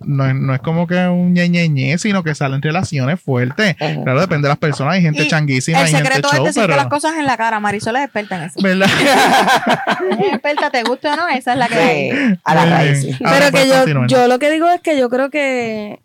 no, 0.00 0.26
es- 0.26 0.34
no 0.34 0.54
es 0.54 0.60
como 0.60 0.86
que 0.86 0.96
un 1.06 1.32
ñeñeñe, 1.34 1.98
sino 1.98 2.22
que 2.24 2.34
salen 2.34 2.60
relaciones 2.62 3.20
fuertes. 3.20 3.76
Claro, 3.76 4.20
depende 4.20 4.46
de 4.46 4.50
las 4.50 4.58
personas, 4.58 4.94
hay 4.94 5.02
gente 5.02 5.22
Y 5.24 5.28
changuísima, 5.28 5.78
El 5.80 5.86
hay 5.86 5.92
gente 5.92 6.06
secreto 6.08 6.28
es 6.28 6.34
show, 6.36 6.44
decir 6.46 6.62
pero... 6.64 6.76
las 6.76 6.86
cosas 6.88 7.14
en 7.16 7.26
la 7.26 7.36
cara. 7.36 7.60
Marisol 7.60 7.96
es 7.96 8.02
experta 8.04 8.36
en 8.36 8.42
eso. 8.44 8.60
¿Verdad? 8.62 8.88
Es 10.20 10.26
experta, 10.32 10.70
te 10.70 10.82
gusta 10.82 11.14
o 11.14 11.16
no, 11.16 11.28
esa 11.28 11.52
es 11.52 11.58
la 11.58 11.68
que 11.68 11.74
hay. 11.78 12.10
A 12.44 12.54
la 12.54 12.66
raíz. 12.66 13.02
sí. 13.02 13.16
Ahora 13.24 13.38
Pero 13.38 13.50
puedes 13.52 13.66
que 13.66 13.68
yo, 13.72 13.74
continuar. 13.78 14.08
yo 14.08 14.26
lo 14.28 14.38
que 14.38 14.50
digo 14.50 14.68
es 14.70 14.80
que 14.80 14.98
yo 14.98 15.08
creo 15.10 15.30
que 15.30 16.00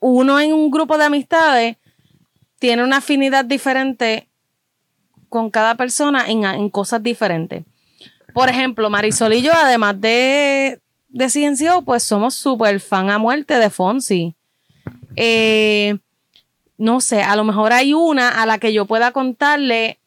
uno 0.00 0.40
en 0.40 0.52
un 0.52 0.70
grupo 0.70 0.98
de 0.98 1.04
amistades 1.04 1.76
tiene 2.58 2.82
una 2.84 2.98
afinidad 2.98 3.44
diferente 3.44 4.28
con 5.28 5.50
cada 5.50 5.74
persona 5.76 6.24
en, 6.28 6.44
en 6.44 6.70
cosas 6.70 7.02
diferentes. 7.02 7.64
Por 8.32 8.48
ejemplo, 8.48 8.88
Marisol 8.90 9.34
y 9.34 9.42
yo, 9.42 9.52
además 9.52 10.00
de, 10.00 10.80
de 11.08 11.82
pues 11.84 12.02
somos 12.02 12.34
súper 12.34 12.80
fan 12.80 13.10
a 13.10 13.18
muerte 13.18 13.54
de 13.58 13.70
Fonsi. 13.70 14.34
Eh, 15.16 15.98
no 16.78 17.00
sé, 17.00 17.22
a 17.22 17.36
lo 17.36 17.44
mejor 17.44 17.72
hay 17.72 17.94
una 17.94 18.42
a 18.42 18.46
la 18.46 18.58
que 18.58 18.72
yo 18.72 18.86
pueda 18.86 19.12
contarle 19.12 20.00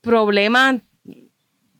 problemas 0.00 0.76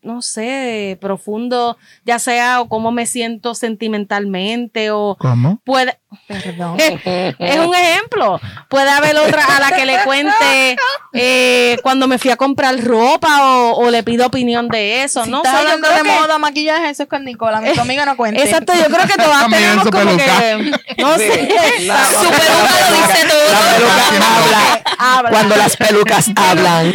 no 0.03 0.23
sé, 0.23 0.99
profundo, 1.01 1.77
ya 2.05 2.19
sea 2.19 2.61
o 2.61 2.69
cómo 2.69 2.91
me 2.93 3.07
siento 3.07 3.55
sentimentalmente 3.55 4.91
o 4.91 5.17
¿Cómo? 5.19 5.61
puede 5.65 5.99
Perdón. 6.27 6.77
es 6.79 7.59
un 7.59 7.75
ejemplo. 7.75 8.41
Puede 8.71 8.89
haber 8.91 9.17
otra 9.17 9.45
a 9.57 9.61
la 9.61 9.77
que 9.77 9.85
le 9.85 9.99
cuente 10.05 10.77
eh, 11.13 11.77
cuando 11.83 12.07
me 12.07 12.19
fui 12.19 12.31
a 12.31 12.37
comprar 12.37 12.83
ropa 12.83 13.43
o, 13.43 13.73
o 13.85 13.91
le 13.91 14.03
pido 14.03 14.27
opinión 14.27 14.69
de 14.69 15.03
eso. 15.05 15.25
Si 15.25 15.31
no 15.31 15.39
estás 15.39 15.53
sé, 15.59 15.63
yo 15.65 15.69
hablando 15.73 15.89
de 15.91 16.03
que- 16.03 16.09
moda, 16.21 16.39
maquillaje, 16.39 16.89
eso 16.91 17.03
es 17.03 17.09
con 17.11 17.25
Nicola. 17.25 17.61
Mi 17.61 17.79
amiga 17.79 18.07
no 18.07 18.17
cuenta. 18.17 18.43
Exacto, 18.43 18.73
yo 18.75 18.87
creo 18.87 19.07
que 19.07 19.23
todas 19.23 19.49
tenemos 19.51 19.85
su 19.85 19.91
como 19.91 20.05
peluca. 20.17 20.39
que 20.41 21.03
no 21.03 21.17
sé. 21.19 21.49
La- 21.87 22.05
Su 22.07 22.31
peluca 22.31 22.91
lo 22.91 22.97
dice 22.97 23.25
La 23.25 23.31
todo. 23.31 23.77
peluca 23.77 24.35
habla. 24.35 24.83
Habla. 24.99 25.31
Cuando 25.31 25.57
las 25.57 25.77
pelucas 25.77 26.27
hablan. 26.37 26.93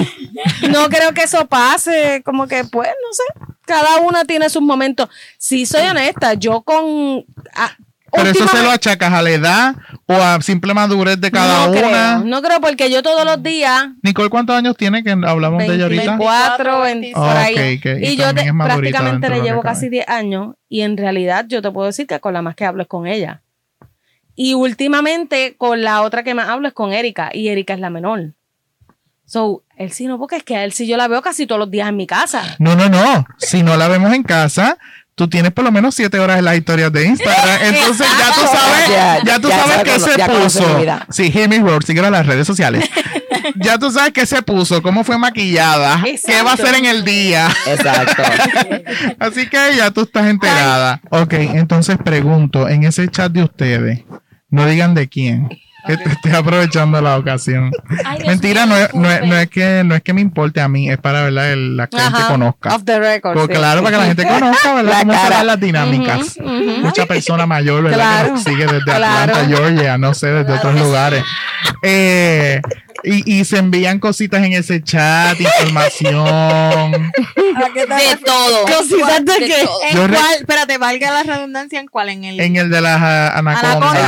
No 0.70 0.90
creo 0.90 1.14
que 1.14 1.24
eso 1.24 1.46
pase, 1.48 2.24
como 2.26 2.48
que 2.48 2.64
pues, 2.66 2.90
no 3.02 3.14
sé, 3.14 3.56
cada 3.66 3.98
una 3.98 4.26
tiene 4.26 4.50
sus 4.50 4.62
momentos. 4.62 5.10
Si 5.38 5.66
soy 5.66 5.88
honesta, 5.88 6.34
yo 6.36 6.62
con... 6.62 7.26
ah, 7.56 7.72
Pero 8.12 8.30
eso 8.30 8.48
se 8.48 8.62
lo 8.62 8.70
achacas 8.72 9.12
a 9.14 9.22
la 9.22 9.30
edad 9.32 9.76
o 10.06 10.14
a 10.14 10.42
simple 10.42 10.74
madurez 10.74 11.20
de 11.20 11.32
cada 11.32 11.66
no 11.66 11.72
una. 11.72 11.80
Creo, 11.80 12.20
no 12.26 12.42
creo, 12.42 12.62
porque 12.62 12.92
yo 12.92 13.02
todos 13.02 13.26
los 13.26 13.42
días 13.42 13.88
Nicole, 14.04 14.30
¿cuántos 14.30 14.56
años 14.56 14.76
tiene 14.78 15.04
que 15.04 15.12
hablamos 15.12 15.60
de 15.60 15.74
ella 15.74 15.84
ahorita? 15.86 16.18
24, 16.18 16.82
24, 16.82 16.82
20, 16.82 17.12
por 17.14 17.24
Ah. 17.24 17.52
Y 17.52 18.08
Y 18.14 18.16
yo 18.18 18.34
te- 18.34 18.52
prácticamente 18.54 19.30
le 19.30 19.42
llevo 19.42 19.62
casi 19.62 19.86
cabe. 19.88 19.90
10 19.92 20.10
años 20.10 20.56
y 20.70 20.82
en 20.82 20.98
realidad 20.98 21.46
yo 21.48 21.62
te 21.62 21.72
puedo 21.72 21.88
decir 21.88 22.06
que 22.06 22.20
con 22.20 22.34
la 22.34 22.42
más 22.42 22.56
que 22.56 22.66
hablo 22.66 22.84
es 22.84 22.88
con 22.90 23.08
ella. 23.08 23.42
Y 24.36 24.56
últimamente 24.56 25.56
con 25.58 25.84
la 25.84 26.02
otra 26.02 26.24
que 26.24 26.34
más 26.34 26.50
hablo 26.50 26.68
es 26.68 26.74
con 26.74 26.92
Erika 26.92 27.30
y 27.34 27.50
Erika 27.50 27.74
es 27.76 27.80
la 27.80 27.90
menor. 27.92 28.34
So, 29.34 29.64
él 29.78 29.92
sí 29.92 30.06
no, 30.06 30.20
porque 30.20 30.36
es 30.36 30.44
que 30.44 30.56
a 30.56 30.64
él 30.64 30.74
sí 30.74 30.86
yo 30.86 30.96
la 30.96 31.08
veo 31.08 31.24
casi 31.24 31.48
todos 31.48 31.58
los 31.58 31.72
días 31.72 31.90
en 31.90 31.98
mi 31.98 32.06
casa. 32.06 32.56
No, 32.60 32.76
no, 32.76 32.88
no. 32.88 33.26
Si 33.40 33.64
no 33.64 33.76
la 33.78 33.88
vemos 33.88 34.14
en 34.14 34.22
casa, 34.22 34.78
tú 35.16 35.28
tienes 35.28 35.52
por 35.52 35.64
lo 35.64 35.72
menos 35.72 35.96
siete 35.96 36.20
horas 36.20 36.38
en 36.38 36.46
las 36.46 36.56
historias 36.56 36.94
de 36.94 37.08
Instagram. 37.08 37.64
Entonces 37.64 38.06
ya 38.20 38.32
tú 38.32 38.42
sabes, 38.42 38.90
Ya, 38.90 39.24
ya 39.26 39.40
tú 39.40 39.50
ya 39.50 39.58
sabes 39.58 39.76
sabe 39.76 39.90
qué 39.90 40.00
se 40.00 40.18
ya 40.20 40.28
puso. 40.28 40.80
Sí, 41.10 41.32
Jimmy 41.32 41.58
Road, 41.62 41.82
síguelo 41.82 42.06
en 42.10 42.14
las 42.14 42.28
redes 42.28 42.46
sociales. 42.46 42.88
ya 43.56 43.80
tú 43.80 43.90
sabes 43.90 44.14
qué 44.14 44.28
se 44.28 44.44
puso, 44.44 44.84
cómo 44.84 45.04
fue 45.04 45.18
maquillada, 45.18 46.04
qué 46.04 46.44
va 46.44 46.52
a 46.52 46.54
hacer 46.54 46.76
en 46.76 46.86
el 46.86 47.04
día. 47.04 47.50
Exacto. 47.66 48.22
Así 49.18 49.50
que 49.50 49.76
ya 49.76 49.90
tú 49.90 50.02
estás 50.02 50.28
enterada. 50.28 51.02
Ok, 51.10 51.34
entonces 51.34 51.98
pregunto, 51.98 52.70
en 52.70 52.84
ese 52.84 53.08
chat 53.08 53.32
de 53.32 53.42
ustedes, 53.42 54.04
no 54.52 54.68
digan 54.68 54.94
de 54.94 55.10
quién. 55.10 55.50
Que 55.88 55.98
te 55.98 56.10
estoy 56.10 56.32
aprovechando 56.32 57.02
la 57.02 57.18
ocasión. 57.18 57.72
Ay, 58.06 58.20
Mentira, 58.26 58.66
no 58.66 58.76
es, 58.78 58.94
no, 58.94 59.02
es, 59.10 59.10
disculpe. 59.22 59.28
no 59.28 59.38
es 59.42 59.50
que, 59.50 59.84
no 59.84 59.96
es 59.96 60.02
que 60.02 60.14
me 60.14 60.22
importe 60.22 60.62
a 60.62 60.68
mí, 60.70 60.90
es 60.90 60.98
para 60.98 61.24
¿verdad? 61.24 61.52
El- 61.52 61.76
la 61.78 61.88
que 61.88 61.98
la 61.98 62.04
gente 62.04 62.22
conozca. 62.28 62.76
Off 62.76 62.84
the 62.86 63.00
record. 63.00 63.34
Pues 63.34 63.48
sí. 63.48 63.54
claro, 63.54 63.84
para 63.84 63.98
que 63.98 64.02
la 64.02 64.08
gente 64.08 64.28
conozca, 64.28 64.74
¿verdad? 64.76 65.04
La 65.06 65.18
Cómo 65.30 65.44
las 65.44 65.60
dinámicas. 65.60 66.38
Mucha 66.82 67.06
persona 67.06 67.46
mayor, 67.46 67.84
¿verdad? 67.84 67.98
Claro. 67.98 68.26
Que 68.28 68.32
nos 68.32 68.44
sigue 68.44 68.66
desde 68.66 68.84
Claro. 68.84 69.06
Atlanta, 69.34 69.46
Georgia, 69.48 69.98
no 69.98 70.14
sé, 70.14 70.28
desde 70.28 70.54
otros 70.54 70.80
lugares. 70.80 71.24
Eh, 71.82 72.62
y, 73.04 73.40
y 73.40 73.46
se 73.46 73.58
envían 73.58 74.00
cositas 74.00 74.44
en 74.44 74.54
ese 74.54 74.82
chat, 74.82 75.40
información. 75.40 76.24
¿A 76.26 77.70
qué 77.74 77.86
te 77.86 77.94
De 77.94 78.18
todo. 78.26 78.66
Cositas 78.66 79.26
de 79.26 79.46
De. 79.46 79.70
¿En 79.90 79.96
Yo 79.96 80.08
re- 80.08 80.16
cuál? 80.16 80.36
Espérate, 80.36 80.78
valga 80.78 81.12
la 81.12 81.24
redundancia, 81.24 81.80
¿en 81.80 81.88
cuál? 81.88 82.10
En 82.10 82.24
el... 82.24 82.40
En 82.40 82.56
el 82.56 82.70
de 82.70 82.82
las 82.82 83.02
ah, 83.02 83.38
anacondas. 83.38 83.96
El 83.96 84.08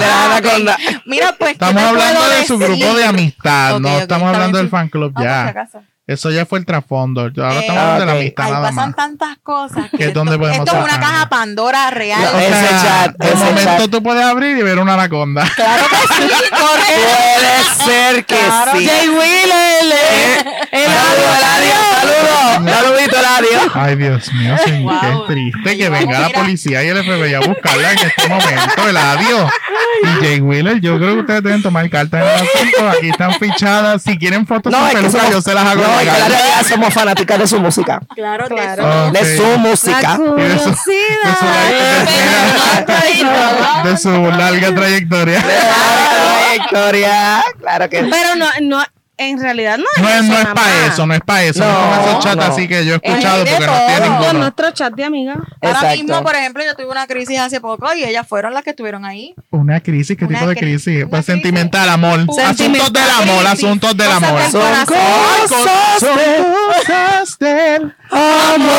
de 0.66 0.72
Ah. 0.72 0.78
Mira, 1.06 1.36
pues, 1.38 1.58
¿qué 1.58 1.66
Estamos 1.66 1.84
hablando 1.84 2.30
de 2.30 2.46
su 2.46 2.58
grupo 2.58 2.93
de 2.96 3.06
amistad, 3.06 3.80
no 3.80 4.00
estamos 4.00 4.34
hablando 4.34 4.58
del 4.58 4.70
fan 4.70 4.89
club 4.89 5.14
Ah, 5.16 5.52
por 5.54 5.68
si 5.68 5.78
ya. 5.78 5.95
Eso 6.08 6.30
ya 6.30 6.45
fue 6.45 6.60
el 6.60 6.68
trasfondo. 6.68 7.22
Ahora 7.22 7.56
Eh, 7.56 7.60
estamos 7.62 7.82
hablando 7.82 7.99
de 8.01 8.06
la 8.06 8.12
amistad 8.12 8.45
Ahí 8.45 8.51
nada 8.51 8.70
pasan 8.70 8.76
más. 8.89 8.95
tantas 8.95 9.38
cosas. 9.41 9.89
¿Que 9.97 10.10
dónde 10.12 10.34
esto, 10.34 10.39
podemos 10.39 10.68
esto 10.68 10.78
es 10.78 10.84
una 10.84 10.99
caja 10.99 11.30
Pandora 11.30 11.89
real. 11.89 12.22
O 12.32 12.38
Ese 12.39 12.70
chat, 12.70 13.16
de 13.18 13.28
ese 13.28 13.36
momento 13.38 13.64
chat. 13.64 13.89
tú 13.89 14.03
puedes 14.03 14.24
abrir 14.24 14.56
y 14.58 14.62
ver 14.62 14.78
una 14.78 14.93
anaconda. 14.93 15.43
Claro 15.56 15.84
que 15.89 15.95
sí. 16.14 16.30
Puede 16.51 17.91
ser 17.91 18.26
que 18.26 18.36
Claro. 18.38 18.72
sí. 18.78 18.86
Jay 18.88 19.10
Wheeler, 19.10 20.47
el 20.72 20.86
Saludos, 20.86 21.38
Eladio. 21.39 21.76
Saludos. 21.95 22.76
Saludito, 22.76 23.20
Eladio. 23.20 23.72
Ay, 23.74 23.95
Dios 23.95 24.34
mío, 24.34 24.56
señor, 24.64 25.01
Wow. 25.01 25.26
qué 25.28 25.34
triste 25.34 25.78
que 25.78 25.89
venga 25.89 26.20
la 26.20 26.30
policía 26.30 26.84
y 26.84 26.88
el 26.89 26.97
FBI 27.03 27.34
a 27.34 27.39
buscarla 27.39 27.91
en 27.93 27.97
este 27.99 28.28
momento, 28.30 28.88
el 28.89 28.97
adiós. 28.97 29.51
Y 30.03 30.24
Jay 30.24 30.39
Wheeler, 30.41 30.80
yo 30.82 30.97
creo 30.97 31.16
que 31.16 31.20
ustedes 31.22 31.43
deben 31.43 31.64
tomar 31.64 31.89
cartas 31.89 32.22
en 32.22 32.28
el 32.28 32.36
asunto. 32.36 32.89
Aquí 32.97 33.10
están 33.10 33.34
fichadas. 33.39 34.03
Si 34.03 34.18
quieren 34.18 34.45
fotos 34.45 34.72
No, 34.72 34.78
con 34.80 34.88
es 34.89 34.93
que 34.93 35.01
peluca, 35.01 35.20
somos, 35.20 35.32
yo 35.34 35.41
se 35.41 35.53
las 35.53 35.66
hago 35.66 35.82
no, 35.84 35.95
es 36.00 36.00
que 36.00 36.06
llegar. 36.12 36.20
la 36.20 36.28
realidad 36.38 36.64
somos 36.70 36.93
fanáticas 36.93 37.39
de 37.39 37.48
su 37.48 37.60
música. 37.60 38.00
Claro, 38.16 38.48
de 38.48 38.56
Claro. 38.56 39.12
De 39.12 39.38
su 39.38 39.43
música. 39.60 40.12
De 40.12 40.16
su- 40.18 40.36
de 40.36 40.60
su 40.60 40.76
larga- 41.46 42.06
de 43.84 43.98
su 43.98 44.12
larga 44.32 44.74
trayectoria. 44.76 45.43
Claro 47.60 47.89
que 47.89 48.02
sí. 48.04 48.10
Pero 48.12 48.36
no, 48.36 48.48
no, 48.62 48.84
en 49.18 49.39
realidad 49.41 49.78
no 49.78 49.86
es 49.95 50.01
No 50.01 50.09
es, 50.09 50.16
eso 50.16 50.28
no 50.34 50.38
es 50.39 50.45
para 50.47 50.86
eso, 50.88 51.05
no 51.07 51.13
es 51.13 51.22
para 51.22 51.43
eso. 51.43 51.59
No, 51.63 51.72
No, 51.95 52.01
esos 52.09 52.24
chats 52.24 52.36
no. 52.36 52.41
así 52.43 52.68
que 52.68 52.86
yo 52.86 52.95
he 52.95 52.95
Es 52.97 53.01
escuchado 53.03 53.45
porque 53.45 53.66
no 53.66 53.72
todo. 53.74 54.09
ninguno. 54.09 54.34
nuestro 54.39 54.72
chat 54.72 54.93
de 54.93 55.03
amigas. 55.05 55.38
Ahora 55.61 55.91
mismo, 55.93 56.22
por 56.24 56.36
ejemplo, 56.36 56.63
yo 56.63 56.76
tuve 56.76 56.88
una 56.91 57.07
crisis 57.07 57.39
hace 57.39 57.61
poco 57.61 57.93
y 57.93 58.03
ellas 58.03 58.28
fueron 58.28 58.53
las 58.53 58.63
que 58.63 58.72
estuvieron 58.72 59.05
ahí. 59.05 59.34
Una 59.51 59.80
crisis, 59.80 60.18
¿qué 60.18 60.26
Una 60.26 60.38
tipo 60.39 60.49
de 60.49 60.55
cri- 60.55 60.59
crisis? 60.59 61.05
Pues 61.09 61.26
sentimental, 61.26 61.88
amor. 61.89 62.20
Asuntos 62.45 62.91
del 62.93 63.09
amor, 63.09 63.47
asuntos 63.47 63.95
del 63.97 64.11
amor. 64.11 64.41
Son 64.51 64.61
cosas 64.61 65.99
Son 65.99 66.18
de 66.18 66.45
cosas 66.86 67.39
del 67.39 67.95
amor. 68.11 68.72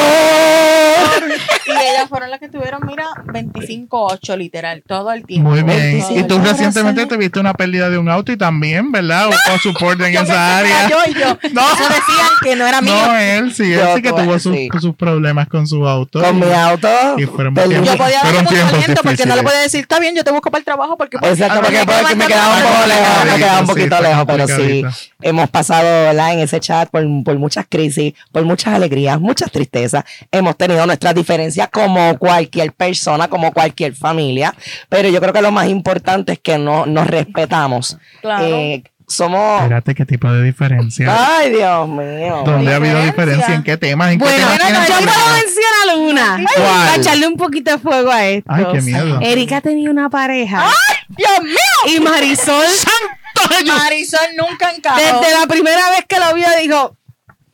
Y 1.66 1.70
ellas 1.70 2.09
fueron 2.09 2.30
las 2.30 2.41
que 2.41 2.49
tuvieron, 2.49 2.80
mira, 2.87 3.07
25-8 3.26 4.37
literal, 4.37 4.82
todo 4.87 5.12
el 5.12 5.24
tiempo. 5.24 5.51
Muy 5.51 5.62
bien. 5.62 5.78
25 5.78 6.20
Y 6.20 6.24
tú 6.24 6.39
recientemente 6.39 7.03
corazones. 7.03 7.09
tuviste 7.09 7.41
una 7.41 7.55
pérdida 7.55 7.91
de 7.91 7.99
un 7.99 8.09
auto 8.09 8.32
y 8.32 8.37
también, 8.37 8.93
¿verdad? 8.93 9.26
Buscó 9.26 9.59
soporte 9.62 10.07
en 10.07 10.16
Yo 10.27 10.99
y 11.07 11.14
yo. 11.14 11.39
No. 11.53 11.62
Eso 11.62 11.85
decían 11.89 12.29
que 12.43 12.57
no 12.57 12.66
era 12.66 12.81
mío. 12.81 12.95
No, 12.95 13.16
él 13.16 13.55
sí, 13.55 13.72
él 13.72 13.79
Yo 13.81 13.97
sí 13.97 14.03
que 14.03 14.11
tuvo 14.11 14.39
sus, 14.39 14.55
sí. 14.55 14.68
sus 14.81 14.95
problemas 14.95 15.49
con 15.49 15.66
su 15.66 15.87
auto. 15.87 16.20
Con 16.22 16.39
mi 16.39 16.53
auto. 16.53 16.89
Y 17.16 17.24
fueron 17.24 17.55
tiempos- 17.55 17.87
yo 17.87 17.97
podía 17.97 18.20
tiempos 18.20 18.53
aliento 18.74 19.03
porque 19.03 19.27
no 19.27 19.37
le 19.37 19.43
podía 19.43 19.61
decir, 19.61 19.81
está 19.81 19.99
bien, 20.01 20.14
yo 20.14 20.24
te 20.24 20.31
busco 20.31 20.51
para 20.51 20.59
el 20.59 20.64
trabajo 20.64 20.97
porque 20.97 21.18
pues, 21.18 21.33
Exacto, 21.33 21.61
porque, 21.61 21.85
porque 21.85 22.14
me 22.16 22.27
quedaba 22.27 22.57
un 22.57 22.62
poco 22.62 22.87
lejos, 22.87 23.24
me 23.33 23.37
quedaba 23.39 23.61
un 23.61 23.66
poquito 23.66 24.01
lejos, 24.03 24.24
pero 24.27 24.49
sí, 24.49 24.85
hemos 25.22 25.51
pasado 25.51 25.85
¿verdad? 25.85 26.33
en 26.33 26.41
ese 26.41 26.61
chat 26.61 26.91
por, 26.91 27.05
por 27.24 27.39
muchas 27.39 27.66
crisis, 27.68 28.14
por 28.33 28.45
muchas 28.45 28.74
alegrías, 28.74 29.20
muchas 29.20 29.51
tristezas. 29.51 30.05
Hemos 30.31 30.57
tenido 30.57 30.85
nuestras 30.87 31.14
diferencias 31.14 31.68
como 31.72 32.18
cualquier 32.18 32.72
persona, 32.72 33.29
como 33.29 33.53
cualquier 33.53 33.95
familia, 33.95 34.55
pero 34.89 35.09
yo 35.09 35.20
creo 35.20 35.33
que 35.33 35.43
lo 35.43 35.53
más 35.53 35.68
importante 35.68 36.33
es 36.33 36.39
que 36.41 36.59
no, 36.59 36.87
nos 36.87 37.07
respetamos. 37.07 37.97
Claro. 38.20 38.45
Eh, 38.47 38.83
somos. 39.09 39.63
Espérate, 39.63 39.95
¿qué 39.95 40.05
tipo 40.07 40.31
de 40.31 40.43
diferencia? 40.43 41.37
Ay, 41.39 41.51
Dios 41.51 41.89
mío. 41.89 42.43
¿Dónde 42.45 42.73
ha 42.73 42.77
habido 42.77 43.03
diferencia. 43.03 43.55
¿En 43.55 43.63
qué 43.63 43.77
temas? 43.77 44.13
¿En 44.13 44.19
qué 44.19 44.25
Bueno, 44.25 44.47
temas 44.47 44.59
tienen 44.61 44.83
yo 44.83 44.95
puedo 45.13 45.35
mencionar 45.35 45.97
una. 46.37 46.45
¿Cuál? 46.55 46.67
Para 46.87 46.95
echarle 46.97 47.27
un 47.29 47.37
poquito 47.37 47.71
de 47.73 47.79
fuego 47.79 48.11
a 48.11 48.25
esto. 48.27 48.51
Ay, 48.53 48.67
qué 48.73 48.81
miedo. 48.83 49.21
Erika 49.21 49.61
tenía 49.61 49.91
una 49.91 50.11
pareja. 50.11 50.71
Dios 51.09 51.43
mío. 51.43 51.97
Y 51.97 52.01
Marisol, 52.01 52.65
¡Santo! 52.67 53.55
Marisol 53.67 54.19
nunca 54.37 54.73
encajó. 54.73 54.97
desde 54.99 55.39
la 55.41 55.47
primera 55.47 55.91
vez 55.91 56.05
que 56.09 56.19
lo 56.19 56.35
vio, 56.35 56.47
dijo: 56.61 56.97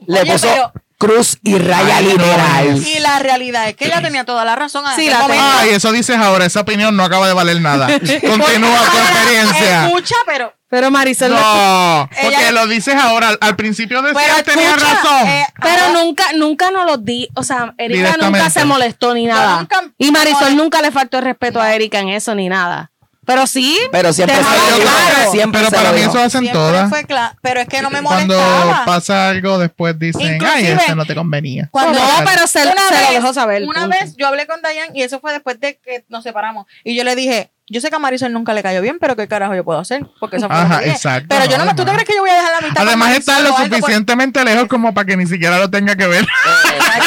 Le 0.07 0.21
Oye, 0.23 0.33
puso 0.33 0.49
pero- 0.49 0.73
cruz 1.07 1.39
y 1.43 1.59
raya 1.59 1.97
Ay, 1.97 2.05
no, 2.05 2.11
literal. 2.13 2.77
Y 2.87 2.99
la 3.01 3.19
realidad 3.19 3.69
es 3.69 3.77
que 3.77 3.87
ella 3.87 4.01
tenía 4.01 4.25
toda 4.25 4.45
la 4.45 4.55
razón. 4.57 4.85
Sí, 4.97 5.09
la. 5.09 5.27
Ay, 5.61 5.71
eso 5.71 5.91
dices 5.93 6.17
ahora. 6.17 6.45
Esa 6.47 6.61
opinión 6.61 6.97
no 6.97 7.03
acaba 7.05 7.27
de 7.27 7.33
valer 7.35 7.61
nada. 7.61 7.87
Continúa 8.21 8.79
tu 8.91 8.99
experiencia. 8.99 9.87
Escucha, 9.87 10.15
pero. 10.27 10.55
Pero 10.69 10.91
Marisol 10.91 11.33
no. 11.33 12.09
Porque 12.11 12.29
Ella- 12.29 12.53
lo 12.53 12.67
dices 12.67 12.95
ahora. 12.95 13.37
Al- 13.41 13.57
principio 13.57 14.01
pero 14.03 14.15
decías 14.19 14.37
que 14.43 14.51
tenías 14.53 14.77
escucha, 14.77 14.95
razón. 14.95 15.29
eh, 15.29 15.47
Pero 15.61 15.83
ahora- 15.83 16.01
nunca, 16.03 16.25
nunca 16.35 16.71
nos 16.71 16.87
lo 16.87 16.97
di, 16.97 17.29
o 17.35 17.43
sea, 17.43 17.75
Erika 17.77 18.17
nunca 18.19 18.49
se 18.49 18.65
molestó 18.65 19.13
ni 19.13 19.27
nada. 19.27 19.59
nunca 19.59 19.83
y 19.99 20.11
Marisol 20.11 20.57
nunca 20.57 20.81
le 20.81 20.91
faltó 20.91 21.19
el 21.19 21.25
respeto 21.25 21.61
a 21.61 21.75
Erika 21.75 21.99
en 21.99 22.09
eso 22.11 22.35
ni 22.35 22.49
nada. 22.49 22.92
Pero 23.25 23.47
sí, 23.47 23.79
Pero 23.93 24.13
siempre 24.13 24.37
Te 24.37 24.43
se 24.43 24.51
lo 24.51 24.77
dijo. 24.77 24.89
claro. 24.89 25.31
Siempre 25.31 25.61
pero 25.61 25.71
se 25.71 25.77
para 25.77 25.89
lo 25.91 25.95
mí 25.95 26.01
dijo. 26.01 26.11
eso 26.11 26.19
hacen 26.21 26.41
siempre 26.41 26.53
todas. 26.53 26.89
fue 26.91 27.05
claro. 27.05 27.37
Pero 27.41 27.61
es 27.61 27.69
que 27.69 27.81
no 27.81 27.91
me 27.91 28.03
Cuando 28.03 28.35
molestaba. 28.35 28.85
pasa 28.85 29.29
algo, 29.29 29.59
después 29.59 29.97
dicen, 29.99 30.23
ay, 30.23 30.35
Inclusive, 30.35 30.73
ese 30.85 30.95
no 30.97 31.05
te 31.07 31.15
convenía. 31.15 31.69
Cuando 31.71 31.99
no, 32.01 32.05
pero 32.25 32.47
se, 32.49 32.63
Una 32.63 32.89
se 32.89 32.95
vez- 32.95 33.07
lo 33.09 33.13
dejó 33.15 33.33
saber. 33.33 33.63
Una 33.63 33.83
punto. 33.83 33.97
vez 34.01 34.17
yo 34.17 34.27
hablé 34.27 34.47
con 34.49 34.61
Dayan 34.61 34.95
y 34.97 35.03
eso 35.03 35.21
fue 35.21 35.33
después 35.33 35.61
de 35.61 35.77
que 35.79 36.05
nos 36.09 36.25
separamos. 36.25 36.67
Y 36.83 36.97
yo 36.97 37.05
le 37.05 37.15
dije, 37.15 37.51
yo 37.69 37.81
sé 37.81 37.89
que 37.91 37.97
a 37.97 37.99
Marisol 37.99 38.33
nunca 38.33 38.53
le 38.53 38.63
cayó 38.63 38.83
bien, 38.83 38.99
pero 39.01 39.17
¿qué 39.17 39.27
carajo 39.29 39.55
yo 39.55 39.65
puedo 39.65 39.79
hacer? 39.79 40.05
Porque 40.21 40.37
eso 40.37 40.47
fue 40.49 40.57
lo 40.57 40.63
Ajá, 40.63 40.81
que 40.81 40.91
exacto, 40.91 41.27
Pero 41.29 41.45
yo 41.51 41.59
no 41.59 41.65
me, 41.65 41.75
¿tú 41.75 41.85
te 41.85 41.93
crees 41.93 42.07
que 42.09 42.15
yo 42.15 42.21
voy 42.21 42.31
a 42.31 42.35
dejar 42.35 42.53
la 42.63 42.69
mitad? 42.69 42.83
Además 42.87 43.09
Marisol 43.09 43.19
está 43.35 43.41
lo 43.41 43.55
por- 43.57 43.65
suficientemente 43.67 44.45
lejos 44.45 44.67
como 44.69 44.93
para 44.93 45.07
que 45.07 45.17
ni 45.17 45.27
siquiera 45.27 45.59
lo 45.59 45.71
tenga 45.71 45.97
que 45.97 46.07
ver. 46.07 46.27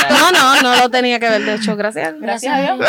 No, 0.09 0.31
no, 0.31 0.61
no 0.61 0.75
lo 0.75 0.89
tenía 0.89 1.19
que 1.19 1.29
ver, 1.29 1.43
de 1.45 1.55
hecho, 1.55 1.75
gracias. 1.75 2.13
Gracias 2.19 2.53
a 2.53 2.61
Dios. 2.61 2.79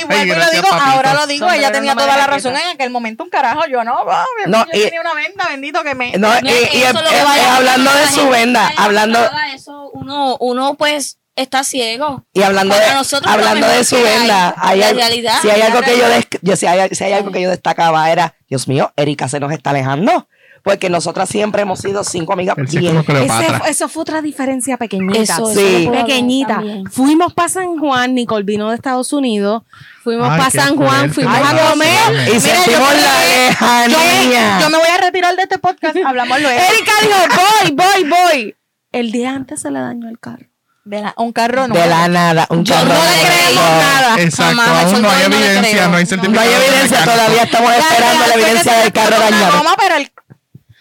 Y 0.00 0.04
vuelvo 0.04 0.24
y 0.24 0.28
lo 0.38 0.50
digo, 0.50 0.68
papito. 0.68 0.76
ahora 0.90 1.14
lo 1.14 1.26
digo, 1.26 1.50
ella 1.50 1.72
tenía 1.72 1.94
toda 1.94 2.16
la 2.16 2.26
razón 2.26 2.54
en 2.56 2.68
aquel 2.74 2.90
momento, 2.90 3.24
un 3.24 3.30
carajo, 3.30 3.66
yo 3.68 3.82
no, 3.84 4.04
va, 4.04 4.24
No, 4.46 4.64
yo 4.66 4.78
y- 4.80 4.84
tenía 4.84 5.00
una 5.00 5.14
venda, 5.14 5.46
bendito 5.48 5.82
que 5.82 5.94
me... 5.94 6.12
No, 6.18 6.28
No, 6.28 6.48
y, 6.48 6.52
y- 6.52 6.78
y- 6.80 6.84
hablando 6.84 7.90
de 7.92 8.06
su 8.08 8.28
venda, 8.28 8.70
hablando, 8.76 9.18
Eso, 9.54 9.90
uno, 9.94 10.36
uno 10.40 10.74
pues 10.76 11.18
está 11.36 11.64
ciego. 11.64 12.24
y 12.32 12.42
hablando 12.42 12.74
de, 12.74 12.94
nosotros 12.94 13.32
hablando 13.32 13.66
de 13.66 13.84
su 13.84 13.96
hay, 13.96 14.02
venda, 14.02 14.54
hay 14.58 14.80
realidad, 14.80 15.34
si 15.40 15.48
hay 15.50 15.60
algo 15.62 15.80
que 15.80 15.96
yo, 15.96 16.04
realidad. 16.06 16.24
des- 16.30 16.40
yo 16.42 16.56
si 16.56 16.66
hay, 16.66 16.94
si 16.94 17.04
hay 17.04 17.12
algo 17.12 17.30
que 17.32 17.40
yo 17.42 17.50
destacaba 17.50 18.10
era, 18.10 18.34
Dios 18.48 18.68
mío, 18.68 18.92
Erika 18.96 19.28
se 19.28 19.40
nos 19.40 19.50
está 19.52 19.70
alejando, 19.70 20.28
porque 20.62 20.88
nosotras 20.90 21.28
siempre 21.28 21.62
hemos 21.62 21.80
sido 21.80 22.04
cinco 22.04 22.34
amigas 22.34 22.54
bien. 22.70 22.98
Ese- 22.98 23.70
eso 23.70 23.88
fue 23.88 24.02
otra 24.02 24.22
diferencia 24.22 24.76
pequeñita. 24.76 25.20
Eso, 25.22 25.50
eso 25.50 25.60
Sí. 25.60 25.84
lo 25.86 25.90
puedo 25.90 26.04
pequeñita. 26.06 26.54
también. 26.56 26.86
Fuimos 26.90 27.32
para 27.34 27.48
San 27.48 27.78
Juan, 27.78 28.14
Nicole 28.14 28.44
vino 28.44 28.68
de 28.68 28.76
Estados 28.76 29.12
Unidos. 29.12 29.62
Fuimos 30.04 30.28
para 30.28 30.50
San 30.50 30.76
Juan, 30.76 31.12
fuimos 31.12 31.34
Ay, 31.34 31.42
a 31.58 31.70
comer. 31.70 31.88
Y 32.28 32.30
Mira, 32.30 32.40
sentimos 32.40 32.66
yo- 32.90 33.00
la 33.00 33.86
yo, 33.88 33.98
lejanía. 33.98 34.56
me, 34.58 34.62
yo 34.62 34.70
me 34.70 34.78
voy 34.78 34.86
a 34.88 34.98
retirar 35.00 35.34
de 35.34 35.42
este 35.42 35.58
podcast, 35.58 35.96
hablamos 36.06 36.40
luego. 36.40 36.60
Erika 36.60 36.92
dijo, 37.00 37.18
voy, 37.34 37.72
voy, 37.72 38.08
voy. 38.10 38.56
El 38.92 39.10
día 39.10 39.30
antes 39.30 39.62
se 39.62 39.70
le 39.70 39.80
dañó 39.80 40.08
el 40.08 40.18
carro. 40.20 40.46
De 40.84 41.00
la- 41.00 41.14
un 41.16 41.32
carro 41.32 41.68
no. 41.68 41.74
de 41.74 41.86
la 41.86 42.08
nada, 42.08 42.46
un 42.50 42.64
Yo 42.64 42.74
carro 42.74 42.88
no 42.88 42.94
le 42.94 43.20
creemos 43.26 43.64
nada. 43.64 44.16
Exacto, 44.20 44.56
Jamás, 44.62 44.84
aún 44.92 45.02
no 45.02 45.10
hay 45.10 45.22
evidencia, 45.22 45.88
no 45.88 45.96
hay 45.96 46.02
No. 46.04 46.08
certificado. 46.08 46.32
No 46.32 46.40
hay 46.40 46.62
evidencia, 46.62 47.04
todavía 47.04 47.42
estamos 47.44 47.70
La 47.70 47.78
esperando 47.78 48.26
la 48.26 48.34
evidencia 48.34 48.72
se 48.74 48.82
del 48.82 48.92
carro 48.92 49.18
dañado. 49.20 49.44
Una 49.48 49.58
goma, 49.58 49.74
pero 49.78 49.94
el- 49.96 50.12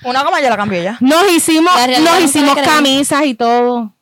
una 0.04 0.24
goma 0.24 0.42
yo 0.42 0.50
la 0.50 0.58
cambié 0.58 0.84
ya. 0.84 0.98
Nos 1.02 1.32
hicimos, 1.32 1.72
nos 2.00 2.20
hicimos 2.22 2.56
camisas 2.64 3.24
y 3.26 3.36
todo. 3.36 3.94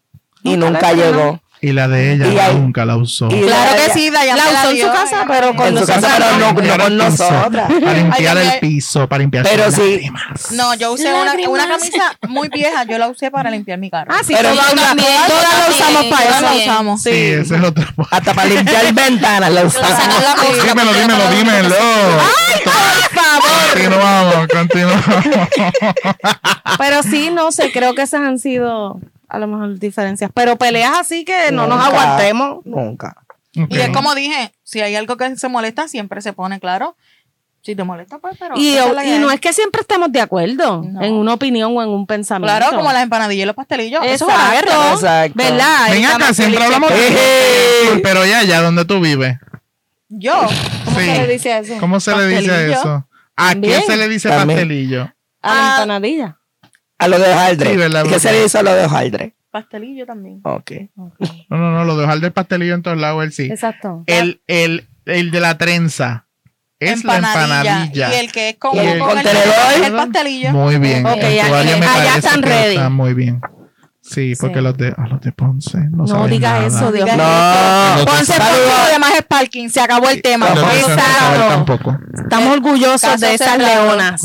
Y 0.41 0.55
Nunca 0.55 0.69
nunca 0.71 0.93
le 0.93 1.03
llegó. 1.03 1.41
Y 1.61 1.73
la 1.73 1.89
de 1.89 2.13
ella 2.13 2.51
Y 2.51 2.55
nunca 2.55 2.85
la 2.85 2.95
usó. 2.95 3.27
y 3.27 3.41
Claro 3.41 3.71
la- 3.75 3.83
que 3.85 3.91
sí, 3.91 4.09
La 4.09 4.21
me 4.21 4.33
usó 4.33 4.69
en 4.69 4.75
dio, 4.75 4.87
su 4.87 4.93
casa, 4.93 5.25
pero 5.27 5.53
con 5.55 5.67
En 5.67 5.73
su 5.73 5.79
nosotras 5.81 6.01
casa, 6.05 6.15
pero 6.17 6.25
no, 6.25 6.29
Para 6.31 6.47
no 6.47 6.55
con 6.55 6.63
limpiar 6.63 6.81
el 6.81 6.97
piso, 7.11 7.31
nosotras. 7.31 7.67
Para 7.81 7.93
limpiar 7.93 8.37
Ay, 8.37 8.47
el 8.47 8.53
yo- 8.53 8.59
piso, 8.61 9.07
para 9.09 9.19
limpiar 9.19 9.43
Pero 9.43 9.65
sus 9.65 9.73
sí. 9.75 9.91
lágrimas. 9.91 10.51
No, 10.51 10.73
yo 10.75 10.93
usé 10.93 11.13
una, 11.13 11.33
una 11.49 11.67
camisa 11.67 12.17
muy 12.29 12.47
vieja, 12.47 12.83
yo 12.85 12.97
la 12.97 13.09
usé 13.09 13.29
para 13.29 13.51
limpiar 13.51 13.77
mi 13.77 13.89
carro. 13.91 14.09
Ah, 14.13 14.21
sí, 14.25 14.33
Pero 14.35 14.51
todas, 14.51 14.73
la- 14.73 14.81
también, 14.83 15.07
todas 15.27 15.29
yo 15.29 15.35
la 15.35 15.49
también, 15.49 15.81
usamos 15.81 16.05
para 16.05 16.29
eso. 16.29 16.41
la 16.41 16.53
usamos. 16.53 17.01
Sí, 17.03 17.09
ese 17.09 17.55
es 17.57 17.63
otro. 17.63 17.85
Hasta 18.09 18.33
para 18.33 18.47
limpiar 18.49 18.93
ventanas 18.93 19.51
la 19.51 19.61
la 19.61 19.67
usamos. 19.67 19.97
Dímelo, 20.63 20.93
dímelo, 20.93 21.17
la 21.17 21.29
dímelo. 21.31 21.75
Por 22.63 23.21
favor. 23.21 23.49
Continuamos, 23.73 24.47
continuamos. 24.47 25.05
Pero 26.77 27.03
sí, 27.03 27.29
no 27.31 27.51
sé, 27.51 27.71
creo 27.71 27.93
que 27.95 28.03
esas 28.03 28.21
han 28.21 28.39
sido 28.39 28.99
a 29.29 29.39
lo 29.39 29.47
mejor 29.47 29.79
diferencias. 29.79 30.31
Pero 30.33 30.57
peleas 30.57 30.97
así 30.97 31.23
que 31.23 31.51
no 31.51 31.67
nos 31.67 31.83
aguantemos. 31.85 32.65
Nunca. 32.65 33.15
Y 33.53 33.77
es 33.79 33.89
como 33.89 34.13
dije, 34.15 34.51
si 34.63 34.81
hay 34.81 34.95
algo 34.95 35.17
que 35.17 35.35
se 35.35 35.47
molesta, 35.49 35.87
siempre 35.87 36.21
se 36.21 36.33
pone 36.33 36.59
claro. 36.59 36.95
Si 37.61 37.75
te 37.75 37.83
molesta, 37.83 38.19
pues, 38.19 38.37
pero. 38.39 38.55
Y, 38.57 38.77
no 39.19 39.29
es 39.31 39.41
que 39.41 39.51
siempre 39.51 39.81
estemos 39.81 40.09
de 40.13 40.21
acuerdo 40.21 40.81
No. 40.81 41.01
en 41.01 41.13
una 41.13 41.33
opinión 41.33 41.75
o 41.75 41.83
en 41.83 41.89
un 41.89 42.07
pensamiento. 42.07 42.55
Claro, 42.57 42.73
como 42.77 42.91
las 42.93 43.03
empanadillas 43.03 43.43
y 43.43 43.45
los 43.47 43.55
pastelillos. 43.55 44.01
Eso 44.05 44.13
es 44.29 44.33
una 44.33 44.55
Exacto. 44.55 44.65
guerra. 44.71 44.93
Exacto. 44.93 45.33
¿Verdad? 45.43 45.91
Ven 45.91 46.05
acá, 46.05 46.33
siempre 46.33 46.63
hablamos 46.63 46.89
de 46.89 47.99
pero 48.01 48.25
ya, 48.25 48.43
ya, 48.43 48.61
¿dónde 48.61 48.85
tú 48.85 49.01
vives? 49.01 49.37
Yo. 50.07 50.33
¿Cómo 50.85 50.99
Sí. 50.99 51.05
se 51.05 51.17
le 51.17 51.27
dice 51.27 51.57
eso? 51.57 51.73
¿Cómo 51.81 51.99
se 51.99 52.15
le 52.15 52.27
dice 52.27 52.47
Pastelillo. 52.47 52.79
eso? 52.79 53.07
¿A 53.35 53.55
qué 53.55 53.81
se 53.85 53.97
le 53.97 54.07
dice 54.07 54.29
También. 54.29 54.59
pastelillo? 54.59 55.01
A 55.41 55.53
la 55.53 55.61
Ah. 55.67 55.73
empanadilla. 55.75 56.37
A 56.99 57.07
lo 57.07 57.17
de 57.17 57.29
hojaldre. 57.31 57.71
Sí, 57.71 57.77
¿verdad? 57.77 58.05
¿Qué 58.07 58.19
se 58.19 58.31
le 58.31 58.43
dice 58.43 58.57
a 58.59 58.63
lo 58.63 58.73
de 58.73 58.85
hojaldre? 58.85 59.35
Pastelillo 59.51 60.05
también. 60.05 60.41
Ok. 60.43 60.71
No, 60.95 61.11
no, 61.49 61.71
no, 61.71 61.85
lo 61.85 61.97
de 61.97 62.19
del 62.19 62.31
pastelillo 62.31 62.75
en 62.75 62.83
todos 62.83 62.97
lados, 62.97 63.23
él 63.23 63.31
sí. 63.31 63.43
Exacto. 63.49 64.03
El, 64.05 64.41
el, 64.47 64.87
el 65.05 65.31
de 65.31 65.39
la 65.39 65.57
trenza 65.57 66.27
es 66.79 67.03
la 67.03 67.15
empanadilla. 67.17 67.89
Y 68.11 68.19
el 68.19 68.31
que 68.31 68.49
es 68.49 68.57
como 68.57 68.79
el 68.79 68.99
con 68.99 69.09
contenedor. 69.09 69.43
el, 69.77 69.83
el 69.85 69.93
pastelillo. 69.93 70.51
Muy 70.51 70.77
bien. 70.77 71.05
Ok, 71.05 71.15
En 71.15 71.19
tu 71.21 71.35
ya- 71.35 71.59
área 71.59 71.77
me 71.77 71.85
allá 71.85 71.93
parece 71.95 72.17
están 72.19 72.41
ready. 72.43 72.75
están 72.75 72.93
muy 72.93 73.13
bien. 73.15 73.41
Sí, 74.01 74.33
porque 74.39 74.55
Sí. 74.57 74.61
los 74.61 74.77
de 74.77 74.93
a 74.97 75.07
los 75.07 75.21
de 75.21 75.31
Ponce 75.31 75.77
no, 75.91 76.03
No 76.05 76.27
digas 76.27 76.53
nada. 76.53 76.67
eso, 76.67 76.91
Dios 76.91 77.05
Diga 77.05 77.15
mío. 77.15 77.25
No. 77.25 77.99
De 77.99 78.05
Ponce 78.05 78.33
Ponce, 78.33 78.83
lo 78.87 78.91
demás 78.93 79.11
es 79.17 79.25
parking. 79.25 79.69
Se 79.69 79.81
acabó 79.81 80.09
el 80.09 80.21
tema. 80.21 80.49
no 80.49 80.61
Exacto. 80.71 81.47
tampoco. 81.47 81.97
Estamos 82.23 82.53
orgullosos 82.55 83.01
Caso 83.01 83.25
de 83.25 83.33
esas 83.35 83.51
cerrado. 83.57 83.85
leonas. 83.87 84.21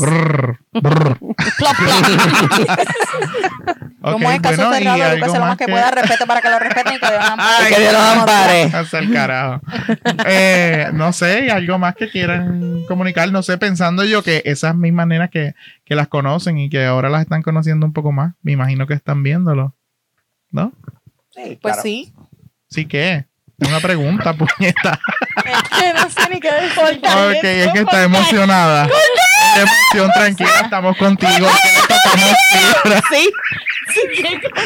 Plop, 0.81 1.17
plop. 1.57 1.75
Como 4.01 4.29
es 4.31 4.39
caso 4.41 4.67
bueno, 4.67 4.95
cerrado, 4.95 5.15
lo 5.33 5.39
más 5.39 5.57
que 5.57 5.65
pueda, 5.67 5.89
respete 5.91 6.25
para 6.25 6.41
que 6.41 6.49
lo 6.49 6.59
respeten 6.59 6.93
y 6.93 6.99
que 6.99 7.07
Dios 7.07 7.77
Que 7.77 7.91
nos 7.91 8.17
ampare. 8.17 8.63
Hasta 8.65 8.99
el 8.99 9.11
carajo. 9.13 9.61
Eh, 10.27 10.89
no 10.93 11.11
sé, 11.13 11.45
y 11.45 11.49
algo 11.49 11.79
más 11.79 11.95
que 11.95 12.09
quieran 12.09 12.83
comunicar. 12.87 13.31
No 13.31 13.41
sé, 13.41 13.57
pensando 13.57 14.03
yo 14.03 14.21
que 14.21 14.41
esas 14.45 14.75
mismas 14.75 15.07
nenas 15.07 15.29
que, 15.29 15.55
que 15.85 15.95
las 15.95 16.07
conocen 16.07 16.57
y 16.57 16.69
que 16.69 16.85
ahora 16.85 17.09
las 17.09 17.21
están 17.21 17.41
conociendo 17.41 17.85
un 17.85 17.93
poco 17.93 18.11
más, 18.11 18.33
me 18.41 18.51
imagino 18.51 18.85
que 18.85 18.93
están 18.93 19.23
viéndolo. 19.23 19.75
¿No? 20.51 20.71
Sí, 21.31 21.57
Pues 21.61 21.73
claro. 21.75 21.81
sí. 21.81 22.13
Sí 22.69 22.85
que. 22.85 23.25
Es 23.57 23.69
una 23.69 23.79
pregunta, 23.79 24.33
puñeta. 24.37 24.99
Es 25.45 25.69
que 25.69 25.93
no 25.93 26.09
sé 26.09 26.29
ni 26.29 26.39
qué 26.41 26.51
decir. 26.51 26.99
Ok, 26.99 27.43
es 27.43 27.71
que 27.71 27.79
está 27.79 28.03
emocionada. 28.03 28.87
De 29.55 29.61
emoción, 29.61 30.11
tranquila, 30.13 30.49
estamos 30.63 30.97
contigo. 30.97 31.47
Sí. 33.11 33.29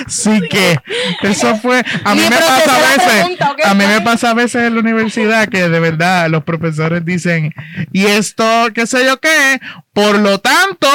Sí 0.08 0.40
que. 0.50 0.78
Eso 1.24 1.56
fue. 1.58 1.84
A 2.06 2.16
mí 2.16 2.22
me 2.22 2.36
pasa 2.38 2.76
a 2.76 2.80
veces. 2.98 3.38
A 3.66 3.74
mí 3.74 3.86
me 3.86 4.02
pasa 4.02 4.30
a 4.30 4.34
veces 4.34 4.64
en 4.64 4.74
la 4.76 4.80
universidad 4.80 5.48
que 5.50 5.68
de 5.68 5.80
verdad 5.80 6.30
los 6.30 6.44
profesores 6.44 7.04
dicen, 7.06 7.54
y 7.92 8.06
esto, 8.06 8.44
qué 8.74 8.88
sé 8.88 9.06
yo 9.06 9.20
qué, 9.20 9.60
por 9.94 10.18
lo 10.20 10.40
tanto. 10.40 10.88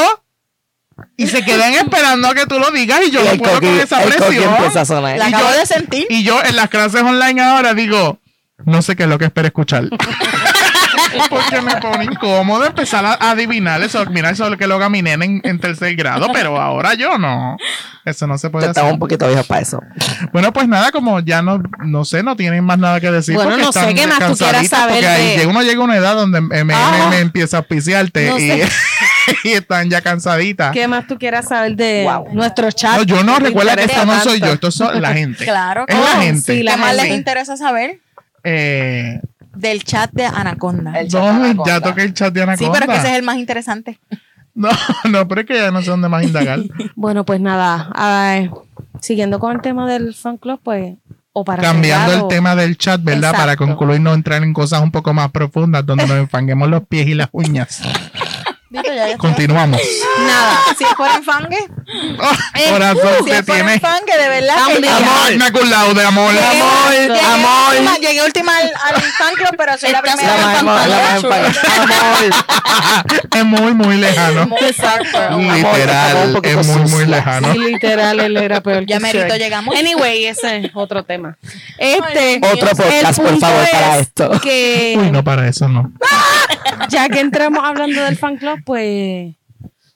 Y 1.16 1.26
se 1.26 1.44
quedan 1.44 1.74
esperando 1.74 2.28
a 2.28 2.34
que 2.34 2.46
tú 2.46 2.58
lo 2.58 2.70
digas 2.70 3.00
y 3.06 3.10
yo 3.10 3.20
Y 3.20 3.24
no 3.36 3.36
puedo 3.36 3.54
coqui, 3.54 3.66
con 3.66 3.80
esa 3.80 4.00
presión. 4.02 4.54
empieza 4.54 4.80
a 4.80 4.84
sonar. 4.86 5.18
La 5.18 5.28
Y 5.28 5.34
acabo 5.34 5.50
yo- 5.52 5.58
de 5.58 5.66
sentir. 5.66 6.06
Y 6.08 6.24
yo 6.24 6.42
en 6.42 6.56
las 6.56 6.70
clases 6.70 7.02
online 7.02 7.40
ahora 7.42 7.74
digo, 7.74 8.18
no 8.64 8.80
sé 8.82 8.96
qué 8.96 9.02
es 9.04 9.08
lo 9.08 9.18
que 9.18 9.26
espero 9.26 9.46
escuchar. 9.46 9.84
Porque 11.30 11.60
me 11.60 11.76
pone 11.76 12.04
incómodo 12.04 12.64
empezar 12.66 13.04
a, 13.04 13.14
adivinar 13.30 13.82
eso. 13.82 14.04
Mira, 14.06 14.30
eso 14.30 14.44
es 14.44 14.50
lo 14.50 14.56
que 14.58 14.66
lo 14.66 14.74
haga 14.76 14.88
mi 14.88 15.02
nena 15.02 15.24
en, 15.24 15.40
en 15.44 15.58
tercer 15.58 15.94
grado, 15.96 16.28
pero 16.32 16.60
ahora 16.60 16.94
yo 16.94 17.18
no. 17.18 17.56
Eso 18.04 18.26
no 18.26 18.36
se 18.36 18.50
puede 18.50 18.66
Estamos 18.66 18.88
hacer. 18.88 18.92
un 18.94 18.98
poquito 19.00 19.26
viejos 19.26 19.46
para 19.46 19.60
eso. 19.62 19.80
Bueno, 20.32 20.52
pues 20.52 20.68
nada, 20.68 20.90
como 20.92 21.20
ya 21.20 21.40
no, 21.40 21.62
no 21.84 22.04
sé, 22.04 22.22
no 22.22 22.36
tienen 22.36 22.62
más 22.64 22.78
nada 22.78 23.00
que 23.00 23.10
decir. 23.10 23.34
Bueno, 23.34 23.56
no 23.56 23.72
sé 23.72 23.94
qué 23.94 24.06
más 24.06 24.18
tú 24.18 24.36
quieras 24.36 24.68
saber 24.68 24.94
Porque 24.96 25.06
ahí 25.06 25.26
de- 25.28 25.36
llega- 25.38 25.50
uno 25.50 25.62
llega 25.62 25.80
a 25.80 25.84
una 25.84 25.96
edad 25.96 26.14
donde 26.14 26.40
me, 26.42 26.64
me- 26.64 26.74
Ah. 26.74 27.06
me- 27.10 27.16
me 27.16 27.22
empieza 27.22 27.56
a 27.56 27.60
auspiciarte 27.60 28.28
No 28.28 28.38
y, 29.44 29.52
están 29.52 29.88
ya 29.88 30.02
cansaditas. 30.02 30.72
¿Qué 30.72 30.86
más 30.86 31.06
tú 31.06 31.18
quieras 31.18 31.48
saber 31.48 31.76
de 31.76 32.04
Wow. 32.04 32.34
nuestro 32.34 32.70
chat? 32.70 32.96
No, 32.98 33.02
yo 33.04 33.22
no, 33.24 33.38
recuerda 33.38 33.74
que 33.76 33.84
esto 33.84 34.04
no 34.04 34.20
soy 34.20 34.38
yo, 34.40 34.46
esto 34.52 34.68
es 34.68 34.78
la 35.00 35.12
gente. 35.14 35.44
Claro. 35.44 35.86
Es 35.88 35.98
la 35.98 36.20
gente. 36.22 36.52
sí, 36.56 36.62
la 36.62 36.72
¿Qué 36.72 36.80
más 36.80 36.96
les 36.96 37.06
interesa 37.08 37.56
saber? 37.56 38.00
Eh, 38.42 39.20
Del 39.54 39.84
chat 39.84 40.10
de 40.12 40.24
Anaconda. 40.26 40.98
El 41.00 41.08
chat 41.08 41.20
no, 41.20 41.26
de 41.26 41.44
Anaconda. 41.50 41.64
ya 41.66 41.80
toqué 41.80 42.02
el 42.02 42.14
chat 42.14 42.32
de 42.32 42.40
Sí, 42.40 42.44
Anaconda. 42.44 42.72
pero 42.72 42.84
es 42.84 42.90
que 42.98 43.02
ese 43.04 43.12
es 43.12 43.18
el 43.18 43.24
más 43.24 43.36
interesante. 43.38 43.98
No, 44.56 44.68
no, 45.10 45.26
pero 45.26 45.40
es 45.40 45.48
que 45.48 45.54
ya 45.56 45.72
no 45.72 45.82
sé 45.82 45.90
dónde 45.90 46.08
más 46.08 46.22
indagar. 46.22 46.60
Bueno, 46.94 47.24
pues 47.24 47.40
nada, 47.40 47.90
ay, 47.92 48.48
siguiendo 49.00 49.40
con 49.40 49.50
el 49.56 49.60
tema 49.60 49.90
del 49.90 50.14
fan 50.14 50.36
club, 50.36 50.60
pues, 50.62 50.94
o 51.32 51.44
para 51.44 51.60
Cambiando 51.60 52.12
el 52.12 52.20
o- 52.20 52.28
tema 52.28 52.54
del 52.54 52.78
chat, 52.78 53.02
¿verdad? 53.02 53.32
Para 53.32 53.54
Exacto. 53.54 53.66
concluir, 53.66 54.00
no 54.00 54.14
entrar 54.14 54.44
en 54.44 54.52
cosas 54.52 54.80
un 54.80 54.92
poco 54.92 55.12
más 55.12 55.32
profundas 55.32 55.84
donde 55.84 56.06
nos 56.06 56.18
enfanguemos 56.18 56.68
los 56.70 56.86
pies 56.86 57.08
y 57.08 57.14
las 57.14 57.30
uñas. 57.32 57.82
Ya, 58.74 59.08
ya 59.08 59.16
Continuamos. 59.18 59.80
Nada. 60.26 60.58
Si 60.76 60.84
fuera 60.96 61.14
enfangue, 61.16 61.58
Oh, 62.18 62.70
corazón, 62.70 63.14
si 63.18 63.22
fuera 63.24 63.42
tiene 63.42 63.74
enfangue, 63.74 64.18
de 64.18 64.28
verdad 64.28 64.56
que 64.66 64.76
Amor. 64.88 65.02
amor 65.02 65.32
inmaculado 65.32 65.94
de 65.94 66.04
amor. 66.04 66.32
Llegué- 66.32 67.20
amor. 67.20 67.74
última- 67.74 67.96
Llegué 67.98 68.22
última 68.24 68.56
al, 68.56 68.72
al 68.94 69.02
fan 69.02 69.34
club, 69.34 69.54
pero 69.56 69.78
soy 69.78 69.92
la 69.92 70.02
primera. 70.02 70.36
La 70.36 70.58
en 70.58 70.64
más- 70.66 70.88
la. 70.88 71.14
Amor. 71.14 71.34
es 73.36 73.44
muy, 73.44 73.74
muy 73.74 73.96
lejano. 73.96 74.48
Exacto. 74.60 75.18
Amor, 75.18 75.54
Literal, 75.56 76.40
es 76.42 76.66
muy, 76.66 76.90
muy 76.90 77.06
lejano. 77.06 77.52
Sí, 77.52 77.58
literal, 77.58 78.20
él 78.20 78.36
era 78.36 78.60
peor 78.60 78.84
Ya 78.86 78.98
merito 79.00 79.36
llegamos. 79.36 79.74
Anyway, 79.76 80.26
ese 80.26 80.58
es 80.58 80.70
otro 80.74 81.04
tema. 81.04 81.36
Este, 81.78 82.40
Otro 82.52 82.70
podcast, 82.70 82.92
el 82.92 83.14
por 83.14 83.24
punto 83.26 83.40
favor, 83.46 83.70
para 83.70 83.96
es 83.96 84.02
esto. 84.02 84.40
Que 84.40 84.94
Uy, 84.98 85.10
no, 85.10 85.22
para 85.22 85.48
eso 85.48 85.68
no. 85.68 85.92
ya 86.88 87.08
que 87.08 87.20
entramos 87.20 87.62
hablando 87.64 88.02
del 88.02 88.16
fan 88.16 88.36
club, 88.36 88.60
pues 88.64 89.36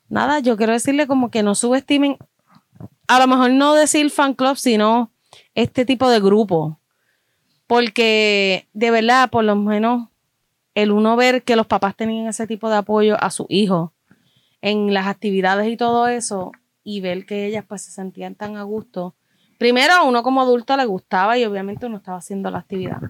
nada, 0.09 0.41
yo 0.41 0.57
quiero 0.57 0.73
decirle 0.73 1.07
como 1.07 1.31
que 1.31 1.43
no 1.43 1.55
subestimen, 1.55 2.17
a 3.07 3.19
lo 3.19 3.27
mejor 3.27 3.51
no 3.51 3.75
decir 3.75 4.11
fan 4.11 4.35
club, 4.35 4.57
sino 4.57 5.11
este 5.55 5.85
tipo 5.85 6.09
de 6.11 6.21
grupo. 6.21 6.79
Porque 7.67 8.69
de 8.73 8.91
verdad, 8.91 9.31
por 9.31 9.45
lo 9.45 9.57
menos, 9.57 10.09
el 10.75 10.93
uno 10.93 11.17
ver 11.17 11.43
que 11.43 11.57
los 11.57 11.67
papás 11.67 11.97
tenían 11.97 12.27
ese 12.27 12.47
tipo 12.47 12.71
de 12.71 12.77
apoyo 12.77 13.17
a 13.23 13.31
sus 13.31 13.47
hijos 13.51 13.91
en 14.61 14.95
las 14.95 15.07
actividades 15.07 15.69
y 15.69 15.77
todo 15.77 16.09
eso, 16.09 16.53
y 16.83 17.01
ver 17.01 17.27
que 17.27 17.47
ellas 17.47 17.65
pues 17.69 17.83
se 17.83 17.91
sentían 17.91 18.35
tan 18.35 18.57
a 18.57 18.63
gusto. 18.63 19.15
Primero, 19.59 19.93
a 19.93 20.05
uno 20.05 20.23
como 20.23 20.41
adulto 20.41 20.77
le 20.77 20.85
gustaba 20.87 21.37
y 21.37 21.45
obviamente 21.45 21.87
uno 21.87 21.97
estaba 21.97 22.19
haciendo 22.19 22.51
la 22.51 22.59
actividad. 22.59 23.01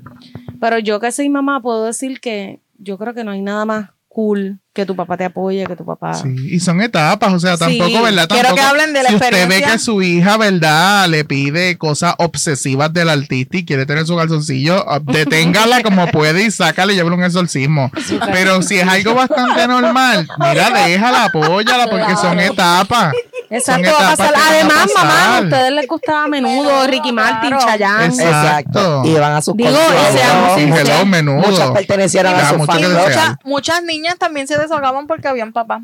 Pero 0.60 0.78
yo 0.78 0.98
que 0.98 1.12
soy 1.12 1.28
mamá 1.28 1.60
puedo 1.60 1.84
decir 1.84 2.20
que 2.20 2.62
yo 2.78 2.98
creo 2.98 3.14
que 3.14 3.24
no 3.24 3.32
hay 3.32 3.42
nada 3.42 3.64
más 3.64 3.90
cool 4.08 4.60
que 4.74 4.86
tu 4.86 4.94
papá 4.94 5.16
te 5.16 5.24
apoye, 5.24 5.66
que 5.66 5.74
tu 5.74 5.84
papá... 5.84 6.14
Sí, 6.14 6.28
y 6.50 6.60
son 6.60 6.80
etapas, 6.80 7.32
o 7.32 7.40
sea, 7.40 7.56
Sí. 7.56 7.78
tampoco, 7.78 8.02
¿verdad? 8.02 8.28
Quiero 8.28 8.48
Tampoco, 8.48 8.54
que 8.54 8.60
hablen 8.62 8.92
de 8.92 9.02
la 9.02 9.08
si 9.08 9.14
usted 9.16 9.30
ve 9.32 9.36
experiencia. 9.38 9.72
que 9.72 9.78
su 9.80 10.02
hija, 10.02 10.36
¿verdad? 10.36 11.08
Le 11.08 11.24
pide 11.24 11.76
cosas 11.78 12.14
obsesivas 12.18 12.92
del 12.92 13.08
artista 13.08 13.56
y 13.56 13.64
quiere 13.64 13.86
tener 13.86 14.06
su 14.06 14.16
calzoncillo, 14.16 14.84
ah, 14.88 15.00
deténgala 15.02 15.82
como 15.82 16.06
puede 16.08 16.44
y 16.44 16.50
sácale 16.52 16.92
y 16.92 16.96
llévele 16.96 17.16
un 17.16 17.24
exorcismo. 17.24 17.90
Pero 18.32 18.62
si 18.62 18.78
es 18.78 18.86
algo 18.86 19.14
bastante 19.14 19.66
normal, 19.66 20.28
mira, 20.38 20.70
déjala, 20.70 21.24
apóyala, 21.24 21.88
porque 21.90 22.14
son 22.16 22.38
etapas. 22.38 23.14
Exacto, 23.50 23.90
va 23.90 24.12
a 24.12 24.16
pasar. 24.16 24.34
a 24.34 24.48
Además, 24.50 24.86
mamá, 24.94 25.38
a 25.38 25.40
ustedes 25.40 25.72
les 25.72 25.86
gustaba 25.88 26.24
a 26.24 26.28
menudo 26.28 26.86
Ricky 26.86 27.12
Martin, 27.12 27.50
claro. 27.50 27.66
Chayanne. 27.66 28.14
Exacto. 28.14 29.02
Y 29.06 29.14
van 29.14 29.32
a 29.32 29.40
sus 29.42 29.56
Digo, 29.56 29.70
hello 29.70 31.06
menudo. 31.06 31.48
Muchas 31.48 31.70
pertenecieron 31.70 32.34
a 32.34 32.48
su 32.50 32.58
desear. 32.58 32.90
Muchas, 33.08 33.36
muchas 33.44 33.82
niñas 33.82 34.16
también 34.18 34.46
se 34.46 34.57
desahogaban 34.58 35.06
porque 35.06 35.28
habían 35.28 35.52
papás. 35.52 35.82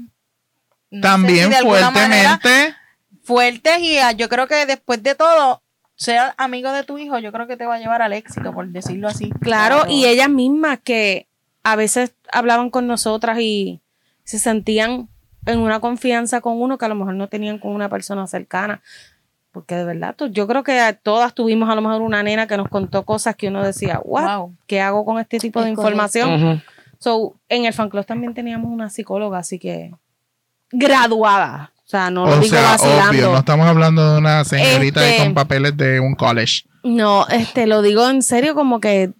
No 0.91 1.01
También 1.01 1.51
manera 1.51 1.63
fuertemente. 1.67 2.75
fuertes 3.23 3.79
y 3.81 3.99
ah, 3.99 4.13
yo 4.13 4.29
creo 4.29 4.47
que 4.47 4.67
después 4.67 5.03
de 5.03 5.15
todo, 5.15 5.63
ser 5.97 6.21
amigo 6.37 6.71
de 6.73 6.85
tu 6.85 6.99
hijo, 6.99 7.19
yo 7.19 7.33
creo 7.33 7.47
que 7.47 7.57
te 7.57 7.67
va 7.67 7.75
a 7.77 7.79
llevar 7.79 8.03
al 8.03 8.13
éxito, 8.13 8.53
por 8.53 8.67
decirlo 8.69 9.09
así. 9.09 9.31
Claro, 9.41 9.85
y 9.89 10.05
ellas 10.07 10.29
mismas 10.29 10.79
que 10.83 11.27
a 11.63 11.77
veces 11.77 12.15
hablaban 12.33 12.71
con 12.71 12.87
nosotras 12.87 13.39
y 13.41 13.81
se 14.25 14.39
sentían 14.39 15.09
en 15.47 15.59
una 15.59 15.81
confianza 15.81 16.41
con 16.41 16.61
uno 16.61 16.79
que 16.79 16.85
a 16.85 16.89
lo 16.89 16.95
mejor 16.95 17.15
no 17.15 17.29
tenían 17.29 17.59
con 17.59 17.73
una 17.73 17.89
persona 17.89 18.27
cercana. 18.27 18.81
Porque 19.53 19.77
de 19.77 19.85
verdad, 19.85 20.15
tú- 20.17 20.27
yo 20.27 20.49
creo 20.49 20.65
que 20.65 20.99
todas 21.03 21.33
tuvimos 21.33 21.71
a 21.71 21.77
lo 21.77 21.81
mejor 21.81 22.03
una 22.03 22.23
nena 22.25 22.47
que 22.49 22.57
nos 22.57 22.69
contó 22.69 23.05
cosas 23.05 23.37
que 23.37 23.49
uno 23.49 23.63
decía, 23.63 24.01
Wow. 24.05 24.55
¿qué 24.67 24.81
hago 24.81 25.05
con 25.05 25.21
este 25.21 25.39
tipo 25.39 25.61
de 25.61 25.67
correcto. 25.75 25.81
información? 25.83 26.33
Ujú. 26.55 26.61
So, 27.05 27.35
en 27.51 27.67
el 27.67 27.75
fan 27.75 27.91
club 27.91 28.07
también 28.07 28.33
teníamos 28.33 28.71
una 28.73 28.89
psicóloga, 28.89 29.37
así 29.39 29.59
que 29.59 29.91
graduada. 30.73 31.73
O 31.87 31.87
sea, 31.87 32.11
no 32.11 32.25
lo 32.25 32.33
O 32.33 32.41
digo 32.41 32.57
sea, 32.57 32.63
vacilando. 32.63 33.11
obvio, 33.11 33.33
no 33.33 33.39
estamos 33.39 33.67
hablando 33.67 34.13
de 34.15 34.19
una 34.19 34.43
señorita 34.45 35.07
Este- 35.07 35.23
con 35.23 35.35
papeles 35.35 35.77
de 35.77 36.01
un 36.01 36.15
college. 36.15 36.63
No, 36.83 37.27
este, 37.29 37.67
lo 37.67 37.83
digo 37.83 38.09
en 38.09 38.23
serio, 38.23 38.55
como 38.55 38.81
que, 38.81 39.13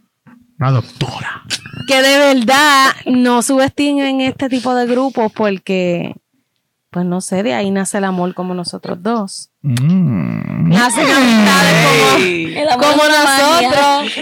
Una 0.59 0.71
doctora. 0.71 1.43
que 1.87 2.01
de 2.01 2.19
verdad 2.35 2.93
no 3.07 3.43
subestimen 3.43 4.23
este 4.23 4.49
tipo 4.49 4.75
de 4.75 4.87
grupos 4.87 5.31
porque, 5.33 6.15
pues 6.95 7.05
no 7.05 7.21
sé, 7.21 7.43
de 7.43 7.53
ahí 7.55 7.73
nace 7.73 7.99
el 7.99 8.05
amor 8.05 8.35
como 8.35 8.55
nosotros 8.55 8.99
dos. 9.03 9.51
Mm. 9.63 10.69
Nacen 10.69 11.05
amistades 11.11 12.69
como, 12.71 13.03
nosotros. 13.09 14.13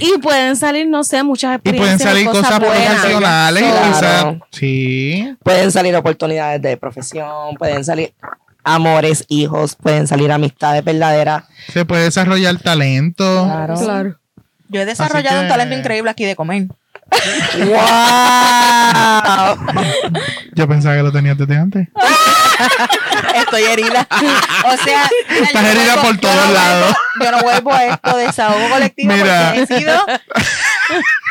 Y 0.00 0.18
pueden 0.22 0.54
salir, 0.54 0.86
no 0.86 1.02
sé, 1.02 1.24
muchas 1.24 1.50
Y 1.50 1.54
experiencias. 1.56 2.00
pueden 2.00 2.14
salir 2.14 2.26
cosas 2.30 2.60
buenas. 2.60 2.92
profesionales. 2.94 3.62
Quizás. 3.64 3.98
Claro. 3.98 4.46
Sí. 4.52 5.36
Pueden 5.42 5.72
salir 5.72 5.96
oportunidades 5.96 6.62
de 6.62 6.76
profesión, 6.76 7.56
pueden 7.58 7.84
salir 7.84 8.14
amores, 8.62 9.24
hijos, 9.28 9.74
pueden 9.74 10.06
salir 10.06 10.30
amistades 10.30 10.84
verdaderas. 10.84 11.42
Se 11.72 11.84
puede 11.84 12.04
desarrollar 12.04 12.56
talento. 12.58 13.44
Claro. 13.44 13.74
Claro. 13.74 14.18
Yo 14.68 14.80
he 14.80 14.84
desarrollado 14.86 15.38
que- 15.40 15.42
un 15.42 15.48
talento 15.48 15.76
increíble 15.76 16.10
aquí 16.12 16.24
de 16.24 16.36
comer. 16.36 16.68
¡Wow! 17.58 19.58
Yo 20.54 20.68
pensaba 20.68 20.96
que 20.96 21.02
lo 21.02 21.12
tenías 21.12 21.36
desde 21.38 21.56
antes. 21.56 21.88
Estoy 23.34 23.62
herida. 23.64 24.06
O 24.64 24.76
sea, 24.84 25.08
Estás 25.42 25.64
herida 25.64 25.96
por 26.02 26.16
todos 26.18 26.50
lados. 26.50 26.94
Yo 27.22 27.30
no 27.32 27.38
vuelvo 27.40 27.72
a 27.72 27.84
esto 27.86 28.16
de 28.16 28.26
desahogo 28.26 28.68
colectivo 28.68 29.12
Mira. 29.12 29.52
porque 29.54 29.74
he 29.74 29.78
sido 29.78 30.04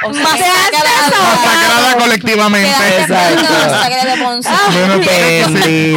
o 0.03 0.13
sea, 0.13 0.23
Masacrada 0.23 1.97
colectivamente. 1.99 2.69
Bueno, 4.71 4.93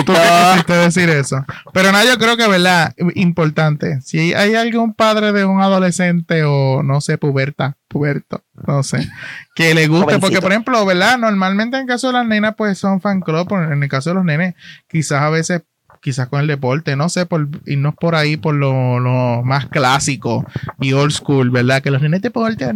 tú 0.04 0.12
quisiste- 0.12 0.72
decir 0.74 1.08
eso. 1.10 1.44
Pero 1.72 1.92
no, 1.92 2.04
yo 2.04 2.18
creo 2.18 2.36
que, 2.36 2.46
¿verdad? 2.46 2.94
Importante. 3.14 4.00
Si 4.02 4.34
hay 4.34 4.54
algún 4.54 4.94
padre 4.94 5.32
de 5.32 5.44
un 5.44 5.60
adolescente 5.60 6.44
o, 6.44 6.82
no 6.82 7.00
sé, 7.00 7.16
puberta, 7.18 7.76
puberto, 7.88 8.42
no 8.66 8.82
sé, 8.82 9.08
que 9.54 9.74
le 9.74 9.86
guste, 9.86 10.18
porque, 10.18 10.40
por 10.42 10.50
ejemplo, 10.52 10.84
¿verdad? 10.84 11.16
Normalmente 11.18 11.76
en 11.76 11.82
el 11.82 11.88
caso 11.88 12.08
de 12.08 12.14
las 12.14 12.26
nenas, 12.26 12.54
pues 12.56 12.78
son 12.78 13.00
fan 13.00 13.20
club, 13.20 13.46
pero 13.48 13.72
en 13.72 13.82
el 13.82 13.88
caso 13.88 14.10
de 14.10 14.14
los 14.14 14.24
nenes, 14.24 14.54
quizás 14.88 15.22
a 15.22 15.30
veces, 15.30 15.62
quizás 16.04 16.28
con 16.28 16.42
el 16.42 16.46
deporte, 16.46 16.96
no 16.96 17.08
sé, 17.08 17.24
por 17.24 17.48
irnos 17.64 17.94
por 17.94 18.14
ahí 18.14 18.36
por 18.36 18.54
lo, 18.54 19.42
más 19.42 19.66
clásico 19.68 20.44
y 20.78 20.92
old 20.92 21.12
school, 21.12 21.48
¿verdad? 21.48 21.82
Que 21.82 21.90
los 21.90 22.02
nenes 22.02 22.20
deporte, 22.20 22.66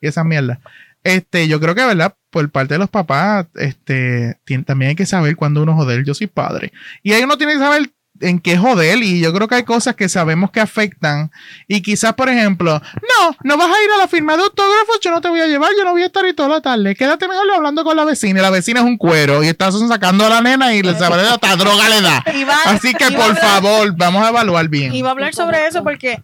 y 0.00 0.06
esa 0.06 0.22
mierda. 0.22 0.60
Este, 1.02 1.48
yo 1.48 1.58
creo 1.58 1.74
que, 1.74 1.84
¿verdad? 1.84 2.14
Por 2.30 2.48
parte 2.50 2.74
de 2.74 2.78
los 2.78 2.88
papás, 2.88 3.46
este, 3.56 4.38
también 4.64 4.90
hay 4.90 4.94
que 4.94 5.06
saber 5.06 5.34
cuándo 5.34 5.60
uno 5.60 5.74
joder. 5.74 6.04
Yo 6.04 6.14
soy 6.14 6.28
padre. 6.28 6.72
Y 7.02 7.14
ahí 7.14 7.24
uno 7.24 7.36
tiene 7.36 7.54
que 7.54 7.58
saber 7.58 7.90
en 8.20 8.38
qué 8.40 8.56
joder. 8.58 8.98
Y 9.02 9.20
yo 9.20 9.32
creo 9.32 9.48
que 9.48 9.56
hay 9.56 9.62
cosas 9.64 9.94
que 9.96 10.08
sabemos 10.08 10.50
que 10.50 10.60
afectan. 10.60 11.30
Y 11.66 11.82
quizás, 11.82 12.14
por 12.14 12.28
ejemplo, 12.28 12.80
no, 12.94 13.36
no 13.44 13.56
vas 13.56 13.68
a 13.68 13.84
ir 13.84 13.90
a 13.94 13.98
la 13.98 14.08
firma 14.08 14.36
de 14.36 14.42
autógrafos, 14.42 14.98
yo 15.00 15.10
no 15.10 15.20
te 15.20 15.28
voy 15.28 15.40
a 15.40 15.46
llevar, 15.46 15.70
yo 15.76 15.84
no 15.84 15.92
voy 15.92 16.02
a 16.02 16.06
estar 16.06 16.24
ahí 16.24 16.32
toda 16.34 16.48
la 16.48 16.60
tarde. 16.60 16.94
Quédate 16.94 17.28
mejor 17.28 17.44
hablando 17.54 17.84
con 17.84 17.96
la 17.96 18.04
vecina. 18.04 18.40
Y 18.40 18.42
la 18.42 18.50
vecina 18.50 18.80
es 18.80 18.86
un 18.86 18.96
cuero. 18.96 19.42
Y 19.44 19.48
estás 19.48 19.74
sacando 19.88 20.26
a 20.26 20.28
la 20.28 20.40
nena 20.40 20.74
y 20.74 20.82
le 20.82 20.90
hasta 20.90 21.08
droga 21.56 21.88
le 21.88 22.00
da. 22.00 22.24
Así 22.66 22.92
que, 22.94 23.06
por 23.10 23.22
hablar- 23.22 23.36
favor, 23.40 23.94
vamos 23.96 24.24
a 24.24 24.28
evaluar 24.30 24.68
bien. 24.68 24.94
Iba 24.94 25.08
a 25.08 25.12
hablar 25.12 25.34
sobre 25.34 25.66
eso 25.66 25.82
porque 25.84 26.22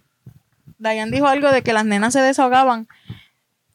Dayan 0.77 1.11
dijo 1.11 1.27
algo 1.27 1.51
de 1.51 1.61
que 1.61 1.73
las 1.73 1.85
nenas 1.85 2.13
se 2.13 2.19
desahogaban. 2.21 2.87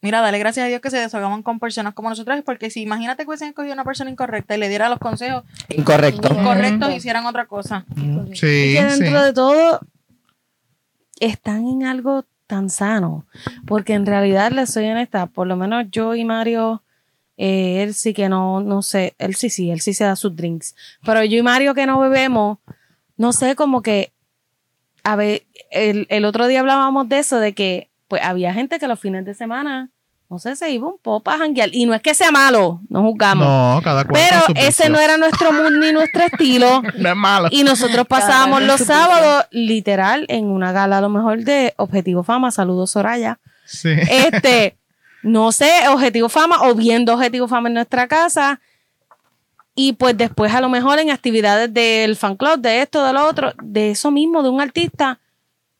Mira, 0.01 0.21
dale 0.21 0.39
gracias 0.39 0.65
a 0.65 0.67
Dios 0.67 0.81
que 0.81 0.89
se 0.89 0.97
desahogaban 0.97 1.43
con 1.43 1.59
personas 1.59 1.93
como 1.93 2.09
nosotros, 2.09 2.39
porque 2.43 2.69
si 2.71 2.81
imagínate 2.81 3.23
que 3.23 3.29
hubiesen 3.29 3.49
escogido 3.49 3.73
una 3.73 3.83
persona 3.83 4.09
incorrecta 4.09 4.55
y 4.55 4.59
le 4.59 4.67
diera 4.67 4.89
los 4.89 4.97
consejos 4.99 5.43
Incorrecto. 5.69 6.33
incorrectos, 6.33 6.93
hicieran 6.95 7.25
otra 7.27 7.45
cosa. 7.45 7.85
Sí, 8.33 8.45
Y 8.47 8.73
que 8.75 8.89
sí. 8.89 8.99
dentro 9.03 9.23
de 9.23 9.33
todo 9.33 9.79
están 11.19 11.67
en 11.67 11.83
algo 11.83 12.25
tan 12.47 12.69
sano. 12.69 13.25
Porque 13.67 13.93
en 13.93 14.05
realidad, 14.05 14.51
les 14.51 14.71
soy 14.71 14.85
honesta, 14.87 15.27
por 15.27 15.45
lo 15.47 15.55
menos 15.55 15.85
yo 15.91 16.15
y 16.15 16.25
Mario, 16.25 16.81
eh, 17.37 17.83
él 17.83 17.93
sí 17.93 18.13
que 18.13 18.27
no, 18.27 18.59
no 18.61 18.81
sé, 18.81 19.13
él 19.19 19.35
sí, 19.35 19.49
sí, 19.49 19.69
él 19.71 19.81
sí 19.81 19.93
se 19.93 20.03
da 20.03 20.15
sus 20.15 20.35
drinks. 20.35 20.75
Pero 21.05 21.23
yo 21.23 21.37
y 21.37 21.43
Mario 21.43 21.73
que 21.75 21.85
no 21.85 21.99
bebemos, 21.99 22.57
no 23.17 23.33
sé, 23.33 23.55
como 23.55 23.81
que, 23.83 24.11
a 25.03 25.15
ver, 25.15 25.43
el, 25.69 26.07
el 26.09 26.25
otro 26.25 26.47
día 26.47 26.59
hablábamos 26.61 27.07
de 27.07 27.19
eso, 27.19 27.37
de 27.39 27.53
que 27.53 27.89
pues 28.07 28.21
había 28.23 28.53
gente 28.53 28.77
que 28.79 28.87
los 28.89 28.99
fines 28.99 29.23
de 29.23 29.33
semana, 29.33 29.89
no 30.31 30.39
sé, 30.39 30.55
se 30.55 30.71
iba 30.71 30.87
un 30.87 30.97
poco 30.97 31.29
a 31.29 31.37
janguear. 31.37 31.69
Y 31.73 31.85
no 31.85 31.93
es 31.93 32.01
que 32.01 32.13
sea 32.13 32.31
malo, 32.31 32.79
no 32.87 33.01
juzgamos. 33.01 33.45
No, 33.45 33.81
cada 33.83 34.05
cual 34.05 34.13
pero 34.13 34.45
con 34.45 34.55
su 34.55 34.61
ese 34.61 34.89
no 34.89 34.97
era 34.97 35.17
nuestro 35.17 35.51
mood 35.51 35.71
ni 35.71 35.91
nuestro 35.91 36.23
estilo. 36.23 36.81
No 36.97 37.09
es 37.09 37.15
malo. 37.17 37.49
Y 37.51 37.63
nosotros 37.63 38.07
pasábamos 38.07 38.59
Cada 38.59 38.71
los 38.71 38.81
sábados, 38.81 39.45
literal, 39.51 40.25
en 40.29 40.45
una 40.45 40.71
gala 40.71 40.99
a 40.99 41.01
lo 41.01 41.09
mejor 41.09 41.43
de 41.43 41.73
Objetivo 41.75 42.23
Fama. 42.23 42.49
Saludos, 42.51 42.91
Soraya. 42.91 43.39
Sí. 43.65 43.89
Este, 43.89 44.77
no 45.21 45.51
sé, 45.51 45.69
Objetivo 45.89 46.29
Fama 46.29 46.61
o 46.61 46.75
viendo 46.75 47.13
Objetivo 47.13 47.49
Fama 47.49 47.67
en 47.67 47.73
nuestra 47.73 48.07
casa. 48.07 48.61
Y 49.75 49.93
pues 49.93 50.15
después 50.15 50.53
a 50.53 50.61
lo 50.61 50.69
mejor 50.69 50.99
en 50.99 51.09
actividades 51.09 51.73
del 51.73 52.15
fan 52.15 52.37
club, 52.37 52.59
de 52.59 52.81
esto, 52.81 53.03
de 53.03 53.11
lo 53.11 53.27
otro, 53.27 53.51
de 53.61 53.91
eso 53.91 54.11
mismo, 54.11 54.43
de 54.43 54.49
un 54.49 54.61
artista 54.61 55.19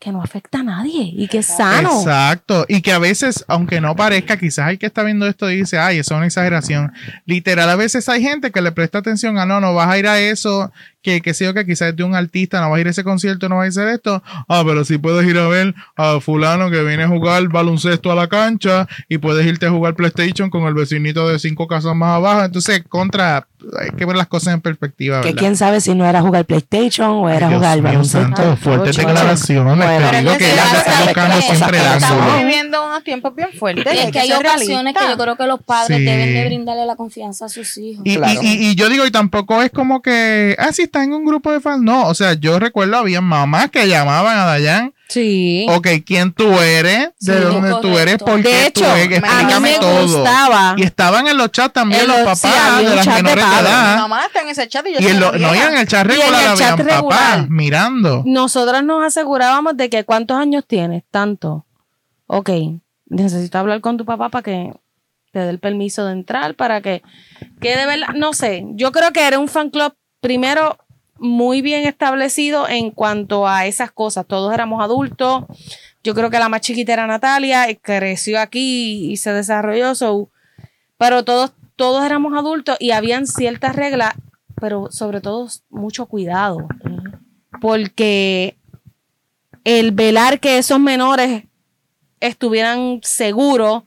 que 0.02 0.12
no 0.12 0.24
afecta 0.24 0.62
a 0.62 0.64
nadie 0.64 1.14
y 1.16 1.28
que 1.28 1.38
es 1.38 1.46
sano. 1.46 2.00
Exacto. 2.00 2.66
Y 2.68 2.82
que 2.82 2.92
a 2.92 2.98
veces, 2.98 3.46
aunque 3.48 3.80
no 3.80 3.96
parezca, 3.96 4.36
quizás 4.36 4.72
el 4.72 4.80
que 4.80 4.88
está 4.88 5.04
viendo 5.04 5.28
esto 5.28 5.46
dice, 5.46 5.78
ay, 5.78 6.00
eso 6.00 6.16
es 6.16 6.18
una 6.18 6.26
exageración. 6.26 6.92
Literal, 7.28 7.70
a 7.70 7.76
veces 7.76 8.10
hay 8.10 8.24
gente 8.24 8.50
que 8.52 8.62
le 8.62 8.72
presta 8.72 8.98
atención 8.98 9.38
a, 9.38 9.46
no, 9.46 9.62
no 9.62 9.76
vas 9.76 9.90
a 9.90 10.00
ir 10.00 10.08
a 10.08 10.20
eso, 10.20 10.74
que, 11.02 11.22
que 11.22 11.34
sé 11.34 11.46
yo, 11.46 11.54
que 11.54 11.66
quizás 11.66 11.90
es 11.90 11.96
de 11.96 12.04
un 12.04 12.16
artista, 12.16 12.62
no 12.62 12.70
vas 12.70 12.78
a 12.78 12.82
ir 12.82 12.88
a 12.88 12.92
ese 12.92 13.04
concierto, 13.04 13.50
no 13.50 13.58
vas 13.58 13.66
a 13.66 13.82
hacer 13.82 13.88
esto. 13.94 14.22
Ah, 14.48 14.64
pero 14.66 14.86
sí 14.86 14.98
puedes 14.98 15.28
ir 15.28 15.38
a 15.38 15.48
ver 15.48 15.74
a 15.96 16.20
fulano 16.20 16.70
que 16.70 16.84
viene 16.84 17.04
a 17.04 17.08
jugar 17.08 17.48
baloncesto 17.48 18.12
a 18.12 18.16
la 18.16 18.28
cancha 18.28 18.88
y 19.10 19.18
puedes 19.18 19.46
irte 19.46 19.66
a 19.66 19.72
jugar 19.72 19.96
PlayStation 19.96 20.50
con 20.50 20.64
el 20.64 20.74
vecinito 20.74 21.28
de 21.28 21.40
cinco 21.40 21.68
casas 21.68 21.96
más 21.96 22.16
abajo. 22.18 22.44
Entonces, 22.44 22.84
contra, 22.88 23.48
hay 23.80 23.90
que 23.98 24.06
ver 24.06 24.16
las 24.16 24.28
cosas 24.28 24.54
en 24.54 24.62
perspectiva. 24.62 25.22
Que 25.22 25.30
¿verdad? 25.30 25.40
quién 25.40 25.56
sabe 25.58 25.82
si 25.82 25.96
no 25.96 26.06
era 26.06 26.22
jugar 26.22 26.46
PlayStation 26.46 27.08
o 27.10 27.30
era 27.30 27.48
Dios 27.48 27.60
jugar 27.60 27.76
mío 27.78 27.84
baloncesto. 27.84 28.36
santo, 28.36 28.58
fuertes 28.58 28.98
declaraciones. 28.98 29.78
Bueno. 29.78 30.10
te 30.12 30.20
digo 30.20 30.38
que 30.38 30.46
es 30.46 30.50
que 30.50 30.54
ella 30.54 30.64
ya 30.64 30.70
se 30.72 30.78
está 30.78 30.92
sabes 30.92 31.06
buscando 31.08 31.36
que 31.36 31.42
siempre 31.42 31.78
el 31.78 31.84
estamos 31.84 32.02
Estamos 32.04 32.24
ángulo. 32.24 32.38
viviendo 32.48 32.86
unos 32.86 33.04
tiempos 33.04 33.36
bien 33.36 33.50
fuertes. 33.58 33.94
Y 33.94 33.98
es 33.98 34.12
que 34.12 34.20
hay 34.20 34.32
ocasiones 34.34 34.94
que 34.96 35.06
yo 35.10 35.18
creo 35.18 35.36
que 35.36 35.48
los 35.48 35.62
padres 35.64 35.98
Sí. 35.98 36.04
deben 36.06 36.34
de 36.34 36.46
brindarle 36.46 36.86
la 36.86 36.96
confianza 36.96 37.46
a 37.46 37.50
sus 37.50 37.78
hijos. 37.78 38.04
Y, 38.06 38.16
Claro. 38.18 38.40
y- 38.42 38.48
y- 38.48 38.68
y 38.72 38.76
yo 38.76 38.90
digo, 38.90 39.06
y 39.06 39.12
tampoco 39.12 39.62
es 39.62 39.72
como 39.72 40.02
que, 40.02 40.56
ah, 40.60 40.72
si 40.72 40.84
está 40.92 41.04
en 41.04 41.14
un 41.14 41.26
grupo 41.26 41.52
de 41.52 41.60
fans. 41.62 41.82
No, 41.82 42.08
o 42.08 42.14
sea, 42.14 42.34
yo 42.34 42.60
recuerdo 42.60 42.98
había 42.98 43.22
mamás 43.22 43.70
que 43.72 43.88
llamaban 43.88 44.38
a 44.38 44.46
Dayan. 44.46 44.94
Sí. 45.08 45.66
Ok, 45.70 45.88
¿quién 46.06 46.32
tú 46.32 46.54
eres? 46.60 47.10
¿De 47.20 47.34
Sí, 47.38 47.40
dónde 47.44 47.70
tú 47.82 47.98
eres? 47.98 48.18
correcto. 48.18 48.26
¿Por 48.26 48.42
qué 48.44 48.50
De 48.50 48.72
tú 48.72 48.80
hecho, 48.82 48.96
eres? 48.96 49.18
a 49.18 49.22
mí 49.22 49.28
Explícame 49.28 49.72
me 49.72 49.80
todo. 49.80 50.02
gustaba. 50.04 50.74
Y 50.78 50.84
estaban 50.84 51.28
en 51.28 51.38
los 51.38 51.52
chats 51.52 51.74
también 51.74 52.08
los 52.08 52.18
los- 52.20 52.26
papás 52.26 52.80
sí, 52.80 52.86
de 52.86 52.96
las 52.96 53.08
menores 53.08 53.36
de, 53.36 53.42
padres. 53.42 53.62
Mi 53.72 53.78
edad. 53.78 53.98
mamá 53.98 54.26
está 54.26 54.42
en 54.42 54.50
ese 54.50 54.68
chat 54.68 54.86
y 54.88 54.94
yo 54.94 55.00
Y 55.00 55.08
en, 55.08 55.20
lo- 55.20 55.32
no, 55.34 55.56
y 55.56 55.58
en 55.58 55.78
el 55.78 55.88
chat 55.88 56.06
regular 56.08 56.52
el 56.52 56.58
chat 56.58 56.72
habían 56.80 56.88
regular. 56.88 57.20
papás 57.20 57.50
mirando. 57.50 58.24
Nosotras 58.26 58.84
nos 58.84 59.04
asegurábamos 59.04 59.76
de 59.76 59.90
que 59.90 60.04
cuántos 60.06 60.38
años 60.38 60.64
tienes, 60.68 61.04
tanto. 61.12 61.66
Ok, 62.28 62.50
necesito 63.08 63.58
hablar 63.58 63.82
con 63.82 63.98
tu 63.98 64.06
papá 64.06 64.30
para 64.30 64.44
que 64.44 64.72
te 65.34 65.40
dé 65.40 65.50
el 65.50 65.60
permiso 65.60 66.06
de 66.06 66.14
entrar, 66.14 66.56
para 66.56 66.82
que, 66.82 67.02
que 67.60 67.76
de 67.76 67.86
verdad, 67.86 68.08
no 68.16 68.34
sé, 68.34 68.64
yo 68.76 68.92
creo 68.94 69.12
que 69.12 69.28
era 69.28 69.40
un 69.40 69.48
fan 69.50 69.70
club 69.70 69.94
primero 70.22 70.78
muy 71.22 71.62
bien 71.62 71.88
establecido 71.88 72.68
en 72.68 72.92
cuanto 72.92 73.48
a 73.48 73.66
esas 73.66 73.92
cosas. 73.92 74.26
Todos 74.26 74.54
éramos 74.54 74.84
adultos. 74.84 75.46
Yo 76.04 76.14
creo 76.14 76.30
que 76.30 76.40
la 76.40 76.50
más 76.50 76.62
chiquita 76.62 76.92
era 76.92 77.08
Natalia, 77.08 77.68
creció 77.82 78.42
aquí 78.42 79.12
y 79.12 79.18
se 79.18 79.32
desarrolló, 79.32 79.96
so, 79.96 80.30
pero 80.98 81.24
todos, 81.24 81.54
todos 81.76 82.04
éramos 82.04 82.34
adultos 82.38 82.76
y 82.80 82.92
habían 82.92 83.28
ciertas 83.28 83.76
reglas, 83.76 84.16
pero 84.60 84.92
sobre 84.92 85.22
todo 85.22 85.48
mucho 85.70 86.08
cuidado 86.08 86.68
porque 87.62 88.58
el 89.64 89.92
velar 89.92 90.40
que 90.42 90.58
esos 90.58 90.80
menores 90.80 91.46
estuvieran 92.20 93.00
seguros, 93.04 93.84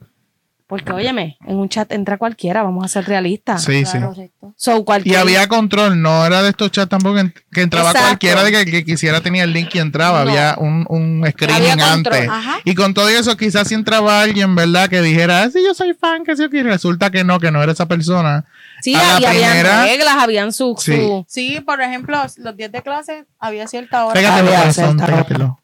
porque 0.67 0.91
óyeme, 0.91 1.37
en 1.45 1.57
un 1.57 1.69
chat 1.69 1.91
entra 1.91 2.17
cualquiera, 2.17 2.63
vamos 2.63 2.83
a 2.85 2.87
ser 2.87 3.05
realistas. 3.07 3.63
Sí, 3.63 3.85
sí. 3.85 3.91
Claro, 3.91 4.07
correcto. 4.13 4.53
So, 4.57 4.83
Y 5.03 5.13
había 5.15 5.47
control, 5.47 6.01
no 6.01 6.25
era 6.25 6.41
de 6.41 6.49
estos 6.49 6.71
chats 6.71 6.89
tampoco 6.89 7.19
que 7.51 7.61
entraba 7.61 7.89
Exacto. 7.91 8.07
cualquiera 8.09 8.43
de 8.43 8.51
que, 8.51 8.65
que 8.71 8.83
quisiera 8.85 9.21
tenía 9.21 9.43
el 9.43 9.53
link 9.53 9.69
y 9.75 9.79
entraba. 9.79 10.23
No. 10.23 10.29
Había 10.31 10.55
un, 10.57 10.85
un 10.89 11.23
screening 11.29 11.71
Había 11.71 11.91
antes. 11.93 12.27
ajá. 12.29 12.57
Y 12.63 12.73
con 12.73 12.93
todo 12.93 13.09
eso, 13.09 13.37
quizás 13.37 13.67
si 13.67 13.75
entraba 13.75 14.21
alguien, 14.21 14.55
¿verdad? 14.55 14.89
Que 14.89 15.01
dijera, 15.01 15.43
ah, 15.43 15.49
sí, 15.51 15.59
yo 15.65 15.73
soy 15.75 15.93
fan, 15.93 16.23
que 16.23 16.35
sí, 16.35 16.43
o 16.45 16.49
qué", 16.49 16.57
y 16.57 16.63
resulta 16.63 17.11
que 17.11 17.23
no, 17.23 17.39
que 17.39 17.51
no 17.51 17.61
era 17.61 17.71
esa 17.73 17.87
persona. 17.87 18.45
sí, 18.81 18.95
a 18.95 18.97
la 18.97 19.19
y 19.21 19.25
habían 19.25 19.51
primera- 19.51 19.83
reglas, 19.85 20.15
habían 20.19 20.51
su, 20.53 20.75
Sí. 20.79 20.95
su- 20.95 21.25
Sí, 21.27 21.59
por 21.65 21.81
ejemplo, 21.81 22.17
los 22.37 22.57
días 22.57 22.71
de 22.71 22.81
clase 22.81 23.25
había 23.39 23.67
cierta 23.67 24.05
hora 24.05 24.13
Pégatelo, 24.13 24.47
Había 24.47 24.59
corazón, 24.61 24.85
cierta 24.97 25.05
pégatelo. 25.05 25.59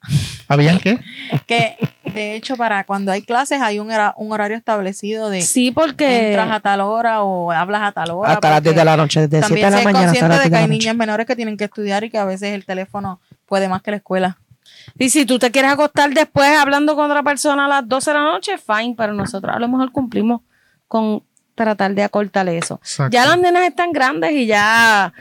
¿Habían 0.52 0.80
qué? 0.80 1.00
que, 1.48 1.78
de 2.14 2.36
hecho, 2.36 2.58
para 2.58 2.84
cuando 2.84 3.12
hay 3.12 3.22
clases 3.22 3.62
hay 3.62 3.80
un, 3.80 3.90
un 4.18 4.32
horario 4.32 4.58
establecido 4.58 5.30
de 5.30 5.42
Sí, 5.42 5.72
porque 5.72 6.30
entras 6.30 6.52
a 6.52 6.60
tal 6.60 6.82
hora 6.82 7.24
o 7.24 7.52
hablas 7.52 7.82
a 7.84 7.92
tal 7.92 8.12
hora. 8.12 8.34
Hasta 8.34 8.50
las 8.50 8.64
10 8.64 8.76
de 8.76 8.86
la 8.86 8.98
noche, 8.98 9.28
desde 9.28 9.38
7 9.38 9.48
También 9.48 9.70
de 9.72 9.78
la 9.78 9.84
mañana 9.84 10.12
hasta 10.12 10.20
consciente 10.20 10.28
las 10.28 10.38
10 10.38 10.44
de 10.44 10.50
que 10.50 10.50
de 10.50 10.58
hay 10.58 10.62
la 10.64 10.68
noche. 10.68 10.80
niñas 10.80 10.96
menores 10.96 11.26
que 11.26 11.36
tienen 11.36 11.58
que 11.58 11.64
estudiar 11.66 12.04
y 12.04 12.10
que 12.10 12.18
a 12.18 12.26
veces 12.26 12.54
el 12.54 12.66
teléfono 12.66 13.20
puede 13.46 13.70
más 13.70 13.82
que 13.82 13.92
la 13.92 13.98
escuela. 13.98 14.38
y 14.98 15.10
si 15.10 15.26
tú 15.26 15.40
te 15.40 15.52
quieres 15.52 15.72
acostar 15.72 16.10
después 16.14 16.50
hablando 16.58 16.96
con 16.96 17.06
otra 17.10 17.24
persona 17.24 17.66
a 17.66 17.68
las 17.68 17.88
12 17.88 18.12
de 18.12 18.18
la 18.18 18.24
noche, 18.24 18.58
fine, 18.58 18.96
pero 18.98 19.14
nosotros 19.14 19.56
a 19.56 19.60
lo 19.60 19.68
mejor 19.68 19.92
cumplimos 19.92 20.42
con 20.88 21.24
tratar 21.64 21.94
de 21.96 22.04
acortar 22.04 22.48
eso. 22.50 22.80
Exacto. 22.84 23.14
Ya 23.14 23.26
las 23.26 23.38
nenas 23.40 23.64
están 23.68 23.92
grandes 23.92 24.32
y 24.34 24.46
ya, 24.46 25.14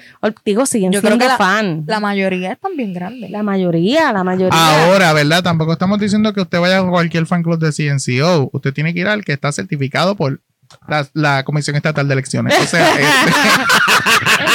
digo, 0.45 0.66
siguen 0.66 0.93
Yo 0.93 1.01
creo 1.01 1.12
siendo 1.12 1.24
que 1.24 1.28
la- 1.28 1.36
fan. 1.38 1.84
La 1.86 2.01
mayoría 2.01 2.53
están 2.53 2.76
bien 2.76 2.93
grandes. 2.93 3.30
La 3.30 3.43
mayoría, 3.43 4.12
la 4.12 4.24
mayoría. 4.24 4.84
Ahora, 4.86 5.12
¿verdad? 5.12 5.43
Tampoco 5.43 5.72
estamos 5.72 5.99
diciendo 5.99 6.32
que 6.32 6.41
usted 6.41 6.59
vaya 6.61 6.78
a 6.78 6.86
cualquier 6.88 7.26
fan 7.26 7.43
club 7.43 7.59
de 7.59 7.72
CNCO. 7.72 8.51
Usted 8.53 8.72
tiene 8.72 8.93
que 8.95 9.01
ir 9.01 9.09
al 9.09 9.24
que 9.24 9.32
está 9.32 9.53
certificado 9.53 10.14
por 10.16 10.41
la, 10.86 11.07
la 11.14 11.43
Comisión 11.45 11.74
Estatal 11.76 12.07
de 12.07 12.12
Elecciones. 12.14 12.55
O 12.61 12.64
sea, 12.66 12.88
este, 12.99 13.32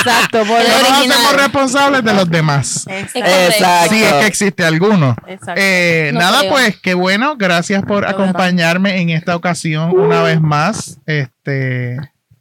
Exacto, 0.05 0.43
por 0.45 0.61
El 0.61 0.67
no 0.67 0.79
nos 0.79 0.91
hacemos 0.99 1.33
responsables 1.35 2.03
de 2.03 2.13
los 2.13 2.29
demás. 2.29 2.85
Exacto. 2.87 3.29
Exacto. 3.29 3.95
Si 3.95 4.03
es 4.03 4.13
que 4.13 4.25
existe 4.27 4.65
alguno. 4.65 5.15
Exacto. 5.27 5.53
Eh, 5.63 6.11
No 6.13 6.19
nada, 6.19 6.39
creo. 6.39 6.51
pues, 6.51 6.77
qué 6.81 6.93
bueno. 6.93 7.35
Gracias 7.37 7.83
por 7.83 8.07
acompañarme 8.07 9.01
en 9.01 9.09
esta 9.09 9.35
ocasión 9.35 9.91
una 9.97 10.21
vez 10.21 10.39
más. 10.41 10.99
Este. 11.05 11.97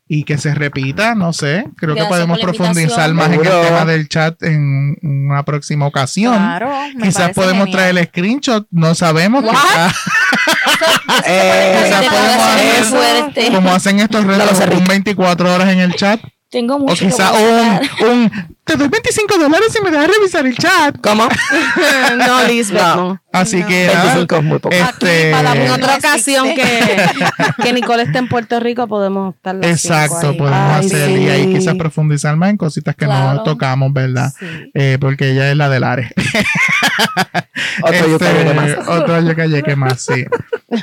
Y 0.06 0.24
que 0.24 0.36
se 0.36 0.54
repita, 0.54 1.14
no 1.14 1.32
sé. 1.32 1.64
Creo 1.78 1.94
que 1.94 2.04
podemos 2.04 2.38
profundizar 2.38 3.12
más 3.14 3.28
en 3.28 3.34
el 3.40 3.40
tema 3.42 3.84
del 3.86 4.06
chat 4.08 4.40
en 4.42 4.96
una 5.02 5.42
próxima 5.44 5.86
ocasión. 5.86 6.34
Claro, 6.36 6.70
me 6.94 7.06
Quizás 7.06 7.30
podemos 7.32 7.64
genial. 7.64 7.72
traer 7.72 7.98
el 7.98 8.06
screenshot, 8.08 8.66
no 8.70 8.94
sabemos. 8.94 9.42
quizás- 9.42 9.94
Eh, 11.26 11.80
Quizás 11.84 12.00
Te 12.02 12.10
podemos 12.10 12.44
hacer 12.46 12.84
fuerte. 12.84 13.52
como 13.54 13.72
hacen 13.72 14.00
estos 14.00 14.24
retos, 14.24 14.60
un 14.78 14.84
24 14.84 15.54
horas 15.54 15.70
en 15.70 15.80
el 15.80 15.94
chat. 15.94 16.20
Tengo 16.54 16.76
O 16.76 16.78
mucho 16.78 16.94
que 17.04 17.06
quizás 17.10 17.32
mostrar. 17.32 17.82
un, 18.02 18.08
un, 18.08 18.56
te 18.64 18.76
doy 18.76 18.88
25 18.88 19.38
dólares 19.38 19.76
y 19.78 19.82
me 19.84 19.90
dejas 19.90 20.08
revisar 20.08 20.46
el 20.46 20.56
chat. 20.56 20.96
¿Cómo? 21.02 21.28
no, 22.16 22.44
Lisbeth, 22.48 22.80
No. 22.82 22.96
no. 22.96 23.20
Así 23.32 23.60
No. 23.60 23.66
que 23.66 23.86
nada, 23.86 24.04
25 24.04 24.36
es 24.36 24.42
muy 24.44 24.58
poco. 24.58 24.74
este, 24.74 25.30
para 25.32 25.54
En 25.56 25.70
otra 25.70 25.96
ocasión 25.96 26.54
que, 26.54 26.96
que 27.62 27.72
Nicole 27.72 28.04
esté 28.04 28.18
en 28.18 28.28
Puerto 28.28 28.60
Rico 28.60 28.86
podemos 28.86 29.34
estar 29.34 29.56
Exacto, 29.62 30.30
ahí. 30.30 30.38
podemos 30.38 30.60
Ay, 30.78 30.86
hacer 30.86 31.06
sí. 31.08 31.14
y 31.14 31.28
ahí 31.28 31.52
quizás 31.54 31.74
profundizar 31.74 32.36
más 32.36 32.50
en 32.50 32.56
cositas 32.56 32.94
que 32.96 33.06
no 33.06 33.42
tocamos, 33.42 33.92
¿verdad? 33.92 34.32
Sí. 34.38 34.46
Eh, 34.74 34.98
porque 35.00 35.32
ella 35.32 35.50
es 35.50 35.56
la 35.56 35.68
del 35.68 35.84
Ares. 35.84 36.12
Otro 37.82 37.94
Este, 38.06 38.44
de 38.44 38.54
más. 38.54 38.88
Otro 38.88 39.20
yuca 39.20 39.76
más, 39.76 40.00
sí. 40.00 40.24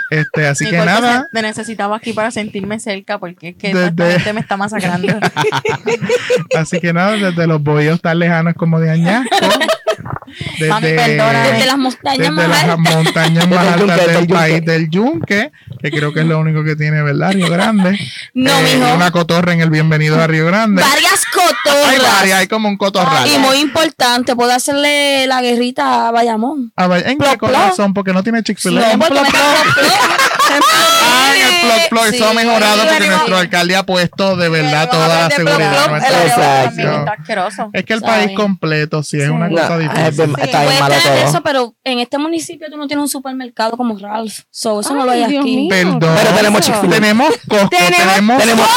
Este, 0.09 0.47
así 0.47 0.65
que 0.65 0.71
Nicole, 0.71 0.91
nada, 0.91 1.27
Te 1.33 1.41
necesitaba 1.41 1.95
aquí 1.97 2.13
para 2.13 2.31
sentirme 2.31 2.79
cerca 2.79 3.17
porque 3.17 3.49
es 3.49 3.55
que 3.55 3.73
Desde- 3.73 3.87
esta 3.87 4.11
gente 4.11 4.33
me 4.33 4.39
está 4.41 4.57
masacrando. 4.57 5.07
así 6.57 6.79
que 6.79 6.93
nada, 6.93 7.11
desde 7.13 7.47
los 7.47 7.61
bohíos 7.71 8.01
tan 8.01 8.19
lejanos 8.19 8.53
como 8.55 8.79
de 8.79 8.91
Añasco, 8.91 9.35
Mami. 10.69 10.87
Desde 10.87 11.65
las 11.65 11.77
montañas 11.77 12.17
desde 12.17 12.31
más 12.31 12.47
las 12.47 12.63
altas. 12.63 12.79
montañas 12.79 13.47
más 13.49 13.67
altas 13.67 14.07
del 14.07 14.27
país 14.27 14.65
del 14.65 14.89
Yunque, 14.89 15.51
que 15.81 15.91
creo 15.91 16.13
que 16.13 16.21
es 16.21 16.25
lo 16.25 16.39
único 16.39 16.63
que 16.63 16.75
tiene, 16.77 17.01
¿verdad? 17.01 17.33
Río 17.33 17.49
Grande. 17.49 17.99
No, 18.33 18.49
Eh, 18.59 18.77
mijo. 18.77 18.93
Una 18.95 19.11
cotorra 19.11 19.51
en 19.51 19.59
el 19.59 19.69
bienvenido 19.69 20.21
a 20.21 20.27
Río 20.27 20.45
Grande. 20.45 20.81
Varias 20.81 21.21
Hay 21.35 21.97
varias, 21.97 22.01
cotorras. 22.01 22.31
hay 22.33 22.47
como 22.47 22.69
un 22.69 22.77
cotorral. 22.77 23.27
Y 23.27 23.37
muy 23.39 23.57
importante, 23.57 24.35
puedo 24.35 24.53
hacerle 24.53 25.27
la 25.27 25.41
guerrita 25.41 26.07
a 26.07 26.11
Bayamón. 26.11 26.71
Ah, 26.77 26.87
vaya, 26.87 27.09
¿En 27.09 27.17
qué 27.17 27.25
Plop, 27.25 27.37
corazón? 27.39 27.93
Porque 27.93 28.13
no 28.13 28.23
tiene. 28.23 28.39
No, 28.39 28.97
me 28.97 29.05
Ah, 31.03 31.33
en 31.35 31.41
el 31.41 31.61
plot 31.61 31.89
plot. 31.89 32.13
Eso 32.13 32.29
ha 32.29 32.33
mejorado 32.33 32.83
porque 32.87 33.07
nuestro 33.07 33.37
alcalde 33.37 33.75
ha 33.75 33.83
puesto 33.85 34.35
de 34.35 34.49
verdad 34.49 34.89
toda 34.89 35.07
la 35.07 35.29
seguridad. 35.29 35.85
plop, 35.85 35.99
plop, 35.99 36.21
Exacto. 36.25 37.69
Es 37.73 37.85
que 37.85 37.93
el 37.93 38.01
país 38.01 38.31
completo 38.35 39.03
sí 39.03 39.19
es 39.21 39.29
una 39.29 39.47
No, 39.49 39.55
cosa 39.61 39.75
es 39.81 39.89
difícil. 40.17 40.35
está 40.41 40.63
bien 40.65 40.79
malo 40.79 40.95
todo. 41.03 41.13
eso, 41.29 41.41
pero 41.43 41.75
en 41.83 41.99
este 41.99 42.17
municipio 42.17 42.67
tú 42.69 42.77
no 42.77 42.87
tienes 42.87 43.01
un 43.03 43.09
supermercado 43.09 43.77
como 43.77 43.97
Ralph. 43.97 44.39
So, 44.49 44.79
eso 44.81 44.93
no 44.93 45.05
lo 45.05 45.11
hay 45.11 45.23
aquí. 45.23 45.37
mío. 45.39 45.67
Perdón. 45.69 45.99
Pero 46.01 46.35
tenemos 46.35 46.61
Chick-fil-A. 46.61 46.95
Tenemos 46.95 47.33
Costco, 47.47 47.69
tenemos 47.69 48.41
Tenemos 48.41 48.69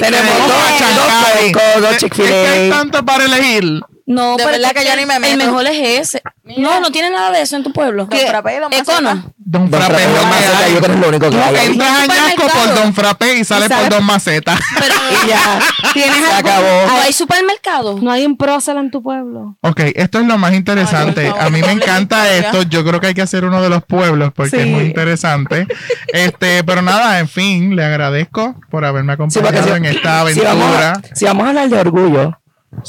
Tenemos, 0.00 0.28
dos, 0.42 0.52
que 0.78 1.92
hay 1.92 1.96
Chick-fil-A. 1.98 2.76
tanto 2.76 3.04
para 3.04 3.24
elegir. 3.24 3.80
No, 4.04 4.36
De 4.36 4.44
pero 4.44 4.50
verdad 4.58 4.72
es 4.74 4.82
que 4.82 4.88
yo 4.88 4.96
ni 4.96 5.06
me 5.06 5.14
El 5.16 5.20
meto. 5.20 5.36
mejor 5.36 5.66
es 5.66 6.00
ese. 6.00 6.22
Mira. 6.42 6.60
No, 6.60 6.80
no 6.80 6.90
tiene 6.90 7.10
nada 7.10 7.30
de 7.30 7.40
eso 7.42 7.56
en 7.56 7.62
tu 7.62 7.72
pueblo. 7.72 8.06
Don 8.06 8.18
Frappé, 8.18 8.58
Don 8.60 8.72
Econo. 8.72 9.14
Maceta. 9.14 9.32
Don 9.36 9.70
Frappé 9.70 10.02
Don 10.06 10.28
Maceta, 10.28 10.68
yo 10.68 10.78
creo 10.80 10.80
que 10.88 10.92
es 10.92 10.98
lo 11.00 11.08
único 11.08 11.30
que 11.30 11.36
hay. 11.40 11.66
Entras 11.66 11.90
a 11.90 12.06
Ñasco 12.06 12.42
por 12.42 12.50
Supermercado. 12.50 12.80
Don 12.82 12.94
Frappé 12.94 13.36
y 13.38 13.44
sales 13.44 13.68
por 13.68 13.88
Don 13.90 14.04
Maceta. 14.04 14.58
Pero 14.78 14.94
Y 15.24 15.28
ya. 15.28 15.60
¿Tienes 15.92 16.16
Se 16.16 16.32
algo? 16.32 16.48
acabó. 16.48 16.86
¿no 16.88 17.00
hay 17.00 17.12
supermercado? 17.12 17.98
No 18.02 18.10
hay 18.10 18.26
un 18.26 18.36
prócer 18.36 18.76
en 18.76 18.90
tu 18.90 19.02
pueblo. 19.02 19.56
Ok, 19.60 19.80
esto 19.94 20.18
es 20.20 20.26
lo 20.26 20.36
más 20.38 20.52
interesante. 20.54 21.26
Ay, 21.26 21.46
a 21.46 21.50
mí 21.50 21.60
me 21.60 21.70
encanta 21.72 22.28
esto. 22.34 22.62
Yo 22.64 22.84
creo 22.84 23.00
que 23.00 23.08
hay 23.08 23.14
que 23.14 23.22
hacer 23.22 23.44
uno 23.44 23.62
de 23.62 23.68
los 23.68 23.84
pueblos 23.84 24.32
porque 24.34 24.62
es 24.62 24.66
muy 24.66 24.84
interesante. 24.84 25.66
Este, 26.12 26.62
pero 26.64 26.82
nada, 26.82 27.20
en 27.20 27.28
fin, 27.28 27.74
le 27.74 27.84
agradezco 27.84 28.54
por 28.70 28.84
haberme 28.84 29.12
Sí, 29.12 29.38
acompañado 29.38 29.68
si- 29.68 29.72
en 29.74 29.84
esta 29.86 30.26
si 30.30 30.40
vamos, 30.40 30.64
aventura. 30.66 30.90
a, 30.92 31.14
si 31.14 31.24
vamos 31.24 31.46
a 31.46 31.48
hablar 31.48 31.68
de 31.70 31.78
orgullo, 31.80 32.38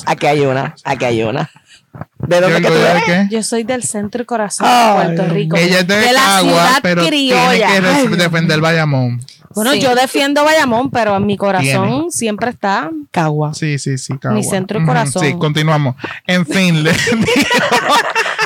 aquí 0.05 0.25
hay 0.27 0.41
una, 0.41 0.75
aquí 0.83 1.05
hay 1.05 1.23
una. 1.23 1.49
¿De 2.17 2.35
¿Qué 2.37 2.41
dónde 2.41 2.61
que 2.61 2.67
tú 2.67 2.73
eres? 2.73 3.03
qué? 3.03 3.27
Yo 3.29 3.43
soy 3.43 3.63
del 3.63 3.83
centro 3.83 4.23
y 4.23 4.25
corazón 4.25 4.65
de 4.67 5.03
Puerto 5.15 5.33
Rico. 5.33 5.55
Ella 5.57 5.79
es 5.81 5.87
de, 5.87 5.95
de 5.97 6.13
la 6.13 6.19
Cagua, 6.21 6.41
ciudad 6.51 6.79
pero 6.81 7.05
criolla. 7.05 7.67
tiene 7.67 8.09
que 8.09 8.15
defender 8.15 8.61
Bayamón. 8.61 9.21
Bueno, 9.55 9.73
Sí. 9.73 9.81
yo 9.81 9.93
defiendo 9.93 10.43
Bayamón, 10.43 10.89
pero 10.89 11.15
en 11.15 11.27
mi 11.27 11.37
corazón 11.37 11.89
Tiene. 11.89 12.05
siempre 12.11 12.49
está. 12.49 12.89
Cagua. 13.11 13.53
Sí, 13.53 13.77
sí, 13.77 13.99
sí, 13.99 14.17
Cagua. 14.17 14.35
Mi 14.35 14.43
centro 14.43 14.79
y 14.81 14.85
corazón. 14.85 15.23
Sí, 15.23 15.33
continuamos. 15.37 15.95
En 16.25 16.43
fin, 16.47 16.83
les 16.83 16.97
digo, 17.11 17.25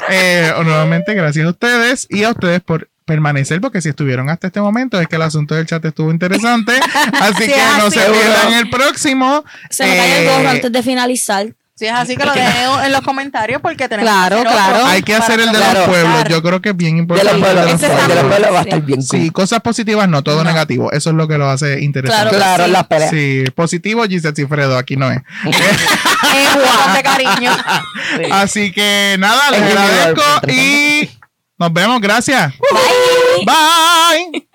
eh, 0.10 0.52
nuevamente 0.66 1.14
gracias 1.14 1.46
a 1.46 1.50
ustedes 1.50 2.08
y 2.10 2.24
a 2.24 2.32
ustedes 2.32 2.60
por 2.62 2.90
permanecer, 3.08 3.60
porque 3.62 3.82
si 3.82 3.90
estuvieron 3.90 4.30
hasta 4.30 4.48
este 4.48 4.62
momento 4.62 5.00
es 5.02 5.08
que 5.08 5.16
el 5.16 5.22
asunto 5.24 5.56
del 5.56 5.66
chat 5.66 5.84
estuvo 5.86 6.12
interesante. 6.12 6.74
Así 7.22 7.46
Sí, 7.46 7.52
que 7.52 7.62
no 7.80 7.90
se 7.90 8.00
es. 8.04 8.06
pierdan 8.12 8.54
el 8.54 8.70
próximo. 8.70 9.44
Se 9.70 9.86
me 9.86 9.96
cae 9.96 10.20
el 10.22 10.28
Eh, 10.28 10.30
gorro 10.38 10.50
antes 10.50 10.72
de 10.72 10.84
finalizar. 10.84 11.48
Si 11.80 11.86
es 11.86 11.94
así 11.94 12.18
que 12.18 12.26
lo 12.26 12.34
dejen 12.34 12.86
en 12.86 12.92
los 12.92 13.02
comentarios 13.02 13.62
porque 13.62 13.88
tenemos 13.88 14.10
Claro, 14.12 14.42
que 14.42 14.48
hacer 14.48 14.52
otro 14.60 14.66
claro. 14.72 14.86
Hay 14.88 15.04
que 15.04 15.14
hacer 15.14 15.40
el 15.40 15.52
de 15.52 15.58
Claro, 15.60 15.80
los 15.82 15.88
pueblos. 15.90 16.12
claro. 16.12 16.30
Yo 16.32 16.42
creo 16.42 16.60
que 16.60 16.70
es 16.70 16.76
bien 16.76 16.96
De 16.96 17.24
los 17.24 17.24
importante. 17.24 17.40
pueblos, 17.40 17.74
Ese 17.76 17.88
de 17.88 18.16
los 18.16 18.24
pueblos 18.26 18.52
va 18.52 18.58
a 18.58 18.62
estar 18.64 18.82
bien 18.82 19.02
Sí, 19.04 19.20
cool. 19.20 19.32
cosas 19.34 19.60
positivas 19.62 20.10
no, 20.10 20.24
todo 20.24 20.44
negativo. 20.44 20.92
Eso 20.92 21.12
es 21.12 21.16
lo 21.16 21.28
que 21.28 21.38
lo 21.38 21.48
hace 21.48 21.80
interesante. 21.82 22.36
Claro 22.36 22.36
Claro, 22.36 22.66
sí. 22.66 22.72
las 22.72 22.88
peleas. 22.88 23.12
Sí, 23.12 23.44
positivo 23.54 24.04
Giselle 24.06 24.36
Cifredo, 24.36 24.76
aquí 24.76 24.96
no 24.98 25.12
es. 25.12 25.20
Juan 25.44 26.96
de 26.96 27.04
cariño. 27.04 27.52
Así 28.32 28.72
que 28.72 29.16
nada, 29.20 29.52
les 29.52 29.62
Es 29.62 29.78
agradezco 29.78 30.22
y 30.48 31.10
nos 31.58 31.74
vemos, 31.74 32.00
gracias. 32.00 32.54
Bye. 32.60 33.46
Bye. 33.46 34.47